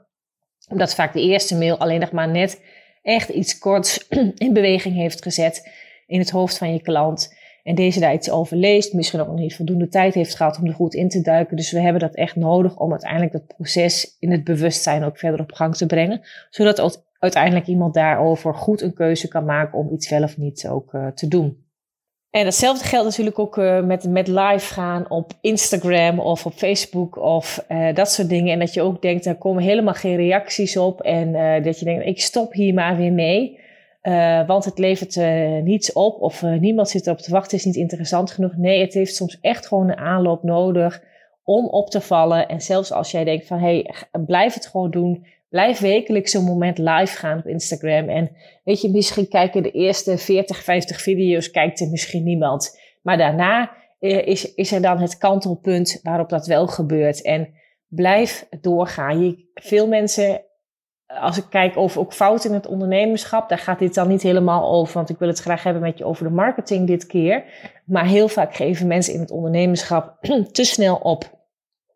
Omdat 0.69 0.95
vaak 0.95 1.13
de 1.13 1.21
eerste 1.21 1.57
mail 1.57 1.77
alleen 1.77 1.99
nog 1.99 2.11
maar 2.11 2.29
net 2.29 2.61
echt 3.01 3.29
iets 3.29 3.57
korts 3.57 4.07
in 4.37 4.53
beweging 4.53 4.95
heeft 4.95 5.21
gezet 5.21 5.71
in 6.07 6.19
het 6.19 6.29
hoofd 6.29 6.57
van 6.57 6.73
je 6.73 6.81
klant 6.81 7.35
en 7.63 7.75
deze 7.75 7.99
daar 7.99 8.13
iets 8.13 8.29
over 8.29 8.57
leest, 8.57 8.93
misschien 8.93 9.19
ook 9.19 9.27
nog 9.27 9.39
niet 9.39 9.55
voldoende 9.55 9.87
tijd 9.87 10.13
heeft 10.13 10.35
gehad 10.35 10.57
om 10.57 10.65
er 10.65 10.73
goed 10.73 10.93
in 10.93 11.09
te 11.09 11.21
duiken. 11.21 11.57
Dus 11.57 11.71
we 11.71 11.79
hebben 11.79 12.01
dat 12.01 12.15
echt 12.15 12.35
nodig 12.35 12.77
om 12.77 12.91
uiteindelijk 12.91 13.31
dat 13.31 13.47
proces 13.47 14.15
in 14.19 14.31
het 14.31 14.43
bewustzijn 14.43 15.03
ook 15.03 15.17
verder 15.17 15.39
op 15.39 15.51
gang 15.51 15.75
te 15.75 15.85
brengen, 15.85 16.21
zodat 16.49 17.03
uiteindelijk 17.19 17.67
iemand 17.67 17.93
daarover 17.93 18.55
goed 18.55 18.81
een 18.81 18.93
keuze 18.93 19.27
kan 19.27 19.45
maken 19.45 19.77
om 19.77 19.91
iets 19.91 20.09
wel 20.09 20.23
of 20.23 20.37
niet 20.37 20.67
ook 20.67 20.93
uh, 20.93 21.07
te 21.07 21.27
doen. 21.27 21.62
En 22.33 22.43
datzelfde 22.43 22.85
geldt 22.85 23.05
natuurlijk 23.05 23.39
ook 23.39 23.57
uh, 23.57 23.83
met, 23.83 24.09
met 24.09 24.27
live 24.27 24.73
gaan 24.73 25.09
op 25.09 25.31
Instagram 25.41 26.19
of 26.19 26.45
op 26.45 26.53
Facebook 26.53 27.17
of 27.17 27.65
uh, 27.69 27.93
dat 27.93 28.11
soort 28.11 28.29
dingen. 28.29 28.53
En 28.53 28.59
dat 28.59 28.73
je 28.73 28.81
ook 28.81 29.01
denkt, 29.01 29.23
daar 29.23 29.35
komen 29.35 29.63
helemaal 29.63 29.93
geen 29.93 30.15
reacties 30.15 30.77
op. 30.77 31.01
En 31.01 31.31
dat 31.63 31.79
je 31.79 31.85
denkt, 31.85 32.05
ik 32.05 32.21
stop 32.21 32.53
hier 32.53 32.73
maar 32.73 32.97
weer 32.97 33.11
mee. 33.11 33.59
Want 34.47 34.65
het 34.65 34.79
levert 34.79 35.15
niets 35.63 35.93
op 35.93 36.21
of 36.21 36.41
niemand 36.41 36.89
zit 36.89 37.07
erop 37.07 37.19
te 37.19 37.31
wachten, 37.31 37.57
is 37.57 37.65
niet 37.65 37.75
interessant 37.75 38.31
genoeg. 38.31 38.57
Nee, 38.57 38.81
het 38.81 38.93
heeft 38.93 39.15
soms 39.15 39.37
echt 39.41 39.67
gewoon 39.67 39.89
een 39.89 39.97
aanloop 39.97 40.43
nodig 40.43 41.03
om 41.43 41.67
op 41.67 41.89
te 41.89 42.01
vallen. 42.01 42.47
En 42.47 42.61
zelfs 42.61 42.91
als 42.91 43.11
jij 43.11 43.23
denkt 43.23 43.47
van, 43.47 43.59
hé, 43.59 43.65
hey, 43.65 43.93
blijf 44.25 44.53
het 44.53 44.67
gewoon 44.67 44.91
doen. 44.91 45.25
Blijf 45.53 45.79
wekelijks 45.79 46.31
zo'n 46.31 46.43
moment 46.43 46.77
live 46.77 47.17
gaan 47.17 47.37
op 47.37 47.47
Instagram. 47.47 48.09
En 48.09 48.31
weet 48.63 48.81
je, 48.81 48.89
misschien 48.89 49.27
kijken 49.27 49.63
de 49.63 49.71
eerste 49.71 50.17
40, 50.17 50.63
50 50.63 51.01
video's, 51.01 51.51
kijkt 51.51 51.79
er 51.79 51.89
misschien 51.89 52.23
niemand. 52.23 52.79
Maar 53.01 53.17
daarna 53.17 53.71
is, 53.99 54.53
is 54.53 54.71
er 54.71 54.81
dan 54.81 54.99
het 54.99 55.17
kantelpunt 55.17 55.99
waarop 56.03 56.29
dat 56.29 56.47
wel 56.47 56.67
gebeurt. 56.67 57.21
En 57.21 57.53
blijf 57.87 58.47
doorgaan. 58.61 59.25
Je, 59.25 59.49
veel 59.53 59.87
mensen 59.87 60.41
als 61.07 61.37
ik 61.37 61.45
kijk 61.49 61.77
over 61.77 61.99
ook 61.99 62.13
fouten 62.13 62.49
in 62.49 62.55
het 62.55 62.67
ondernemerschap, 62.67 63.49
daar 63.49 63.57
gaat 63.57 63.79
dit 63.79 63.93
dan 63.93 64.07
niet 64.07 64.21
helemaal 64.21 64.71
over, 64.71 64.93
want 64.93 65.09
ik 65.09 65.17
wil 65.17 65.27
het 65.27 65.39
graag 65.39 65.63
hebben 65.63 65.81
met 65.81 65.97
je 65.97 66.05
over 66.05 66.23
de 66.23 66.33
marketing 66.33 66.87
dit 66.87 67.05
keer. 67.05 67.43
Maar 67.85 68.05
heel 68.05 68.27
vaak 68.27 68.55
geven 68.55 68.87
mensen 68.87 69.13
in 69.13 69.19
het 69.19 69.31
ondernemerschap 69.31 70.17
te 70.51 70.63
snel 70.63 70.95
op 70.95 71.41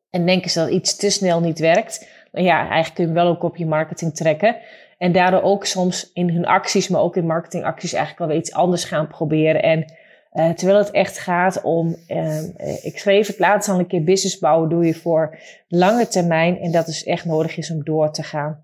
en 0.10 0.26
denken 0.26 0.50
ze 0.50 0.60
dat 0.60 0.70
iets 0.70 0.96
te 0.96 1.10
snel 1.10 1.40
niet 1.40 1.60
werkt. 1.60 2.17
Ja, 2.32 2.60
eigenlijk 2.60 2.94
kun 2.94 3.08
je 3.08 3.14
wel 3.14 3.28
ook 3.28 3.44
op 3.44 3.58
je 3.58 3.66
marketing 3.66 4.16
trekken. 4.16 4.58
En 4.98 5.12
daardoor 5.12 5.42
ook 5.42 5.66
soms 5.66 6.12
in 6.14 6.30
hun 6.30 6.46
acties, 6.46 6.88
maar 6.88 7.02
ook 7.02 7.16
in 7.16 7.26
marketingacties 7.26 7.94
eigenlijk 7.94 8.20
wel 8.20 8.28
weer 8.28 8.46
iets 8.46 8.54
anders 8.54 8.84
gaan 8.84 9.08
proberen. 9.08 9.62
En 9.62 9.94
uh, 10.34 10.50
terwijl 10.50 10.78
het 10.78 10.92
echt 10.92 11.20
gaat 11.20 11.62
om, 11.62 11.96
uh, 12.08 12.44
ik 12.84 13.00
schreef 13.00 13.28
het 13.28 13.40
laatst 13.40 13.70
al 13.70 13.80
een 13.80 13.88
keer, 13.88 14.04
business 14.04 14.40
bouwen 14.40 14.70
doe 14.70 14.86
je 14.86 14.94
voor 14.94 15.38
lange 15.68 16.08
termijn. 16.08 16.60
En 16.60 16.72
dat 16.72 16.88
is 16.88 17.04
echt 17.04 17.26
nodig 17.26 17.58
is 17.58 17.72
om 17.72 17.84
door 17.84 18.12
te 18.12 18.24
gaan. 18.24 18.64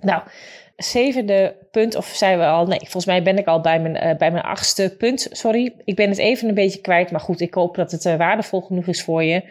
Nou, 0.00 0.22
zevende 0.76 1.56
punt, 1.70 1.96
of 1.96 2.06
zijn 2.06 2.38
we 2.38 2.44
al? 2.44 2.66
Nee, 2.66 2.78
volgens 2.78 3.06
mij 3.06 3.22
ben 3.22 3.38
ik 3.38 3.46
al 3.46 3.60
bij 3.60 3.80
mijn, 3.80 4.06
uh, 4.06 4.16
bij 4.16 4.30
mijn 4.30 4.44
achtste 4.44 4.94
punt. 4.98 5.28
Sorry, 5.30 5.74
ik 5.84 5.96
ben 5.96 6.08
het 6.08 6.18
even 6.18 6.48
een 6.48 6.54
beetje 6.54 6.80
kwijt. 6.80 7.10
Maar 7.10 7.20
goed, 7.20 7.40
ik 7.40 7.54
hoop 7.54 7.76
dat 7.76 7.90
het 7.90 8.16
waardevol 8.16 8.60
genoeg 8.60 8.86
is 8.86 9.02
voor 9.02 9.24
je. 9.24 9.42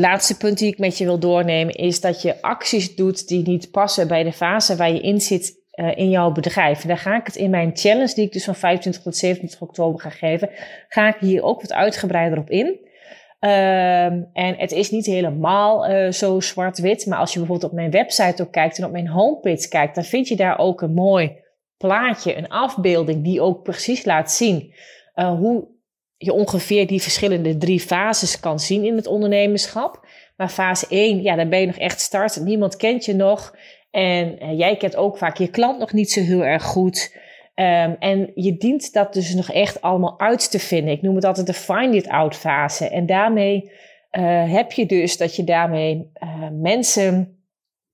Laatste 0.00 0.36
punt 0.36 0.58
die 0.58 0.72
ik 0.72 0.78
met 0.78 0.98
je 0.98 1.04
wil 1.04 1.18
doornemen 1.18 1.74
is 1.74 2.00
dat 2.00 2.22
je 2.22 2.42
acties 2.42 2.94
doet 2.94 3.28
die 3.28 3.48
niet 3.48 3.70
passen 3.70 4.08
bij 4.08 4.22
de 4.22 4.32
fase 4.32 4.76
waar 4.76 4.92
je 4.92 5.00
in 5.00 5.20
zit 5.20 5.60
uh, 5.74 5.96
in 5.96 6.10
jouw 6.10 6.32
bedrijf. 6.32 6.82
En 6.82 6.88
daar 6.88 6.98
ga 6.98 7.16
ik 7.16 7.26
het 7.26 7.36
in 7.36 7.50
mijn 7.50 7.70
challenge, 7.74 8.14
die 8.14 8.24
ik 8.24 8.32
dus 8.32 8.44
van 8.44 8.54
25 8.54 9.02
tot 9.02 9.16
27 9.16 9.60
oktober 9.60 10.00
ga 10.00 10.10
geven, 10.10 10.50
ga 10.88 11.08
ik 11.08 11.16
hier 11.20 11.42
ook 11.42 11.60
wat 11.60 11.72
uitgebreider 11.72 12.38
op 12.38 12.50
in. 12.50 12.66
Um, 13.44 14.28
en 14.32 14.54
het 14.56 14.72
is 14.72 14.90
niet 14.90 15.06
helemaal 15.06 15.90
uh, 15.90 16.10
zo 16.10 16.40
zwart-wit, 16.40 17.06
maar 17.06 17.18
als 17.18 17.32
je 17.32 17.38
bijvoorbeeld 17.38 17.70
op 17.70 17.76
mijn 17.76 17.90
website 17.90 18.42
ook 18.42 18.52
kijkt 18.52 18.78
en 18.78 18.84
op 18.84 18.92
mijn 18.92 19.08
homepage 19.08 19.68
kijkt, 19.68 19.94
dan 19.94 20.04
vind 20.04 20.28
je 20.28 20.36
daar 20.36 20.58
ook 20.58 20.80
een 20.80 20.94
mooi 20.94 21.36
plaatje, 21.76 22.36
een 22.36 22.48
afbeelding 22.48 23.24
die 23.24 23.40
ook 23.40 23.62
precies 23.62 24.04
laat 24.04 24.32
zien 24.32 24.74
uh, 25.14 25.38
hoe 25.38 25.68
je 26.24 26.32
ongeveer 26.32 26.86
die 26.86 27.02
verschillende 27.02 27.56
drie 27.56 27.80
fases 27.80 28.40
kan 28.40 28.60
zien 28.60 28.84
in 28.84 28.96
het 28.96 29.06
ondernemerschap. 29.06 30.06
Maar 30.36 30.48
fase 30.48 30.86
1, 30.88 31.22
ja, 31.22 31.36
dan 31.36 31.48
ben 31.48 31.60
je 31.60 31.66
nog 31.66 31.76
echt 31.76 32.00
start. 32.00 32.40
Niemand 32.40 32.76
kent 32.76 33.04
je 33.04 33.14
nog. 33.14 33.56
En 33.90 34.42
uh, 34.42 34.58
jij 34.58 34.76
kent 34.76 34.96
ook 34.96 35.18
vaak 35.18 35.36
je 35.36 35.48
klant 35.48 35.78
nog 35.78 35.92
niet 35.92 36.10
zo 36.10 36.20
heel 36.20 36.44
erg 36.44 36.62
goed. 36.62 37.16
Um, 37.54 37.96
en 37.98 38.30
je 38.34 38.56
dient 38.56 38.92
dat 38.92 39.12
dus 39.12 39.34
nog 39.34 39.50
echt 39.50 39.80
allemaal 39.80 40.20
uit 40.20 40.50
te 40.50 40.58
vinden. 40.58 40.92
Ik 40.94 41.02
noem 41.02 41.14
het 41.14 41.24
altijd 41.24 41.46
de 41.46 41.52
find 41.52 41.94
it 41.94 42.08
out 42.08 42.36
fase. 42.36 42.88
En 42.88 43.06
daarmee 43.06 43.70
uh, 44.12 44.52
heb 44.52 44.72
je 44.72 44.86
dus 44.86 45.16
dat 45.16 45.36
je 45.36 45.44
daarmee 45.44 46.10
uh, 46.22 46.48
mensen 46.52 47.42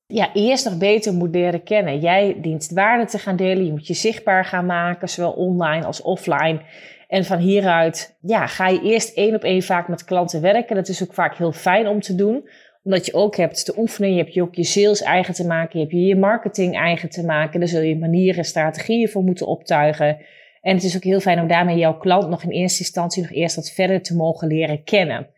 ja, 0.07 0.31
eerst 0.35 0.65
nog 0.65 0.79
beter 0.79 1.15
moet 1.15 1.35
leren 1.35 1.63
kennen. 1.63 1.99
Jij 1.99 2.37
dient 2.41 2.71
waarde 2.75 3.05
te 3.05 3.19
gaan 3.19 3.37
delen. 3.37 3.65
Je 3.65 3.71
moet 3.71 3.87
je 3.87 3.95
zichtbaar 3.95 4.45
gaan 4.45 4.67
maken, 4.67 5.09
zowel 5.09 5.33
online 5.33 5.85
als 5.85 6.03
offline. 6.03 6.61
En 7.09 7.25
van 7.25 7.39
hieruit 7.39 8.17
ja, 8.21 8.47
ga 8.47 8.69
je 8.69 8.83
eerst 8.83 9.17
één 9.17 9.35
op 9.35 9.43
één 9.43 9.63
vaak 9.63 9.89
met 9.89 10.05
klanten 10.05 10.41
werken. 10.41 10.77
Dat 10.77 10.89
is 10.89 11.03
ook 11.03 11.15
vaak 11.15 11.37
heel 11.37 11.53
fijn 11.53 11.87
om 11.87 12.01
te 12.01 12.15
doen 12.15 12.49
omdat 12.89 13.07
je 13.07 13.15
ook 13.15 13.37
hebt 13.37 13.65
te 13.65 13.79
oefenen, 13.79 14.13
je 14.13 14.23
hebt 14.23 14.35
je 14.35 14.43
ook 14.43 14.55
je 14.55 14.65
sales 14.65 15.03
eigen 15.03 15.35
te 15.35 15.47
maken, 15.47 15.79
je 15.79 15.85
hebt 15.85 15.97
je 15.97 16.05
je 16.05 16.17
marketing 16.17 16.77
eigen 16.77 17.09
te 17.09 17.25
maken. 17.25 17.61
Daar 17.61 17.69
zul 17.69 17.81
je 17.81 17.99
manieren, 17.99 18.45
strategieën 18.45 19.09
voor 19.09 19.23
moeten 19.23 19.47
optuigen. 19.47 20.19
En 20.61 20.75
het 20.75 20.85
is 20.85 20.97
ook 20.97 21.03
heel 21.03 21.21
fijn 21.21 21.41
om 21.41 21.49
daarmee 21.49 21.77
jouw 21.77 21.99
klant 21.99 22.29
nog 22.29 22.43
in 22.43 22.51
eerste 22.51 22.79
instantie 22.79 23.23
nog 23.23 23.33
eerst 23.33 23.57
wat 23.57 23.71
verder 23.71 24.03
te 24.03 24.17
mogen 24.17 24.49
leren 24.49 24.85
kennen. 24.85 25.29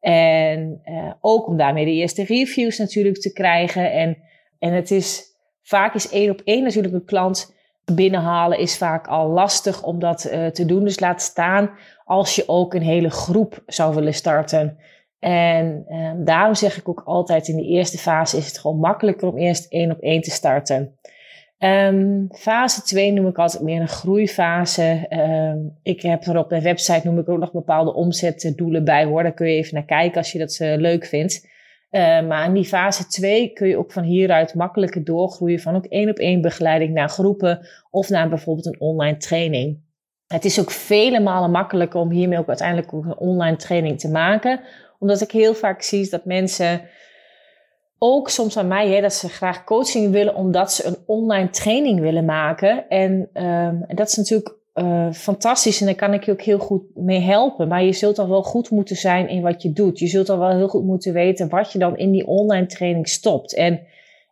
En 0.00 0.80
uh, 0.84 1.12
ook 1.20 1.46
om 1.46 1.56
daarmee 1.56 1.84
de 1.84 1.90
eerste 1.90 2.24
reviews 2.24 2.78
natuurlijk 2.78 3.20
te 3.20 3.32
krijgen. 3.32 3.92
En, 3.92 4.16
en 4.58 4.72
het 4.72 4.90
is 4.90 5.24
vaak 5.62 5.94
is 5.94 6.10
één 6.10 6.30
op 6.30 6.40
één 6.44 6.62
natuurlijk 6.62 6.94
een 6.94 7.04
klant 7.04 7.54
binnenhalen 7.94 8.58
is 8.58 8.76
vaak 8.76 9.06
al 9.06 9.28
lastig 9.28 9.82
om 9.82 9.98
dat 9.98 10.30
uh, 10.32 10.46
te 10.46 10.66
doen. 10.66 10.84
Dus 10.84 11.00
laat 11.00 11.22
staan 11.22 11.70
als 12.04 12.34
je 12.34 12.44
ook 12.46 12.74
een 12.74 12.82
hele 12.82 13.10
groep 13.10 13.62
zou 13.66 13.94
willen 13.94 14.14
starten. 14.14 14.78
En 15.18 15.84
um, 15.88 16.24
daarom 16.24 16.54
zeg 16.54 16.76
ik 16.76 16.88
ook 16.88 17.02
altijd 17.04 17.48
in 17.48 17.56
de 17.56 17.66
eerste 17.66 17.98
fase 17.98 18.36
is 18.36 18.46
het 18.46 18.58
gewoon 18.58 18.78
makkelijker 18.78 19.28
om 19.28 19.38
eerst 19.38 19.66
één 19.72 19.90
op 19.90 20.00
één 20.00 20.20
te 20.20 20.30
starten. 20.30 20.98
Um, 21.58 22.28
fase 22.32 22.82
2 22.82 23.12
noem 23.12 23.26
ik 23.26 23.38
altijd 23.38 23.62
meer 23.62 23.80
een 23.80 23.88
groeifase. 23.88 25.06
Um, 25.10 25.78
ik 25.82 26.02
heb 26.02 26.24
er 26.24 26.38
op 26.38 26.50
mijn 26.50 26.62
website 26.62 27.00
noem 27.04 27.18
ik 27.18 27.28
ook 27.28 27.38
nog 27.38 27.52
bepaalde 27.52 27.94
omzetdoelen 27.94 28.84
bij 28.84 29.04
hoor. 29.04 29.22
Daar 29.22 29.32
kun 29.32 29.46
je 29.46 29.56
even 29.56 29.74
naar 29.74 29.84
kijken 29.84 30.16
als 30.16 30.32
je 30.32 30.38
dat 30.38 30.58
uh, 30.62 30.76
leuk 30.76 31.04
vindt. 31.04 31.48
Uh, 31.90 32.26
maar 32.26 32.44
in 32.44 32.54
die 32.54 32.64
fase 32.64 33.06
2 33.06 33.52
kun 33.52 33.68
je 33.68 33.76
ook 33.76 33.92
van 33.92 34.02
hieruit 34.02 34.54
makkelijker 34.54 35.04
doorgroeien 35.04 35.60
van 35.60 35.76
ook 35.76 35.84
één 35.84 36.10
op 36.10 36.16
één 36.16 36.40
begeleiding 36.40 36.94
naar 36.94 37.08
groepen 37.08 37.66
of 37.90 38.08
naar 38.08 38.28
bijvoorbeeld 38.28 38.66
een 38.66 38.80
online 38.80 39.16
training. 39.16 39.80
Het 40.26 40.44
is 40.44 40.60
ook 40.60 40.70
vele 40.70 41.20
malen 41.20 41.50
makkelijker 41.50 42.00
om 42.00 42.10
hiermee 42.10 42.38
ook 42.38 42.48
uiteindelijk 42.48 42.92
een 42.92 43.16
online 43.16 43.56
training 43.56 43.98
te 43.98 44.08
maken 44.08 44.60
omdat 45.00 45.20
ik 45.20 45.30
heel 45.30 45.54
vaak 45.54 45.82
zie 45.82 46.10
dat 46.10 46.24
mensen 46.24 46.82
ook 47.98 48.28
soms 48.28 48.56
aan 48.56 48.68
mij, 48.68 48.88
hè, 48.88 49.00
dat 49.00 49.14
ze 49.14 49.28
graag 49.28 49.64
coaching 49.64 50.12
willen 50.12 50.34
omdat 50.34 50.72
ze 50.72 50.86
een 50.86 50.96
online 51.06 51.50
training 51.50 52.00
willen 52.00 52.24
maken. 52.24 52.88
En, 52.88 53.30
en 53.32 53.86
dat 53.94 54.08
is 54.08 54.16
natuurlijk 54.16 54.59
uh, 54.74 55.12
fantastisch 55.12 55.80
en 55.80 55.86
daar 55.86 55.94
kan 55.94 56.14
ik 56.14 56.24
je 56.24 56.32
ook 56.32 56.42
heel 56.42 56.58
goed 56.58 56.82
mee 56.94 57.20
helpen. 57.20 57.68
Maar 57.68 57.82
je 57.82 57.92
zult 57.92 58.16
dan 58.16 58.28
wel 58.28 58.42
goed 58.42 58.70
moeten 58.70 58.96
zijn 58.96 59.28
in 59.28 59.42
wat 59.42 59.62
je 59.62 59.72
doet. 59.72 59.98
Je 59.98 60.06
zult 60.06 60.26
dan 60.26 60.38
wel 60.38 60.56
heel 60.56 60.68
goed 60.68 60.84
moeten 60.84 61.12
weten 61.12 61.48
wat 61.48 61.72
je 61.72 61.78
dan 61.78 61.96
in 61.96 62.10
die 62.10 62.26
online 62.26 62.66
training 62.66 63.08
stopt. 63.08 63.54
En 63.54 63.80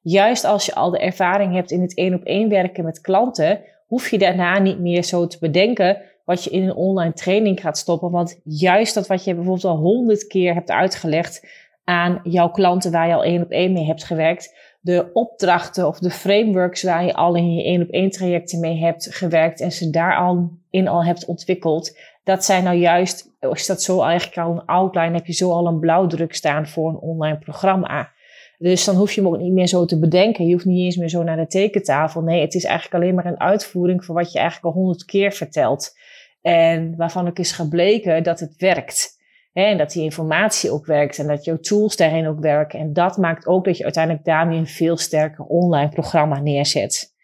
juist 0.03 0.45
als 0.45 0.67
je 0.67 0.75
al 0.75 0.91
de 0.91 0.99
ervaring 0.99 1.55
hebt 1.55 1.71
in 1.71 1.81
het 1.81 1.95
één 1.95 2.15
op 2.15 2.23
één 2.23 2.49
werken 2.49 2.85
met 2.85 3.01
klanten, 3.01 3.61
hoef 3.87 4.11
je 4.11 4.19
daarna 4.19 4.59
niet 4.59 4.81
meer 4.81 5.05
zo 5.05 5.27
te 5.27 5.39
bedenken 5.41 6.03
wat 6.25 6.45
je 6.45 6.51
in 6.51 6.63
een 6.63 6.75
online 6.75 7.13
training 7.13 7.61
gaat 7.61 7.79
stoppen. 7.79 8.11
Want 8.11 8.41
juist 8.45 8.95
dat 8.95 9.07
wat 9.07 9.25
je 9.25 9.35
bijvoorbeeld 9.35 9.65
al 9.65 9.77
honderd 9.77 10.27
keer 10.27 10.55
hebt 10.55 10.71
uitgelegd 10.71 11.47
aan 11.85 12.21
jouw 12.23 12.51
klanten 12.51 12.93
waar 12.93 13.09
je 13.09 13.15
al 13.15 13.25
één 13.25 13.43
op 13.43 13.51
één 13.51 13.73
mee 13.73 13.85
hebt 13.85 14.05
gewerkt, 14.05 14.55
de 14.81 15.11
opdrachten 15.13 15.87
of 15.87 15.99
de 15.99 16.11
frameworks 16.11 16.83
waar 16.83 17.05
je 17.05 17.15
al 17.15 17.35
in 17.35 17.55
je 17.55 17.65
één 17.65 17.83
op 17.83 17.89
één 17.89 18.11
trajecten 18.11 18.61
mee 18.61 18.79
hebt 18.79 19.15
gewerkt 19.15 19.61
en 19.61 19.73
ze 19.73 19.91
daar 19.91 20.17
al 20.17 20.51
in 20.71 20.89
al 20.89 21.05
hebt 21.05 21.25
ontwikkeld, 21.25 21.99
dat 22.25 22.45
zijn 22.45 22.65
nou 22.65 22.77
juist, 22.77 23.31
is 23.53 23.67
dat 23.67 23.83
zo 23.83 24.03
eigenlijk 24.03 24.47
al 24.47 24.53
een 24.53 24.65
outline, 24.65 25.15
heb 25.15 25.27
je 25.27 25.33
zo 25.33 25.51
al 25.51 25.67
een 25.67 25.81
blauwdruk 25.81 26.35
staan 26.35 26.67
voor 26.69 26.89
een 26.89 26.99
online 26.99 27.39
programma. 27.39 28.11
Dus 28.59 28.85
dan 28.85 28.97
hoef 28.97 29.13
je 29.13 29.21
hem 29.21 29.31
ook 29.31 29.41
niet 29.41 29.53
meer 29.53 29.67
zo 29.67 29.85
te 29.85 29.99
bedenken. 29.99 30.47
Je 30.47 30.53
hoeft 30.53 30.65
niet 30.65 30.85
eens 30.85 30.97
meer 30.97 31.09
zo 31.09 31.23
naar 31.23 31.37
de 31.37 31.47
tekentafel. 31.47 32.23
Nee, 32.23 32.41
het 32.41 32.55
is 32.55 32.65
eigenlijk 32.65 32.95
alleen 32.95 33.15
maar 33.15 33.27
een 33.27 33.41
uitvoering 33.41 34.05
van 34.05 34.15
wat 34.15 34.33
je 34.33 34.39
eigenlijk 34.39 34.75
al 34.75 34.81
honderd 34.81 35.05
keer 35.05 35.33
vertelt. 35.33 35.97
En 36.43 36.97
waarvan 36.97 37.29
ook 37.29 37.39
is 37.39 37.53
gebleken 37.53 38.23
dat 38.23 38.41
het 38.41 38.57
werkt. 38.57 39.18
En 39.59 39.77
dat 39.77 39.93
die 39.93 40.03
informatie 40.03 40.71
ook 40.71 40.87
werkt 40.87 41.19
en 41.19 41.27
dat 41.27 41.45
jouw 41.45 41.59
tools 41.59 41.97
daarin 41.97 42.29
ook 42.29 42.41
werken. 42.41 42.79
En 42.79 42.93
dat 42.93 43.17
maakt 43.17 43.47
ook 43.47 43.65
dat 43.65 43.77
je 43.77 43.85
uiteindelijk 43.85 44.25
daarmee 44.25 44.59
een 44.59 44.67
veel 44.67 44.97
sterker 44.97 45.45
online 45.45 45.89
programma 45.89 46.41
neerzet. 46.41 47.15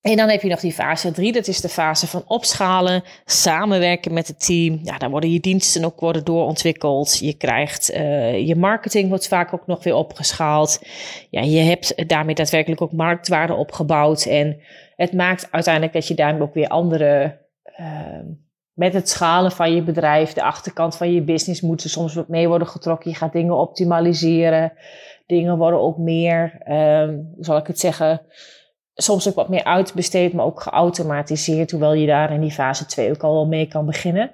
En 0.00 0.16
dan 0.16 0.28
heb 0.28 0.42
je 0.42 0.48
nog 0.48 0.60
die 0.60 0.72
fase 0.72 1.10
3, 1.10 1.32
dat 1.32 1.46
is 1.46 1.60
de 1.60 1.68
fase 1.68 2.06
van 2.06 2.22
opschalen, 2.26 3.02
samenwerken 3.24 4.12
met 4.12 4.26
het 4.26 4.46
team. 4.46 4.80
Ja, 4.82 4.98
daar 4.98 5.10
worden 5.10 5.32
je 5.32 5.40
diensten 5.40 5.84
ook 5.84 6.00
worden 6.00 6.24
doorontwikkeld. 6.24 7.18
Je 7.18 7.34
krijgt, 7.34 7.90
uh, 7.94 8.46
je 8.46 8.56
marketing 8.56 9.08
wordt 9.08 9.28
vaak 9.28 9.54
ook 9.54 9.66
nog 9.66 9.84
weer 9.84 9.94
opgeschaald. 9.94 10.80
Ja, 11.30 11.40
je 11.40 11.60
hebt 11.60 12.08
daarmee 12.08 12.34
daadwerkelijk 12.34 12.80
ook 12.80 12.92
marktwaarde 12.92 13.54
opgebouwd. 13.54 14.24
En 14.24 14.60
het 14.96 15.12
maakt 15.12 15.48
uiteindelijk 15.50 15.94
dat 15.94 16.08
je 16.08 16.14
daarmee 16.14 16.42
ook 16.42 16.54
weer 16.54 16.68
andere, 16.68 17.38
uh, 17.80 18.45
met 18.76 18.92
het 18.92 19.08
schalen 19.08 19.52
van 19.52 19.74
je 19.74 19.82
bedrijf, 19.82 20.32
de 20.32 20.42
achterkant 20.42 20.96
van 20.96 21.12
je 21.12 21.22
business 21.22 21.60
moet 21.60 21.84
er 21.84 21.90
soms 21.90 22.14
wat 22.14 22.28
mee 22.28 22.48
worden 22.48 22.68
getrokken. 22.68 23.10
Je 23.10 23.16
gaat 23.16 23.32
dingen 23.32 23.56
optimaliseren. 23.56 24.72
Dingen 25.26 25.58
worden 25.58 25.80
ook 25.80 25.98
meer, 25.98 26.58
hoe 27.34 27.44
zal 27.44 27.56
ik 27.56 27.66
het 27.66 27.78
zeggen 27.78 28.20
soms 28.96 29.28
ook 29.28 29.34
wat 29.34 29.48
meer 29.48 29.64
uitbesteed, 29.64 30.32
maar 30.32 30.44
ook 30.44 30.60
geautomatiseerd, 30.60 31.70
hoewel 31.70 31.92
je 31.92 32.06
daar 32.06 32.32
in 32.32 32.40
die 32.40 32.50
fase 32.50 32.86
2 32.86 33.10
ook 33.10 33.22
al 33.22 33.32
wel 33.32 33.46
mee 33.46 33.66
kan 33.66 33.86
beginnen. 33.86 34.30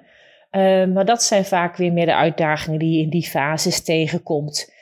Uh, 0.51 0.85
maar 0.85 1.05
dat 1.05 1.23
zijn 1.23 1.45
vaak 1.45 1.75
weer 1.75 1.93
meer 1.93 2.05
de 2.05 2.15
uitdagingen 2.15 2.79
die 2.79 2.97
je 2.97 3.03
in 3.03 3.09
die 3.09 3.27
fases 3.27 3.83
tegenkomt. 3.83 4.73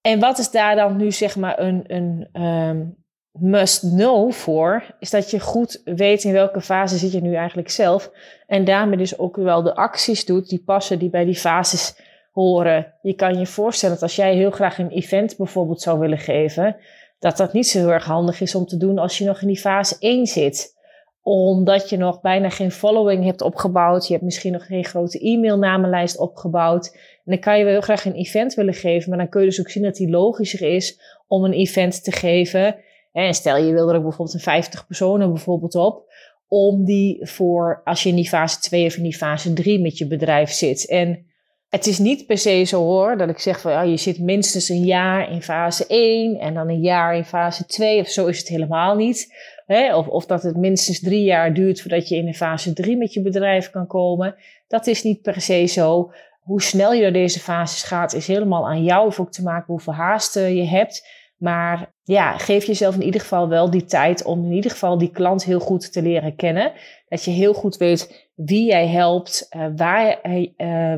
En 0.00 0.20
wat 0.20 0.38
is 0.38 0.50
daar 0.50 0.76
dan 0.76 0.96
nu 0.96 1.12
zeg 1.12 1.36
maar 1.36 1.58
een, 1.58 1.84
een 1.86 2.42
um, 2.42 2.99
must 3.40 3.80
know 3.80 4.32
voor? 4.32 4.82
Is 4.98 5.10
dat 5.10 5.30
je 5.30 5.40
goed 5.40 5.80
weet 5.84 6.24
in 6.24 6.32
welke 6.32 6.60
fase 6.60 6.96
zit 6.96 7.12
je 7.12 7.20
nu 7.20 7.34
eigenlijk 7.34 7.70
zelf. 7.70 8.10
En 8.46 8.64
daarmee 8.64 8.98
dus 8.98 9.18
ook 9.18 9.36
wel 9.36 9.62
de 9.62 9.74
acties 9.74 10.24
doet 10.24 10.48
die 10.48 10.62
passen, 10.64 10.98
die 10.98 11.10
bij 11.10 11.24
die 11.24 11.36
fases 11.36 11.94
horen. 12.32 12.94
Je 13.02 13.14
kan 13.14 13.38
je 13.38 13.46
voorstellen 13.46 13.94
dat 13.94 14.02
als 14.02 14.16
jij 14.16 14.34
heel 14.34 14.50
graag 14.50 14.78
een 14.78 14.90
event 14.90 15.36
bijvoorbeeld 15.36 15.80
zou 15.80 15.98
willen 15.98 16.18
geven 16.18 16.76
dat 17.20 17.36
dat 17.36 17.52
niet 17.52 17.68
zo 17.68 17.78
heel 17.78 17.92
erg 17.92 18.04
handig 18.04 18.40
is 18.40 18.54
om 18.54 18.66
te 18.66 18.76
doen 18.76 18.98
als 18.98 19.18
je 19.18 19.24
nog 19.24 19.40
in 19.40 19.46
die 19.46 19.58
fase 19.58 19.96
1 19.98 20.26
zit. 20.26 20.78
Omdat 21.22 21.88
je 21.88 21.96
nog 21.96 22.20
bijna 22.20 22.48
geen 22.48 22.70
following 22.70 23.24
hebt 23.24 23.42
opgebouwd. 23.42 24.06
Je 24.06 24.12
hebt 24.12 24.24
misschien 24.24 24.52
nog 24.52 24.66
geen 24.66 24.84
grote 24.84 25.26
e-mailnamenlijst 25.28 26.18
opgebouwd. 26.18 26.90
En 26.94 27.32
dan 27.32 27.38
kan 27.38 27.58
je 27.58 27.64
wel 27.64 27.72
heel 27.72 27.80
graag 27.80 28.04
een 28.04 28.14
event 28.14 28.54
willen 28.54 28.74
geven. 28.74 29.08
Maar 29.08 29.18
dan 29.18 29.28
kun 29.28 29.40
je 29.40 29.46
dus 29.46 29.60
ook 29.60 29.70
zien 29.70 29.82
dat 29.82 29.96
die 29.96 30.10
logischer 30.10 30.74
is 30.74 31.00
om 31.28 31.44
een 31.44 31.52
event 31.52 32.04
te 32.04 32.12
geven. 32.12 32.76
En 33.12 33.34
stel 33.34 33.56
je 33.56 33.72
wil 33.72 33.92
er 33.92 34.02
bijvoorbeeld 34.02 34.34
een 34.34 34.40
50 34.40 34.86
personen 34.86 35.32
bijvoorbeeld 35.32 35.74
op. 35.74 36.12
Om 36.48 36.84
die 36.84 37.26
voor, 37.26 37.80
als 37.84 38.02
je 38.02 38.08
in 38.08 38.14
die 38.14 38.28
fase 38.28 38.60
2 38.60 38.86
of 38.86 38.96
in 38.96 39.02
die 39.02 39.16
fase 39.16 39.52
3 39.52 39.80
met 39.80 39.98
je 39.98 40.06
bedrijf 40.06 40.50
zit. 40.50 40.88
En 40.88 41.26
het 41.68 41.86
is 41.86 41.98
niet 41.98 42.26
per 42.26 42.38
se 42.38 42.64
zo 42.64 42.82
hoor, 42.82 43.16
dat 43.16 43.28
ik 43.28 43.38
zeg 43.38 43.60
van 43.60 43.72
ja, 43.72 43.82
je 43.82 43.96
zit 43.96 44.18
minstens 44.18 44.68
een 44.68 44.84
jaar 44.84 45.32
in 45.32 45.42
fase 45.42 45.86
1 45.86 46.38
en 46.38 46.54
dan 46.54 46.68
een 46.68 46.80
jaar 46.80 47.16
in 47.16 47.24
fase 47.24 47.66
2 47.66 48.00
of 48.00 48.08
zo 48.08 48.26
is 48.26 48.38
het 48.38 48.48
helemaal 48.48 48.96
niet. 48.96 49.34
Hè? 49.66 49.96
Of, 49.96 50.06
of 50.06 50.26
dat 50.26 50.42
het 50.42 50.56
minstens 50.56 51.00
drie 51.00 51.24
jaar 51.24 51.54
duurt 51.54 51.80
voordat 51.80 52.08
je 52.08 52.16
in 52.16 52.26
een 52.26 52.34
fase 52.34 52.72
3 52.72 52.96
met 52.96 53.12
je 53.12 53.22
bedrijf 53.22 53.70
kan 53.70 53.86
komen. 53.86 54.34
Dat 54.68 54.86
is 54.86 55.02
niet 55.02 55.22
per 55.22 55.40
se 55.40 55.66
zo. 55.66 56.12
Hoe 56.40 56.62
snel 56.62 56.92
je 56.92 57.02
door 57.02 57.12
deze 57.12 57.40
fases 57.40 57.82
gaat 57.82 58.12
is 58.12 58.26
helemaal 58.26 58.68
aan 58.68 58.84
jou 58.84 59.06
of 59.06 59.20
ook 59.20 59.32
te 59.32 59.42
maken 59.42 59.66
hoeveel 59.66 59.94
haast 59.94 60.34
je 60.34 60.66
hebt. 60.66 61.08
Maar 61.40 61.92
ja, 62.02 62.38
geef 62.38 62.64
jezelf 62.64 62.94
in 62.94 63.02
ieder 63.02 63.20
geval 63.20 63.48
wel 63.48 63.70
die 63.70 63.84
tijd 63.84 64.24
om 64.24 64.44
in 64.44 64.52
ieder 64.52 64.70
geval 64.70 64.98
die 64.98 65.10
klant 65.10 65.44
heel 65.44 65.60
goed 65.60 65.92
te 65.92 66.02
leren 66.02 66.36
kennen. 66.36 66.72
Dat 67.08 67.24
je 67.24 67.30
heel 67.30 67.54
goed 67.54 67.76
weet 67.76 68.30
wie 68.34 68.66
jij 68.66 68.88
helpt, 68.88 69.46
uh, 69.56 69.66
waar, 69.76 70.18
uh, 70.30 70.44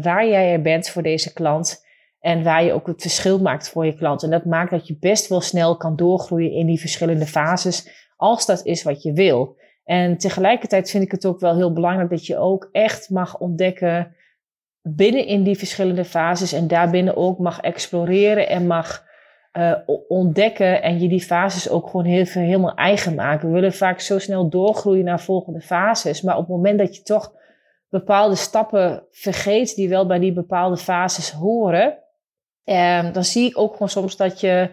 waar 0.02 0.26
jij 0.26 0.52
er 0.52 0.62
bent 0.62 0.88
voor 0.88 1.02
deze 1.02 1.32
klant. 1.32 1.84
En 2.20 2.42
waar 2.42 2.64
je 2.64 2.72
ook 2.72 2.86
het 2.86 3.02
verschil 3.02 3.40
maakt 3.40 3.68
voor 3.68 3.86
je 3.86 3.94
klant. 3.94 4.22
En 4.22 4.30
dat 4.30 4.44
maakt 4.44 4.70
dat 4.70 4.86
je 4.86 4.96
best 5.00 5.28
wel 5.28 5.40
snel 5.40 5.76
kan 5.76 5.96
doorgroeien 5.96 6.52
in 6.52 6.66
die 6.66 6.80
verschillende 6.80 7.26
fases, 7.26 7.88
als 8.16 8.46
dat 8.46 8.64
is 8.64 8.82
wat 8.82 9.02
je 9.02 9.12
wil. 9.12 9.56
En 9.84 10.18
tegelijkertijd 10.18 10.90
vind 10.90 11.04
ik 11.04 11.10
het 11.10 11.26
ook 11.26 11.40
wel 11.40 11.56
heel 11.56 11.72
belangrijk 11.72 12.10
dat 12.10 12.26
je 12.26 12.38
ook 12.38 12.68
echt 12.72 13.10
mag 13.10 13.38
ontdekken 13.38 14.16
binnen 14.82 15.26
in 15.26 15.42
die 15.42 15.58
verschillende 15.58 16.04
fases 16.04 16.52
en 16.52 16.68
daarbinnen 16.68 17.16
ook 17.16 17.38
mag 17.38 17.60
exploreren 17.60 18.48
en 18.48 18.66
mag 18.66 19.10
uh, 19.52 19.72
ontdekken 20.08 20.82
en 20.82 21.00
je 21.00 21.08
die 21.08 21.22
fases 21.22 21.68
ook 21.68 21.86
gewoon 21.86 22.06
heel 22.06 22.24
helemaal 22.24 22.74
eigen 22.74 23.14
maken. 23.14 23.48
We 23.48 23.54
willen 23.54 23.72
vaak 23.72 24.00
zo 24.00 24.18
snel 24.18 24.48
doorgroeien 24.48 25.04
naar 25.04 25.20
volgende 25.20 25.60
fases, 25.60 26.22
maar 26.22 26.34
op 26.36 26.40
het 26.40 26.56
moment 26.56 26.78
dat 26.78 26.96
je 26.96 27.02
toch 27.02 27.32
bepaalde 27.88 28.36
stappen 28.36 29.06
vergeet 29.10 29.74
die 29.74 29.88
wel 29.88 30.06
bij 30.06 30.18
die 30.18 30.32
bepaalde 30.32 30.76
fases 30.76 31.30
horen, 31.30 31.98
um, 32.64 33.12
dan 33.12 33.24
zie 33.24 33.48
ik 33.48 33.58
ook 33.58 33.72
gewoon 33.72 33.88
soms 33.88 34.16
dat 34.16 34.40
je, 34.40 34.70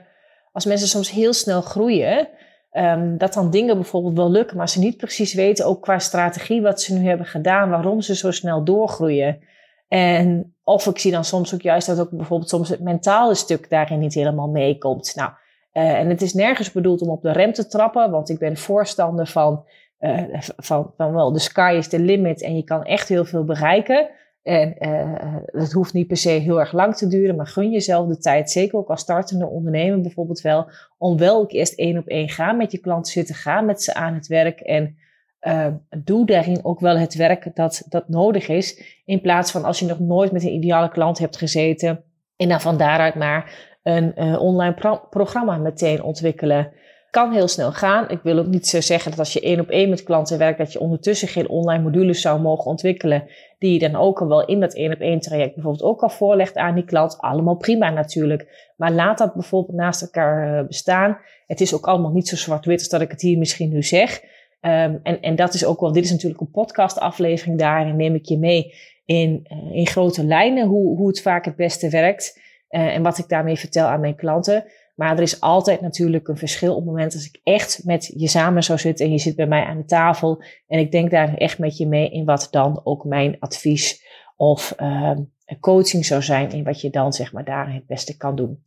als 0.51 0.65
mensen 0.65 0.87
soms 0.87 1.11
heel 1.11 1.33
snel 1.33 1.61
groeien, 1.61 2.27
um, 2.71 3.17
dat 3.17 3.33
dan 3.33 3.51
dingen 3.51 3.75
bijvoorbeeld 3.75 4.15
wel 4.15 4.31
lukken, 4.31 4.57
maar 4.57 4.69
ze 4.69 4.79
niet 4.79 4.97
precies 4.97 5.33
weten, 5.33 5.65
ook 5.65 5.81
qua 5.81 5.99
strategie, 5.99 6.61
wat 6.61 6.81
ze 6.81 6.93
nu 6.93 7.07
hebben 7.07 7.25
gedaan, 7.25 7.69
waarom 7.69 8.01
ze 8.01 8.15
zo 8.15 8.31
snel 8.31 8.63
doorgroeien. 8.63 9.39
En 9.87 10.55
of 10.69 10.85
ik 10.87 10.99
zie 10.99 11.11
dan 11.11 11.23
soms 11.23 11.53
ook 11.53 11.61
juist 11.61 11.87
dat 11.87 11.99
ook 11.99 12.09
bijvoorbeeld 12.09 12.49
soms 12.49 12.69
het 12.69 12.79
mentale 12.79 13.35
stuk 13.35 13.69
daarin 13.69 13.99
niet 13.99 14.13
helemaal 14.13 14.49
meekomt. 14.49 15.15
Nou, 15.15 15.31
uh, 15.73 15.99
en 15.99 16.09
het 16.09 16.21
is 16.21 16.33
nergens 16.33 16.71
bedoeld 16.71 17.01
om 17.01 17.09
op 17.09 17.21
de 17.21 17.31
rem 17.31 17.53
te 17.53 17.67
trappen, 17.67 18.11
want 18.11 18.29
ik 18.29 18.39
ben 18.39 18.57
voorstander 18.57 19.27
van, 19.27 19.63
uh, 19.99 20.23
van, 20.57 20.93
wel, 20.97 21.31
de 21.31 21.39
sky 21.39 21.75
is 21.77 21.87
the 21.87 21.99
limit 21.99 22.43
en 22.43 22.55
je 22.55 22.63
kan 22.63 22.83
echt 22.83 23.07
heel 23.07 23.25
veel 23.25 23.43
bereiken. 23.43 24.09
En 24.43 24.75
uh, 24.79 25.35
het 25.45 25.71
hoeft 25.71 25.93
niet 25.93 26.07
per 26.07 26.17
se 26.17 26.29
heel 26.29 26.59
erg 26.59 26.71
lang 26.71 26.95
te 26.95 27.07
duren, 27.07 27.35
maar 27.35 27.47
gun 27.47 27.71
jezelf 27.71 28.07
de 28.07 28.17
tijd, 28.17 28.51
zeker 28.51 28.77
ook 28.77 28.89
als 28.89 29.01
startende 29.01 29.47
ondernemer 29.47 30.01
bijvoorbeeld 30.01 30.41
wel, 30.41 30.69
om 30.97 31.17
wel 31.17 31.39
ook 31.39 31.51
eerst 31.51 31.73
één 31.73 31.97
op 31.97 32.07
één 32.07 32.29
gaan 32.29 32.57
met 32.57 32.71
je 32.71 32.77
klanten 32.77 33.11
zitten, 33.11 33.35
gaan 33.35 33.65
met 33.65 33.83
ze 33.83 33.93
aan 33.93 34.13
het 34.13 34.27
werk 34.27 34.59
en 34.59 34.97
uh, 35.41 35.67
doe 35.97 36.25
daarin 36.25 36.59
ook 36.63 36.79
wel 36.79 36.97
het 36.97 37.15
werk 37.15 37.55
dat, 37.55 37.85
dat 37.89 38.09
nodig 38.09 38.47
is. 38.47 38.97
In 39.05 39.21
plaats 39.21 39.51
van 39.51 39.63
als 39.63 39.79
je 39.79 39.85
nog 39.85 39.99
nooit 39.99 40.31
met 40.31 40.43
een 40.43 40.53
ideale 40.53 40.89
klant 40.89 41.19
hebt 41.19 41.37
gezeten. 41.37 42.03
En 42.35 42.49
dan 42.49 42.61
van 42.61 42.77
daaruit 42.77 43.15
maar 43.15 43.67
een 43.83 44.13
uh, 44.15 44.41
online 44.41 44.73
pro 44.73 45.01
programma 45.09 45.57
meteen 45.57 46.03
ontwikkelen. 46.03 46.71
Kan 47.11 47.33
heel 47.33 47.47
snel 47.47 47.71
gaan. 47.71 48.09
Ik 48.09 48.19
wil 48.23 48.37
ook 48.37 48.47
niet 48.47 48.67
zo 48.67 48.81
zeggen 48.81 49.09
dat 49.09 49.19
als 49.19 49.33
je 49.33 49.41
één 49.41 49.59
op 49.59 49.69
één 49.69 49.89
met 49.89 50.03
klanten 50.03 50.37
werkt, 50.37 50.57
dat 50.57 50.73
je 50.73 50.79
ondertussen 50.79 51.27
geen 51.27 51.49
online 51.49 51.83
modules 51.83 52.21
zou 52.21 52.41
mogen 52.41 52.65
ontwikkelen. 52.65 53.23
Die 53.59 53.73
je 53.73 53.89
dan 53.89 54.01
ook 54.01 54.21
al 54.21 54.27
wel 54.27 54.45
in 54.45 54.59
dat 54.59 54.73
één 54.73 54.93
op 54.93 54.99
één 54.99 55.19
traject 55.19 55.53
bijvoorbeeld 55.53 55.83
ook 55.83 56.01
al 56.01 56.09
voorlegt 56.09 56.55
aan 56.55 56.75
die 56.75 56.85
klant. 56.85 57.17
Allemaal 57.19 57.55
prima 57.55 57.89
natuurlijk. 57.89 58.71
Maar 58.77 58.91
laat 58.91 59.17
dat 59.17 59.33
bijvoorbeeld 59.33 59.77
naast 59.77 60.01
elkaar 60.01 60.59
uh, 60.59 60.67
bestaan. 60.67 61.17
Het 61.47 61.61
is 61.61 61.75
ook 61.75 61.87
allemaal 61.87 62.11
niet 62.11 62.27
zo 62.27 62.35
zwart-wit 62.35 62.79
als 62.79 62.89
dat 62.89 63.01
ik 63.01 63.11
het 63.11 63.21
hier 63.21 63.37
misschien 63.37 63.69
nu 63.69 63.83
zeg. 63.83 64.21
Um, 64.61 64.99
en, 65.03 65.21
en 65.21 65.35
dat 65.35 65.53
is 65.53 65.65
ook 65.65 65.79
wel, 65.79 65.91
dit 65.91 66.03
is 66.03 66.11
natuurlijk 66.11 66.41
een 66.41 66.51
podcastaflevering, 66.51 67.59
daarin 67.59 67.95
neem 67.95 68.15
ik 68.15 68.25
je 68.25 68.37
mee 68.37 68.73
in, 69.05 69.47
uh, 69.51 69.75
in 69.75 69.87
grote 69.87 70.23
lijnen 70.23 70.67
hoe, 70.67 70.97
hoe 70.97 71.07
het 71.07 71.21
vaak 71.21 71.45
het 71.45 71.55
beste 71.55 71.89
werkt 71.89 72.39
uh, 72.69 72.95
en 72.95 73.03
wat 73.03 73.17
ik 73.17 73.29
daarmee 73.29 73.55
vertel 73.55 73.87
aan 73.87 73.99
mijn 73.99 74.15
klanten. 74.15 74.65
Maar 74.95 75.15
er 75.15 75.21
is 75.21 75.41
altijd 75.41 75.81
natuurlijk 75.81 76.27
een 76.27 76.37
verschil 76.37 76.71
op 76.71 76.77
het 76.77 76.85
moment 76.85 77.13
als 77.13 77.25
ik 77.25 77.39
echt 77.43 77.81
met 77.85 78.13
je 78.17 78.27
samen 78.27 78.63
zou 78.63 78.79
zitten 78.79 79.05
en 79.05 79.11
je 79.11 79.19
zit 79.19 79.35
bij 79.35 79.47
mij 79.47 79.63
aan 79.63 79.77
de 79.77 79.85
tafel 79.85 80.43
en 80.67 80.79
ik 80.79 80.91
denk 80.91 81.11
daar 81.11 81.35
echt 81.35 81.59
met 81.59 81.77
je 81.77 81.87
mee 81.87 82.09
in 82.09 82.25
wat 82.25 82.47
dan 82.51 82.81
ook 82.83 83.05
mijn 83.05 83.35
advies 83.39 84.03
of 84.37 84.73
uh, 84.77 85.17
coaching 85.59 86.05
zou 86.05 86.21
zijn 86.21 86.51
in 86.51 86.63
wat 86.63 86.81
je 86.81 86.89
dan 86.89 87.13
zeg 87.13 87.33
maar 87.33 87.43
daar 87.43 87.73
het 87.73 87.87
beste 87.87 88.17
kan 88.17 88.35
doen. 88.35 88.63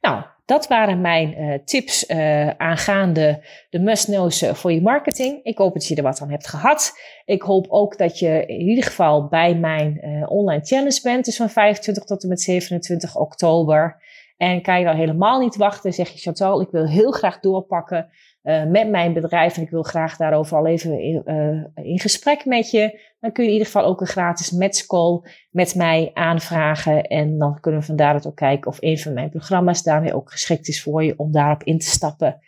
Nou, 0.00 0.24
dat 0.44 0.68
waren 0.68 1.00
mijn 1.00 1.40
uh, 1.40 1.58
tips 1.64 2.08
uh, 2.08 2.48
aangaande 2.48 3.42
de 3.70 3.78
must-knows 3.78 4.42
eh, 4.42 4.54
voor 4.54 4.72
je 4.72 4.82
marketing. 4.82 5.44
Ik 5.44 5.58
hoop 5.58 5.72
dat 5.72 5.86
je 5.86 5.94
er 5.94 6.02
wat 6.02 6.20
aan 6.20 6.30
hebt 6.30 6.46
gehad. 6.46 6.92
Ik 7.24 7.42
hoop 7.42 7.66
ook 7.68 7.98
dat 7.98 8.18
je 8.18 8.46
in 8.46 8.68
ieder 8.68 8.84
geval 8.84 9.28
bij 9.28 9.54
mijn 9.54 10.00
uh, 10.04 10.30
online 10.30 10.64
challenge 10.64 11.00
bent. 11.02 11.24
Dus 11.24 11.36
van 11.36 11.50
25 11.50 12.04
tot 12.04 12.22
en 12.22 12.28
met 12.28 12.40
27 12.40 13.16
oktober. 13.16 14.04
En 14.36 14.62
kan 14.62 14.78
je 14.78 14.84
dan 14.84 14.96
helemaal 14.96 15.40
niet 15.40 15.56
wachten, 15.56 15.92
zeg 15.92 16.08
je 16.08 16.18
Chantal, 16.18 16.60
ik 16.60 16.70
wil 16.70 16.88
heel 16.88 17.10
graag 17.10 17.40
doorpakken. 17.40 18.08
Uh, 18.46 18.64
met 18.64 18.90
mijn 18.90 19.12
bedrijf 19.12 19.56
en 19.56 19.62
ik 19.62 19.70
wil 19.70 19.82
graag 19.82 20.16
daarover 20.16 20.56
al 20.56 20.66
even 20.66 21.00
in, 21.00 21.22
uh, 21.24 21.84
in, 21.84 21.98
gesprek 21.98 22.44
met 22.44 22.70
je, 22.70 23.00
dan 23.20 23.32
kun 23.32 23.42
je 23.42 23.48
in 23.48 23.56
ieder 23.56 23.72
geval 23.72 23.88
ook 23.88 24.00
een 24.00 24.06
gratis 24.06 24.50
matchcall 24.50 25.20
met 25.50 25.74
mij 25.74 26.10
aanvragen. 26.14 27.02
En 27.02 27.38
dan 27.38 27.60
kunnen 27.60 27.80
we 27.80 27.86
van 27.86 27.96
daaruit 27.96 28.26
ook 28.26 28.36
kijken 28.36 28.70
of 28.70 28.76
een 28.80 28.98
van 28.98 29.12
mijn 29.12 29.30
programma's 29.30 29.82
daarmee 29.82 30.14
ook 30.14 30.30
geschikt 30.30 30.68
is 30.68 30.82
voor 30.82 31.04
je 31.04 31.14
om 31.16 31.32
daarop 31.32 31.62
in 31.62 31.78
te 31.78 31.86
stappen. 31.86 32.40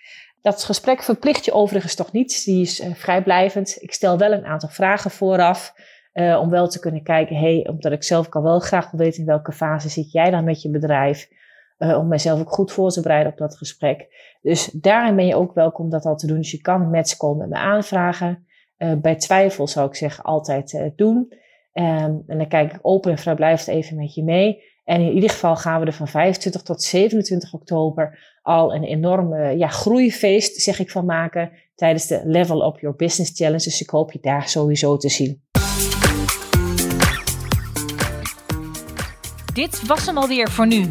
Dat 0.42 0.64
gesprek 0.64 1.02
verplicht 1.02 1.44
je 1.44 1.52
overigens 1.52 1.94
toch 1.94 2.12
niet, 2.12 2.44
die 2.44 2.62
is 2.62 2.80
uh, 2.80 2.94
vrijblijvend. 2.94 3.76
Ik 3.80 3.92
stel 3.92 4.18
wel 4.18 4.32
een 4.32 4.46
aantal 4.46 4.68
vragen 4.68 5.10
vooraf. 5.10 5.74
om 6.12 6.50
wel 6.50 6.68
te 6.68 6.80
kunnen 6.80 7.02
kijken, 7.02 7.36
hey, 7.36 7.66
omdat 7.68 7.92
ik 7.92 8.02
zelf 8.02 8.28
kan 8.28 8.42
wel 8.42 8.58
graag 8.58 8.90
wil 8.90 9.00
weten 9.00 9.20
in 9.20 9.26
welke 9.26 9.52
fase 9.52 9.88
zit 9.88 10.12
jij 10.12 10.30
dan 10.30 10.44
met 10.44 10.62
je 10.62 10.70
bedrijf. 10.70 11.28
Uh, 11.78 11.98
om 11.98 12.08
mijzelf 12.08 12.40
ook 12.40 12.52
goed 12.52 12.72
voor 12.72 12.90
te 12.90 13.00
bereiden 13.00 13.32
op 13.32 13.38
dat 13.38 13.56
gesprek. 13.56 14.06
Dus 14.42 14.70
daarin 14.72 15.16
ben 15.16 15.26
je 15.26 15.36
ook 15.36 15.54
welkom 15.54 15.90
dat 15.90 16.04
al 16.04 16.16
te 16.16 16.26
doen. 16.26 16.36
Dus 16.36 16.50
je 16.50 16.60
kan 16.60 16.80
een 16.80 16.90
matchcall 16.90 17.34
met 17.34 17.48
me 17.48 17.56
aanvragen. 17.56 18.46
Uh, 18.78 18.92
bij 18.94 19.14
twijfel 19.14 19.66
zou 19.66 19.88
ik 19.88 19.94
zeggen 19.94 20.24
altijd 20.24 20.72
uh, 20.72 20.82
doen. 20.96 21.16
Um, 21.72 22.22
en 22.26 22.38
dan 22.38 22.48
kijk 22.48 22.72
ik 22.72 22.78
open 22.82 23.10
en 23.10 23.18
vrijblijvend 23.18 23.76
even 23.76 23.96
met 23.96 24.14
je 24.14 24.24
mee. 24.24 24.62
En 24.84 25.00
in 25.00 25.12
ieder 25.12 25.30
geval 25.30 25.56
gaan 25.56 25.80
we 25.80 25.86
er 25.86 25.92
van 25.92 26.08
25 26.08 26.62
tot 26.62 26.82
27 26.82 27.52
oktober 27.54 28.18
al 28.42 28.74
een 28.74 28.84
enorme 28.84 29.56
ja, 29.56 29.68
groeifeest, 29.68 30.60
zeg 30.60 30.78
ik 30.78 30.90
van 30.90 31.04
maken, 31.04 31.50
tijdens 31.74 32.06
de 32.06 32.20
Level 32.24 32.66
Up 32.66 32.80
Your 32.80 32.96
Business 32.96 33.32
Challenge. 33.34 33.62
Dus 33.62 33.80
ik 33.80 33.90
hoop 33.90 34.12
je 34.12 34.18
daar 34.20 34.48
sowieso 34.48 34.96
te 34.96 35.08
zien. 35.08 35.42
Dit 39.54 39.86
was 39.86 40.06
hem 40.06 40.18
alweer 40.18 40.50
voor 40.50 40.66
nu. 40.66 40.90